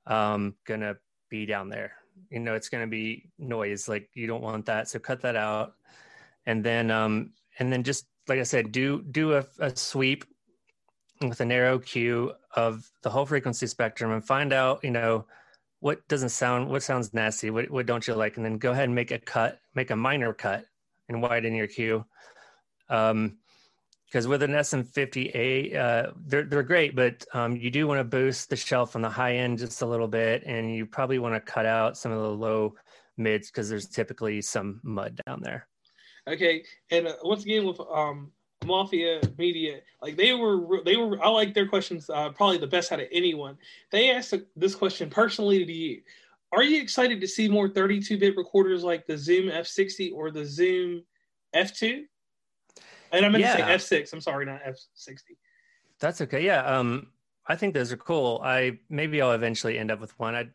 um, 0.07 0.55
gonna 0.65 0.97
be 1.29 1.45
down 1.45 1.69
there. 1.69 1.93
You 2.31 2.39
know, 2.39 2.55
it's 2.55 2.69
gonna 2.69 2.87
be 2.87 3.31
noise. 3.37 3.89
Like 3.89 4.11
you 4.15 4.29
don't 4.29 4.43
want 4.43 4.67
that, 4.67 4.89
so 4.89 5.01
cut 5.01 5.23
that 5.23 5.35
out, 5.35 5.75
and 6.47 6.63
then 6.63 6.93
um, 6.93 7.33
and 7.59 7.73
then 7.73 7.83
just 7.83 8.07
like 8.29 8.39
I 8.39 8.45
said, 8.45 8.73
do 8.73 9.03
do 9.03 9.35
a, 9.35 9.45
a 9.59 9.75
sweep 9.77 10.25
with 11.21 11.41
a 11.41 11.45
narrow 11.45 11.79
Q 11.79 12.33
of 12.55 12.89
the 13.03 13.11
whole 13.11 13.27
frequency 13.27 13.67
spectrum 13.67 14.13
and 14.13 14.25
find 14.25 14.53
out, 14.53 14.83
you 14.83 14.91
know, 14.91 15.27
what 15.81 16.07
doesn't 16.09 16.31
sound, 16.31 16.69
what 16.69 16.83
sounds 16.83 17.15
nasty, 17.15 17.51
what 17.51 17.71
what 17.71 17.87
don't 17.87 18.07
you 18.07 18.15
like, 18.15 18.37
and 18.37 18.45
then 18.45 18.59
go 18.59 18.73
ahead 18.73 18.85
and 18.85 18.95
make 18.95 19.11
a 19.11 19.19
cut, 19.19 19.61
make 19.75 19.91
a 19.91 19.97
minor 19.97 20.33
cut, 20.33 20.65
and 21.09 21.23
widen 21.23 21.55
your 21.55 21.67
Q. 21.67 22.05
Um, 22.89 23.39
because 24.07 24.29
with 24.29 24.43
an 24.45 24.53
SM58, 24.53 25.75
uh, 25.75 26.13
they're 26.27 26.45
they're 26.45 26.63
great, 26.63 26.95
but 26.95 27.25
um, 27.35 27.57
you 27.57 27.71
do 27.71 27.87
want 27.89 27.99
to 27.99 28.05
boost 28.05 28.49
the 28.49 28.57
shelf 28.57 28.95
on 28.95 29.03
the 29.03 29.11
high 29.11 29.37
end 29.37 29.59
just 29.59 29.83
a 29.83 29.87
little 29.87 30.09
bit, 30.09 30.45
and 30.47 30.75
you 30.75 30.87
probably 30.87 31.19
want 31.19 31.35
to 31.35 31.41
cut 31.41 31.67
out 31.67 31.99
some 31.99 32.13
of 32.13 32.23
the 32.23 32.31
low 32.31 32.75
mids 33.17 33.51
because 33.51 33.69
there's 33.69 33.89
typically 33.89 34.41
some 34.41 34.81
mud 34.85 35.21
down 35.27 35.41
there. 35.43 35.67
Okay, 36.29 36.65
and 36.91 37.07
uh, 37.07 37.15
once 37.23 37.45
again 37.45 37.65
with 37.65 37.81
um 37.81 38.33
Mafia 38.65 39.21
Media, 39.39 39.81
like 40.03 40.17
they 40.17 40.35
were 40.35 40.83
they 40.85 40.97
were 40.97 41.23
I 41.23 41.29
like 41.29 41.55
their 41.55 41.69
questions 41.69 42.11
uh, 42.11 42.31
probably 42.31 42.59
the 42.59 42.67
best 42.67 42.93
out 42.93 43.01
of 43.01 43.07
anyone. 43.13 43.57
They 43.91 44.11
asked 44.11 44.35
this 44.57 44.75
question 44.75 45.09
personally 45.09 45.65
to 45.65 45.73
you. 45.73 46.03
Are 46.53 46.63
you 46.63 46.81
excited 46.81 47.21
to 47.21 47.29
see 47.29 47.49
more 47.49 47.69
32-bit 47.69 48.37
recorders 48.37 48.85
like 48.85 49.07
the 49.07 49.19
Zoom 49.19 49.51
F60 49.51 50.13
or 50.15 50.31
the 50.31 50.45
Zoom 50.45 51.03
F2? 51.55 52.05
And 53.13 53.27
I'm 53.27 53.33
going 53.33 53.43
to 53.43 53.53
say 53.53 53.61
F6. 53.61 54.13
I'm 54.13 54.21
sorry, 54.21 54.47
not 54.47 54.61
F60. 54.63 55.37
That's 55.99 56.21
okay. 56.21 56.45
Yeah. 56.45 56.65
Um, 56.65 57.09
I 57.47 57.57
think 57.57 57.75
those 57.75 57.93
are 57.93 57.97
cool. 57.97 58.41
I 58.45 58.79
maybe 58.89 59.21
I'll 59.23 59.33
eventually 59.33 59.79
end 59.79 59.91
up 59.91 60.01
with 60.01 60.19
one. 60.19 60.35
I 60.35 60.49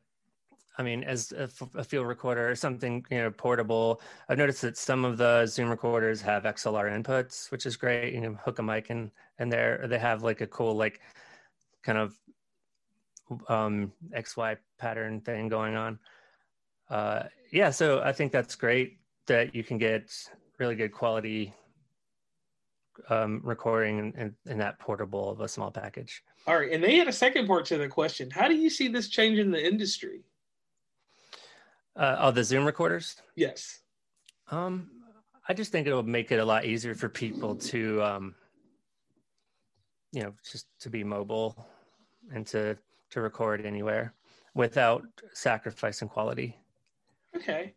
I 0.82 0.84
mean, 0.84 1.04
as 1.04 1.32
a, 1.32 1.48
a, 1.76 1.84
field 1.84 2.08
recorder 2.08 2.50
or 2.50 2.56
something, 2.56 3.06
you 3.12 3.20
know, 3.20 3.30
portable. 3.30 4.02
I've 4.28 4.40
noticed 4.40 4.64
that 4.64 4.78
some 4.78 5.06
of 5.06 5.20
the 5.20 5.46
Zoom 5.46 5.70
recorders 5.70 6.22
have 6.22 6.42
XLR 6.42 6.92
inputs, 6.92 7.52
which 7.52 7.68
is 7.68 7.78
great. 7.78 8.16
You 8.16 8.22
know, 8.22 8.34
hook 8.44 8.58
a 8.58 8.64
mic 8.64 8.90
in, 8.90 9.12
and 9.38 9.52
there 9.52 9.86
they 9.88 10.00
have 10.00 10.24
like 10.24 10.42
a 10.42 10.48
cool 10.48 10.74
like 10.74 11.00
kind 11.84 12.00
of 12.00 12.16
um, 13.48 13.94
XY 14.18 14.58
pattern 14.80 15.22
thing 15.22 15.50
going 15.50 15.76
on. 15.76 16.00
Uh, 16.90 17.24
yeah, 17.52 17.70
so 17.70 18.02
I 18.02 18.12
think 18.12 18.32
that's 18.32 18.56
great 18.56 18.98
that 19.28 19.54
you 19.54 19.64
can 19.64 19.78
get 19.78 20.12
really 20.58 20.76
good 20.76 20.92
quality 20.92 21.54
um, 23.10 23.40
recording 23.44 24.00
in, 24.00 24.14
in, 24.14 24.36
in, 24.52 24.58
that 24.58 24.80
portable 24.80 25.30
of 25.30 25.42
a 25.42 25.48
small 25.48 25.70
package. 25.70 26.24
All 26.48 26.58
right, 26.58 26.72
and 26.72 26.84
they 26.84 26.98
had 26.98 27.08
a 27.08 27.14
second 27.14 27.46
part 27.46 27.66
to 27.66 27.78
the 27.78 27.88
question. 27.88 28.32
How 28.32 28.48
do 28.48 28.56
you 28.56 28.70
see 28.70 28.88
this 28.88 29.10
changing 29.10 29.52
the 29.52 29.64
industry? 29.64 30.24
Uh, 31.96 32.16
oh, 32.20 32.32
the 32.32 32.44
Zoom 32.44 32.66
recorders. 32.66 33.16
Yes. 33.36 33.80
Um, 34.50 34.90
I 35.48 35.54
just 35.54 35.72
think 35.72 35.88
it'll 35.88 36.04
make 36.04 36.32
it 36.32 36.40
a 36.40 36.46
lot 36.46 36.66
easier 36.66 36.96
for 36.96 37.10
people 37.10 37.56
to, 37.56 38.02
um, 38.04 38.36
you 40.12 40.24
know, 40.24 40.34
just 40.50 40.68
to 40.82 40.90
be 40.90 41.04
mobile 41.04 41.68
and 42.34 42.46
to 42.48 42.78
to 43.10 43.22
record 43.22 43.66
anywhere 43.66 44.14
without 44.54 45.04
sacrificing 45.34 46.08
quality. 46.08 46.58
Okay. 47.36 47.74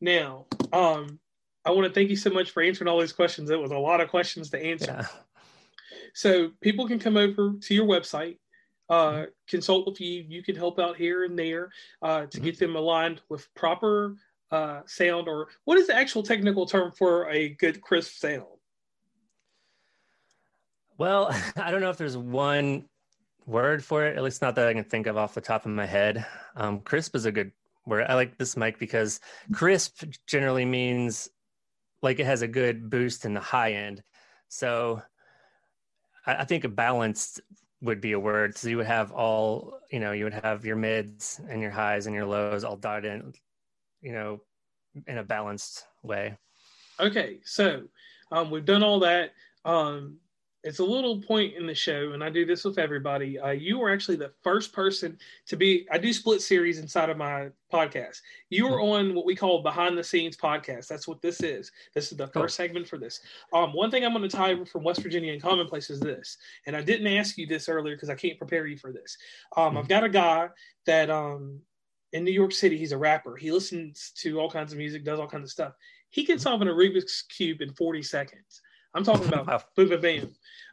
Now, 0.00 0.46
um, 0.72 1.18
I 1.64 1.70
want 1.70 1.86
to 1.86 1.92
thank 1.92 2.10
you 2.10 2.16
so 2.16 2.30
much 2.30 2.50
for 2.50 2.62
answering 2.62 2.88
all 2.88 3.00
these 3.00 3.12
questions. 3.12 3.50
It 3.50 3.60
was 3.60 3.72
a 3.72 3.78
lot 3.78 4.00
of 4.00 4.08
questions 4.08 4.50
to 4.50 4.64
answer. 4.64 4.96
Yeah. 4.98 5.06
So 6.14 6.50
people 6.60 6.86
can 6.86 6.98
come 6.98 7.16
over 7.16 7.54
to 7.60 7.74
your 7.74 7.86
website, 7.86 8.38
uh, 8.88 9.10
mm-hmm. 9.10 9.24
consult 9.48 9.86
with 9.86 10.00
you. 10.00 10.24
You 10.26 10.42
can 10.42 10.56
help 10.56 10.78
out 10.78 10.96
here 10.96 11.24
and 11.24 11.38
there 11.38 11.70
uh, 12.02 12.20
to 12.20 12.26
mm-hmm. 12.26 12.44
get 12.44 12.58
them 12.58 12.76
aligned 12.76 13.20
with 13.28 13.52
proper 13.54 14.16
uh, 14.50 14.80
sound, 14.86 15.28
or 15.28 15.48
what 15.64 15.78
is 15.78 15.86
the 15.86 15.96
actual 15.96 16.22
technical 16.22 16.66
term 16.66 16.92
for 16.92 17.28
a 17.30 17.50
good 17.50 17.80
crisp 17.80 18.18
sound? 18.18 18.44
Well, 20.96 21.34
I 21.56 21.70
don't 21.70 21.80
know 21.80 21.90
if 21.90 21.96
there's 21.96 22.16
one 22.16 22.88
word 23.46 23.82
for 23.82 24.06
it, 24.06 24.16
at 24.16 24.22
least 24.22 24.42
not 24.42 24.54
that 24.56 24.68
I 24.68 24.74
can 24.74 24.84
think 24.84 25.06
of 25.06 25.16
off 25.16 25.34
the 25.34 25.40
top 25.40 25.64
of 25.64 25.72
my 25.72 25.86
head. 25.86 26.26
Um, 26.54 26.80
crisp 26.80 27.16
is 27.16 27.24
a 27.24 27.32
good 27.32 27.52
word. 27.86 28.06
I 28.08 28.14
like 28.14 28.36
this 28.36 28.56
mic 28.56 28.78
because 28.78 29.20
crisp 29.52 30.04
generally 30.26 30.66
means 30.66 31.28
like 32.02 32.20
it 32.20 32.26
has 32.26 32.42
a 32.42 32.48
good 32.48 32.90
boost 32.90 33.24
in 33.24 33.34
the 33.34 33.40
high 33.40 33.72
end. 33.72 34.02
So 34.48 35.02
I, 36.26 36.36
I 36.36 36.44
think 36.44 36.64
a 36.64 36.68
balanced 36.68 37.40
would 37.80 38.00
be 38.00 38.12
a 38.12 38.18
word. 38.18 38.56
So 38.56 38.68
you 38.68 38.76
would 38.78 38.86
have 38.86 39.12
all, 39.12 39.78
you 39.90 40.00
know, 40.00 40.12
you 40.12 40.24
would 40.24 40.34
have 40.34 40.64
your 40.64 40.76
mids 40.76 41.40
and 41.48 41.62
your 41.62 41.70
highs 41.70 42.06
and 42.06 42.14
your 42.14 42.26
lows 42.26 42.64
all 42.64 42.76
dotted 42.76 43.12
in, 43.12 43.32
you 44.00 44.12
know, 44.12 44.40
in 45.06 45.18
a 45.18 45.22
balanced 45.22 45.84
way. 46.02 46.36
Okay, 47.00 47.38
so 47.44 47.84
um, 48.32 48.50
we've 48.50 48.64
done 48.64 48.82
all 48.82 49.00
that. 49.00 49.32
Um, 49.64 50.18
it's 50.68 50.80
a 50.80 50.84
little 50.84 51.18
point 51.22 51.54
in 51.54 51.66
the 51.66 51.74
show, 51.74 52.12
and 52.12 52.22
I 52.22 52.28
do 52.28 52.44
this 52.44 52.62
with 52.62 52.78
everybody. 52.78 53.38
Uh, 53.38 53.52
you 53.52 53.78
were 53.78 53.90
actually 53.90 54.16
the 54.16 54.32
first 54.42 54.70
person 54.70 55.18
to 55.46 55.56
be. 55.56 55.86
I 55.90 55.96
do 55.96 56.12
split 56.12 56.42
series 56.42 56.78
inside 56.78 57.08
of 57.08 57.16
my 57.16 57.48
podcast. 57.72 58.20
You 58.50 58.68
were 58.68 58.78
on 58.82 59.14
what 59.14 59.24
we 59.24 59.34
call 59.34 59.62
behind 59.62 59.96
the 59.96 60.04
scenes 60.04 60.36
podcast. 60.36 60.86
That's 60.86 61.08
what 61.08 61.22
this 61.22 61.42
is. 61.42 61.72
This 61.94 62.12
is 62.12 62.18
the 62.18 62.26
first 62.28 62.54
segment 62.54 62.86
for 62.86 62.98
this. 62.98 63.20
Um, 63.54 63.72
one 63.72 63.90
thing 63.90 64.04
I'm 64.04 64.12
going 64.12 64.28
to 64.28 64.36
tie 64.36 64.62
from 64.66 64.84
West 64.84 65.02
Virginia 65.02 65.32
and 65.32 65.40
Commonplace 65.40 65.88
is 65.88 66.00
this, 66.00 66.36
and 66.66 66.76
I 66.76 66.82
didn't 66.82 67.06
ask 67.06 67.38
you 67.38 67.46
this 67.46 67.70
earlier 67.70 67.96
because 67.96 68.10
I 68.10 68.14
can't 68.14 68.36
prepare 68.36 68.66
you 68.66 68.76
for 68.76 68.92
this. 68.92 69.16
Um, 69.56 69.78
I've 69.78 69.88
got 69.88 70.04
a 70.04 70.10
guy 70.10 70.50
that 70.84 71.08
um, 71.08 71.60
in 72.12 72.24
New 72.24 72.32
York 72.32 72.52
City, 72.52 72.76
he's 72.76 72.92
a 72.92 72.98
rapper. 72.98 73.36
He 73.36 73.50
listens 73.50 74.12
to 74.18 74.38
all 74.38 74.50
kinds 74.50 74.72
of 74.72 74.78
music, 74.78 75.02
does 75.02 75.18
all 75.18 75.28
kinds 75.28 75.44
of 75.44 75.50
stuff. 75.50 75.72
He 76.10 76.26
can 76.26 76.38
solve 76.38 76.60
a 76.60 76.66
Rubik's 76.66 77.22
cube 77.22 77.62
in 77.62 77.72
40 77.72 78.02
seconds. 78.02 78.60
I'm 78.94 79.04
talking 79.04 79.28
about 79.28 79.46
wow. 79.46 79.62
Van. 79.76 80.28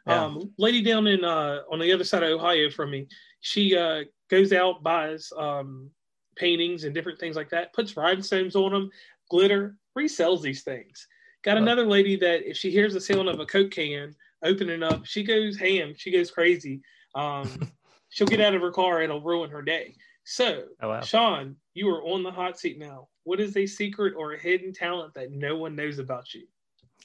Yeah. 0.06 0.24
Um, 0.24 0.52
lady 0.58 0.82
down 0.82 1.06
in 1.06 1.24
uh, 1.24 1.60
on 1.70 1.78
the 1.78 1.92
other 1.92 2.04
side 2.04 2.22
of 2.22 2.30
Ohio 2.30 2.70
from 2.70 2.90
me, 2.90 3.08
she 3.40 3.76
uh, 3.76 4.04
goes 4.30 4.52
out 4.52 4.82
buys 4.82 5.32
um, 5.36 5.90
paintings 6.36 6.84
and 6.84 6.94
different 6.94 7.18
things 7.18 7.36
like 7.36 7.50
that, 7.50 7.72
puts 7.72 7.96
rhinestones 7.96 8.54
on 8.54 8.72
them, 8.72 8.90
glitter, 9.30 9.76
resells 9.98 10.42
these 10.42 10.62
things. 10.62 11.06
Got 11.42 11.58
another 11.58 11.86
lady 11.86 12.16
that 12.16 12.48
if 12.48 12.56
she 12.56 12.72
hears 12.72 12.94
the 12.94 13.00
sound 13.00 13.28
of 13.28 13.38
a 13.38 13.46
Coke 13.46 13.70
can 13.70 14.14
opening 14.42 14.82
up, 14.82 15.06
she 15.06 15.22
goes 15.22 15.56
ham, 15.56 15.94
she 15.96 16.10
goes 16.10 16.30
crazy. 16.30 16.82
Um, 17.14 17.48
she'll 18.08 18.26
get 18.26 18.40
out 18.40 18.54
of 18.54 18.62
her 18.62 18.72
car, 18.72 18.96
and 18.96 19.04
it'll 19.04 19.22
ruin 19.22 19.50
her 19.50 19.62
day. 19.62 19.94
So, 20.24 20.64
oh, 20.82 20.88
wow. 20.88 21.00
Shaun, 21.02 21.54
you 21.72 21.88
are 21.90 22.02
on 22.02 22.24
the 22.24 22.32
hot 22.32 22.58
seat 22.58 22.78
now. 22.80 23.06
What 23.22 23.40
is 23.40 23.56
a 23.56 23.64
secret 23.64 24.14
or 24.16 24.32
a 24.32 24.38
hidden 24.38 24.72
talent 24.72 25.14
that 25.14 25.30
no 25.30 25.56
one 25.56 25.76
knows 25.76 26.00
about 26.00 26.34
you? 26.34 26.48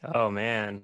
Oh 0.03 0.29
man. 0.29 0.81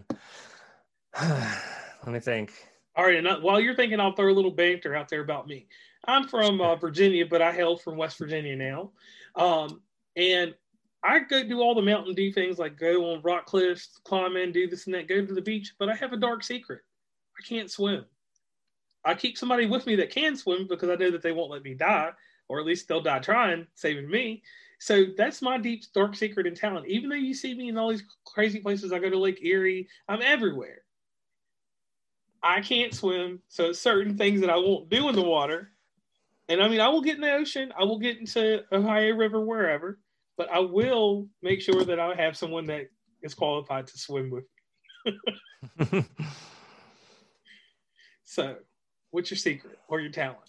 Let 1.21 2.07
me 2.07 2.19
think. 2.19 2.51
All 2.95 3.05
right, 3.05 3.23
and 3.23 3.43
while 3.43 3.59
you're 3.59 3.75
thinking, 3.75 3.99
I'll 3.99 4.15
throw 4.15 4.31
a 4.31 4.33
little 4.33 4.51
banter 4.51 4.95
out 4.95 5.07
there 5.09 5.21
about 5.21 5.47
me. 5.47 5.67
I'm 6.07 6.27
from 6.27 6.61
uh, 6.61 6.75
Virginia, 6.75 7.25
but 7.25 7.41
I 7.41 7.51
hail 7.51 7.77
from 7.77 7.97
West 7.97 8.17
Virginia 8.17 8.55
now, 8.55 8.91
um, 9.35 9.81
and 10.15 10.55
I 11.03 11.19
go 11.19 11.43
do 11.43 11.61
all 11.61 11.75
the 11.75 11.81
Mountain 11.81 12.15
Dew 12.15 12.31
things 12.31 12.57
like 12.57 12.77
go 12.77 13.13
on 13.13 13.21
rock 13.21 13.45
cliffs, 13.45 13.99
climb 14.03 14.35
in, 14.35 14.51
do 14.51 14.67
this 14.67 14.87
and 14.87 14.95
that, 14.95 15.07
go 15.07 15.23
to 15.23 15.33
the 15.33 15.41
beach. 15.41 15.73
But 15.77 15.89
I 15.89 15.95
have 15.95 16.13
a 16.13 16.17
dark 16.17 16.43
secret. 16.43 16.81
I 17.37 17.47
can't 17.47 17.69
swim. 17.69 18.05
I 19.05 19.13
keep 19.13 19.37
somebody 19.37 19.67
with 19.67 19.85
me 19.85 19.95
that 19.97 20.09
can 20.09 20.35
swim 20.35 20.67
because 20.67 20.89
I 20.89 20.95
know 20.95 21.11
that 21.11 21.21
they 21.21 21.31
won't 21.31 21.51
let 21.51 21.63
me 21.63 21.75
die, 21.75 22.11
or 22.47 22.59
at 22.59 22.65
least 22.65 22.87
they'll 22.87 23.01
die 23.01 23.19
trying, 23.19 23.67
saving 23.75 24.09
me. 24.09 24.43
So 24.79 25.05
that's 25.17 25.41
my 25.41 25.57
deep, 25.57 25.83
dark 25.93 26.15
secret 26.15 26.45
and 26.45 26.55
talent. 26.55 26.87
Even 26.87 27.09
though 27.09 27.15
you 27.15 27.33
see 27.33 27.55
me 27.55 27.69
in 27.69 27.77
all 27.77 27.89
these 27.89 28.03
crazy 28.25 28.59
places, 28.59 28.93
I 28.93 28.99
go 28.99 29.09
to 29.09 29.17
Lake 29.17 29.43
Erie, 29.43 29.87
I'm 30.07 30.21
everywhere. 30.21 30.81
I 32.43 32.61
can't 32.61 32.93
swim, 32.93 33.41
so 33.47 33.71
certain 33.71 34.17
things 34.17 34.41
that 34.41 34.49
I 34.49 34.55
won't 34.55 34.89
do 34.89 35.09
in 35.09 35.15
the 35.15 35.23
water. 35.23 35.71
And 36.47 36.61
I 36.61 36.67
mean, 36.67 36.79
I 36.79 36.87
will 36.87 37.01
get 37.01 37.15
in 37.15 37.21
the 37.21 37.33
ocean, 37.33 37.73
I 37.77 37.83
will 37.83 37.99
get 37.99 38.19
into 38.19 38.63
Ohio 38.71 39.15
River, 39.15 39.43
wherever, 39.43 39.99
but 40.37 40.49
I 40.51 40.59
will 40.59 41.27
make 41.41 41.61
sure 41.61 41.83
that 41.83 41.99
I 41.99 42.13
have 42.15 42.37
someone 42.37 42.67
that 42.67 42.89
is 43.21 43.33
qualified 43.33 43.87
to 43.87 43.97
swim 43.97 44.29
with. 44.29 44.45
me. 45.91 46.05
so, 48.23 48.55
what's 49.09 49.31
your 49.31 49.37
secret 49.37 49.79
or 49.87 49.99
your 49.99 50.11
talent? 50.11 50.39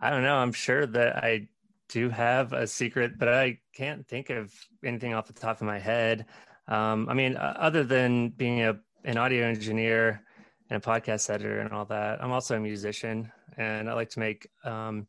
I 0.00 0.10
don't 0.10 0.22
know. 0.22 0.36
I'm 0.36 0.52
sure 0.52 0.86
that 0.86 1.22
I 1.22 1.48
do 1.90 2.08
have 2.08 2.52
a 2.52 2.66
secret, 2.66 3.18
but 3.18 3.28
I 3.28 3.58
can't 3.74 4.06
think 4.06 4.30
of 4.30 4.52
anything 4.84 5.12
off 5.12 5.26
the 5.26 5.32
top 5.32 5.56
of 5.60 5.66
my 5.66 5.78
head. 5.78 6.26
Um, 6.68 7.08
I 7.08 7.14
mean, 7.14 7.36
other 7.36 7.84
than 7.84 8.30
being 8.30 8.62
a 8.62 8.78
an 9.04 9.16
audio 9.16 9.46
engineer 9.46 10.22
and 10.68 10.82
a 10.82 10.86
podcast 10.86 11.30
editor 11.30 11.60
and 11.60 11.72
all 11.72 11.86
that, 11.86 12.22
I'm 12.22 12.30
also 12.30 12.56
a 12.56 12.60
musician, 12.60 13.32
and 13.56 13.90
I 13.90 13.94
like 13.94 14.10
to 14.10 14.20
make 14.20 14.48
um, 14.64 15.06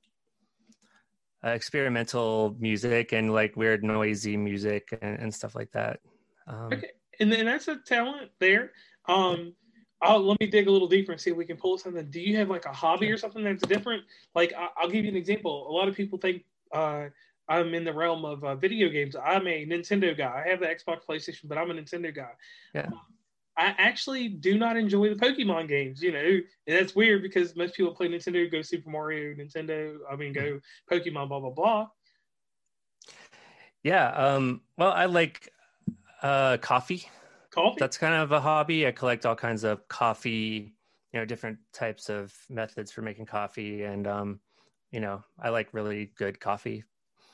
uh, 1.46 1.50
experimental 1.50 2.56
music 2.60 3.12
and 3.14 3.32
like 3.32 3.56
weird 3.56 3.84
noisy 3.84 4.38
music 4.38 4.98
and, 5.02 5.20
and 5.20 5.34
stuff 5.34 5.56
like 5.56 5.72
that. 5.72 6.00
Um, 6.48 6.74
okay, 6.74 6.92
and 7.20 7.32
then 7.32 7.46
that's 7.46 7.68
a 7.68 7.78
talent 7.78 8.32
there. 8.40 8.72
Um, 9.08 9.54
I'll, 10.02 10.20
let 10.20 10.40
me 10.40 10.48
dig 10.48 10.68
a 10.68 10.72
little 10.72 10.88
deeper 10.88 11.12
and 11.12 11.22
see 11.22 11.30
if 11.30 11.38
we 11.38 11.46
can 11.46 11.58
pull 11.58 11.78
something. 11.78 12.10
Do 12.10 12.20
you 12.20 12.38
have 12.38 12.50
like 12.50 12.66
a 12.66 12.74
hobby 12.74 13.12
or 13.12 13.18
something 13.18 13.44
that's 13.44 13.66
different? 13.68 14.04
Like 14.34 14.52
I'll 14.78 14.90
give 14.90 15.06
you 15.06 15.12
an 15.12 15.18
example. 15.18 15.70
A 15.70 15.72
lot 15.72 15.88
of 15.88 15.96
people 15.96 16.18
think 16.18 16.44
uh, 16.74 17.06
I'm 17.48 17.74
in 17.74 17.84
the 17.84 17.94
realm 17.94 18.24
of 18.24 18.44
uh, 18.44 18.56
video 18.56 18.90
games. 18.90 19.16
I'm 19.16 19.48
a 19.48 19.66
Nintendo 19.66 20.18
guy. 20.18 20.44
I 20.46 20.50
have 20.50 20.62
the 20.62 20.68
Xbox, 20.68 21.00
PlayStation, 21.08 21.50
but 21.50 21.58
I'm 21.58 21.70
a 21.72 21.74
Nintendo 21.74 22.16
guy. 22.16 22.32
Yeah. 22.74 22.90
I 23.58 23.76
actually 23.78 24.30
do 24.30 24.58
not 24.58 24.78
enjoy 24.78 25.10
the 25.10 25.16
Pokemon 25.16 25.68
games. 25.68 26.02
You 26.02 26.14
know, 26.14 26.20
and 26.20 26.44
that's 26.78 26.96
weird 26.96 27.22
because 27.22 27.56
most 27.56 27.76
people 27.76 27.94
play 27.94 28.08
Nintendo, 28.08 28.50
go 28.50 28.62
Super 28.62 28.90
Mario, 28.90 29.34
Nintendo. 29.34 29.98
I 30.10 30.16
mean, 30.16 30.34
go 30.34 30.60
Pokemon, 30.90 31.28
blah 31.28 31.40
blah 31.40 31.50
blah. 31.50 31.88
Yeah. 33.84 34.10
Um. 34.10 34.62
Well, 34.78 34.92
I 34.92 35.06
like 35.06 35.52
uh 36.22 36.58
coffee. 36.58 37.10
Coffee. 37.50 37.78
That's 37.80 37.98
kind 37.98 38.16
of 38.16 38.32
a 38.32 38.40
hobby. 38.40 38.88
I 38.88 38.92
collect 38.92 39.26
all 39.26 39.36
kinds 39.36 39.66
of 39.66 39.86
coffee. 39.90 40.74
You 41.12 41.20
know, 41.20 41.26
different 41.26 41.58
types 41.74 42.10
of 42.10 42.34
methods 42.50 42.92
for 42.92 43.02
making 43.02 43.26
coffee, 43.26 43.84
and 43.84 44.08
um, 44.08 44.40
you 44.92 45.00
know, 45.00 45.24
I 45.40 45.50
like 45.50 45.70
really 45.74 46.12
good 46.18 46.40
coffee. 46.40 46.84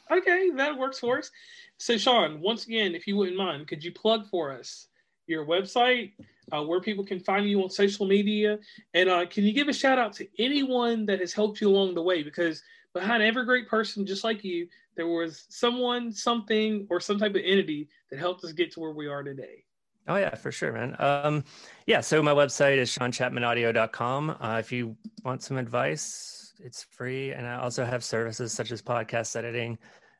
Okay, 0.09 0.51
that 0.55 0.77
works 0.77 0.99
for 0.99 1.17
us. 1.17 1.31
So, 1.77 1.97
Shaun, 1.97 2.39
once 2.39 2.65
again, 2.65 2.95
if 2.95 3.07
you 3.07 3.17
wouldn't 3.17 3.37
mind, 3.37 3.67
could 3.67 3.83
you 3.83 3.91
plug 3.91 4.27
for 4.27 4.51
us 4.51 4.87
your 5.27 5.45
website, 5.45 6.13
uh, 6.53 6.63
where 6.63 6.79
people 6.79 7.03
can 7.03 7.19
find 7.19 7.49
you 7.49 7.61
on 7.61 7.69
social 7.69 8.05
media, 8.05 8.57
and 8.93 9.09
uh, 9.09 9.25
can 9.25 9.43
you 9.43 9.51
give 9.51 9.67
a 9.67 9.73
shout 9.73 9.99
out 9.99 10.13
to 10.13 10.27
anyone 10.39 11.05
that 11.05 11.19
has 11.19 11.33
helped 11.33 11.59
you 11.59 11.69
along 11.69 11.93
the 11.93 12.01
way? 12.01 12.23
Because 12.23 12.63
behind 12.93 13.21
every 13.21 13.45
great 13.45 13.67
person, 13.67 14.05
just 14.05 14.23
like 14.23 14.43
you, 14.43 14.67
there 14.95 15.07
was 15.07 15.45
someone, 15.49 16.11
something, 16.11 16.87
or 16.89 16.99
some 16.99 17.19
type 17.19 17.31
of 17.35 17.41
entity 17.43 17.89
that 18.09 18.19
helped 18.19 18.43
us 18.43 18.53
get 18.53 18.71
to 18.71 18.79
where 18.79 18.91
we 18.91 19.07
are 19.07 19.21
today. 19.21 19.63
Oh 20.07 20.15
yeah, 20.15 20.33
for 20.35 20.53
sure, 20.53 20.71
man. 20.71 20.95
Um, 20.99 21.43
yeah, 21.85 21.99
so 21.99 22.23
my 22.23 22.31
website 22.31 22.77
is 22.77 22.89
shaunchapmanaudio.com. 22.89 24.37
Uh, 24.39 24.57
if 24.59 24.71
you 24.71 24.95
want 25.25 25.43
some 25.43 25.57
advice, 25.57 26.46
it's 26.63 26.83
free, 26.83 27.31
and 27.31 27.47
I 27.47 27.55
also 27.55 27.85
have 27.85 28.03
services 28.03 28.53
such 28.53 28.71
as 28.71 28.81
podcast 28.81 29.35
editing 29.35 29.77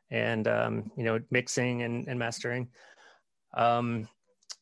and 0.09 0.47
um, 0.47 0.91
you 0.97 1.03
know 1.03 1.19
mixing 1.31 1.83
and, 1.83 2.07
and 2.07 2.19
mastering. 2.19 2.69
Um, 3.55 4.07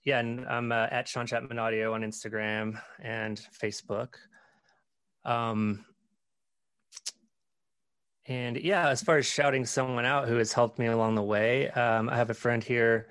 yeah, 0.04 0.20
and 0.20 0.46
I'm 0.48 0.72
uh, 0.72 0.88
at 0.92 1.08
Shaun 1.08 1.26
Chapman 1.26 1.60
Audio 1.60 1.94
on 1.94 2.02
Instagram 2.02 2.80
and 3.02 3.42
Facebook. 3.60 4.16
Um, 5.26 5.84
and 8.28 8.58
yeah, 8.58 8.90
as 8.90 9.02
far 9.02 9.18
as 9.18 9.26
shouting 9.26 9.66
someone 9.66 10.06
out 10.06 10.28
who 10.28 10.38
has 10.38 10.54
helped 10.54 10.80
me 10.80 10.88
along 10.88 11.16
the 11.16 11.24
way, 11.24 11.70
um, 11.72 12.10
I 12.10 12.18
have 12.18 12.30
a 12.30 12.36
friend 12.36 12.64
here 12.64 13.08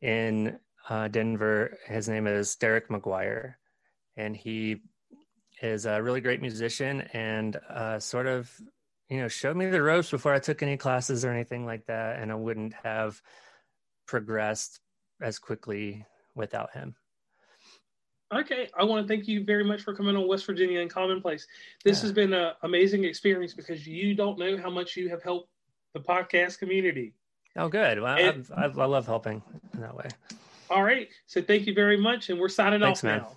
in 0.00 0.58
uh, 0.88 1.08
Denver. 1.08 1.78
His 1.86 2.08
name 2.08 2.26
is 2.26 2.56
Derek 2.56 2.88
McGuire, 2.88 3.54
and 4.16 4.36
he 4.36 4.82
is 5.64 5.86
a 5.86 6.02
really 6.02 6.20
great 6.20 6.42
musician 6.42 7.00
and 7.14 7.56
uh, 7.70 7.98
sort 7.98 8.26
of, 8.26 8.52
you 9.08 9.18
know, 9.18 9.28
showed 9.28 9.56
me 9.56 9.66
the 9.66 9.82
ropes 9.82 10.10
before 10.10 10.34
I 10.34 10.38
took 10.38 10.62
any 10.62 10.76
classes 10.76 11.24
or 11.24 11.30
anything 11.30 11.64
like 11.64 11.86
that, 11.86 12.20
and 12.20 12.30
I 12.30 12.34
wouldn't 12.34 12.74
have 12.84 13.20
progressed 14.06 14.80
as 15.22 15.38
quickly 15.38 16.04
without 16.34 16.72
him. 16.72 16.94
Okay, 18.32 18.68
I 18.78 18.84
want 18.84 19.06
to 19.06 19.08
thank 19.08 19.26
you 19.26 19.44
very 19.44 19.64
much 19.64 19.82
for 19.82 19.94
coming 19.94 20.16
on 20.16 20.28
West 20.28 20.44
Virginia 20.44 20.80
and 20.80 20.90
Commonplace. 20.90 21.46
This 21.84 21.98
yeah. 21.98 22.02
has 22.02 22.12
been 22.12 22.32
an 22.32 22.52
amazing 22.62 23.04
experience 23.04 23.54
because 23.54 23.86
you 23.86 24.14
don't 24.14 24.38
know 24.38 24.58
how 24.58 24.70
much 24.70 24.96
you 24.96 25.08
have 25.08 25.22
helped 25.22 25.48
the 25.94 26.00
podcast 26.00 26.58
community. 26.58 27.14
Oh, 27.56 27.68
good. 27.68 28.00
Well, 28.00 28.16
and, 28.16 28.46
I, 28.54 28.64
I, 28.64 28.86
love 28.86 29.06
helping 29.06 29.40
in 29.72 29.80
that 29.80 29.96
way. 29.96 30.08
All 30.68 30.82
right. 30.82 31.08
So 31.26 31.40
thank 31.40 31.66
you 31.66 31.74
very 31.74 31.96
much. 31.96 32.28
And 32.28 32.40
we're 32.40 32.48
signing 32.48 32.80
Thanks, 32.80 33.00
off 33.00 33.04
man. 33.04 33.18
now. 33.18 33.36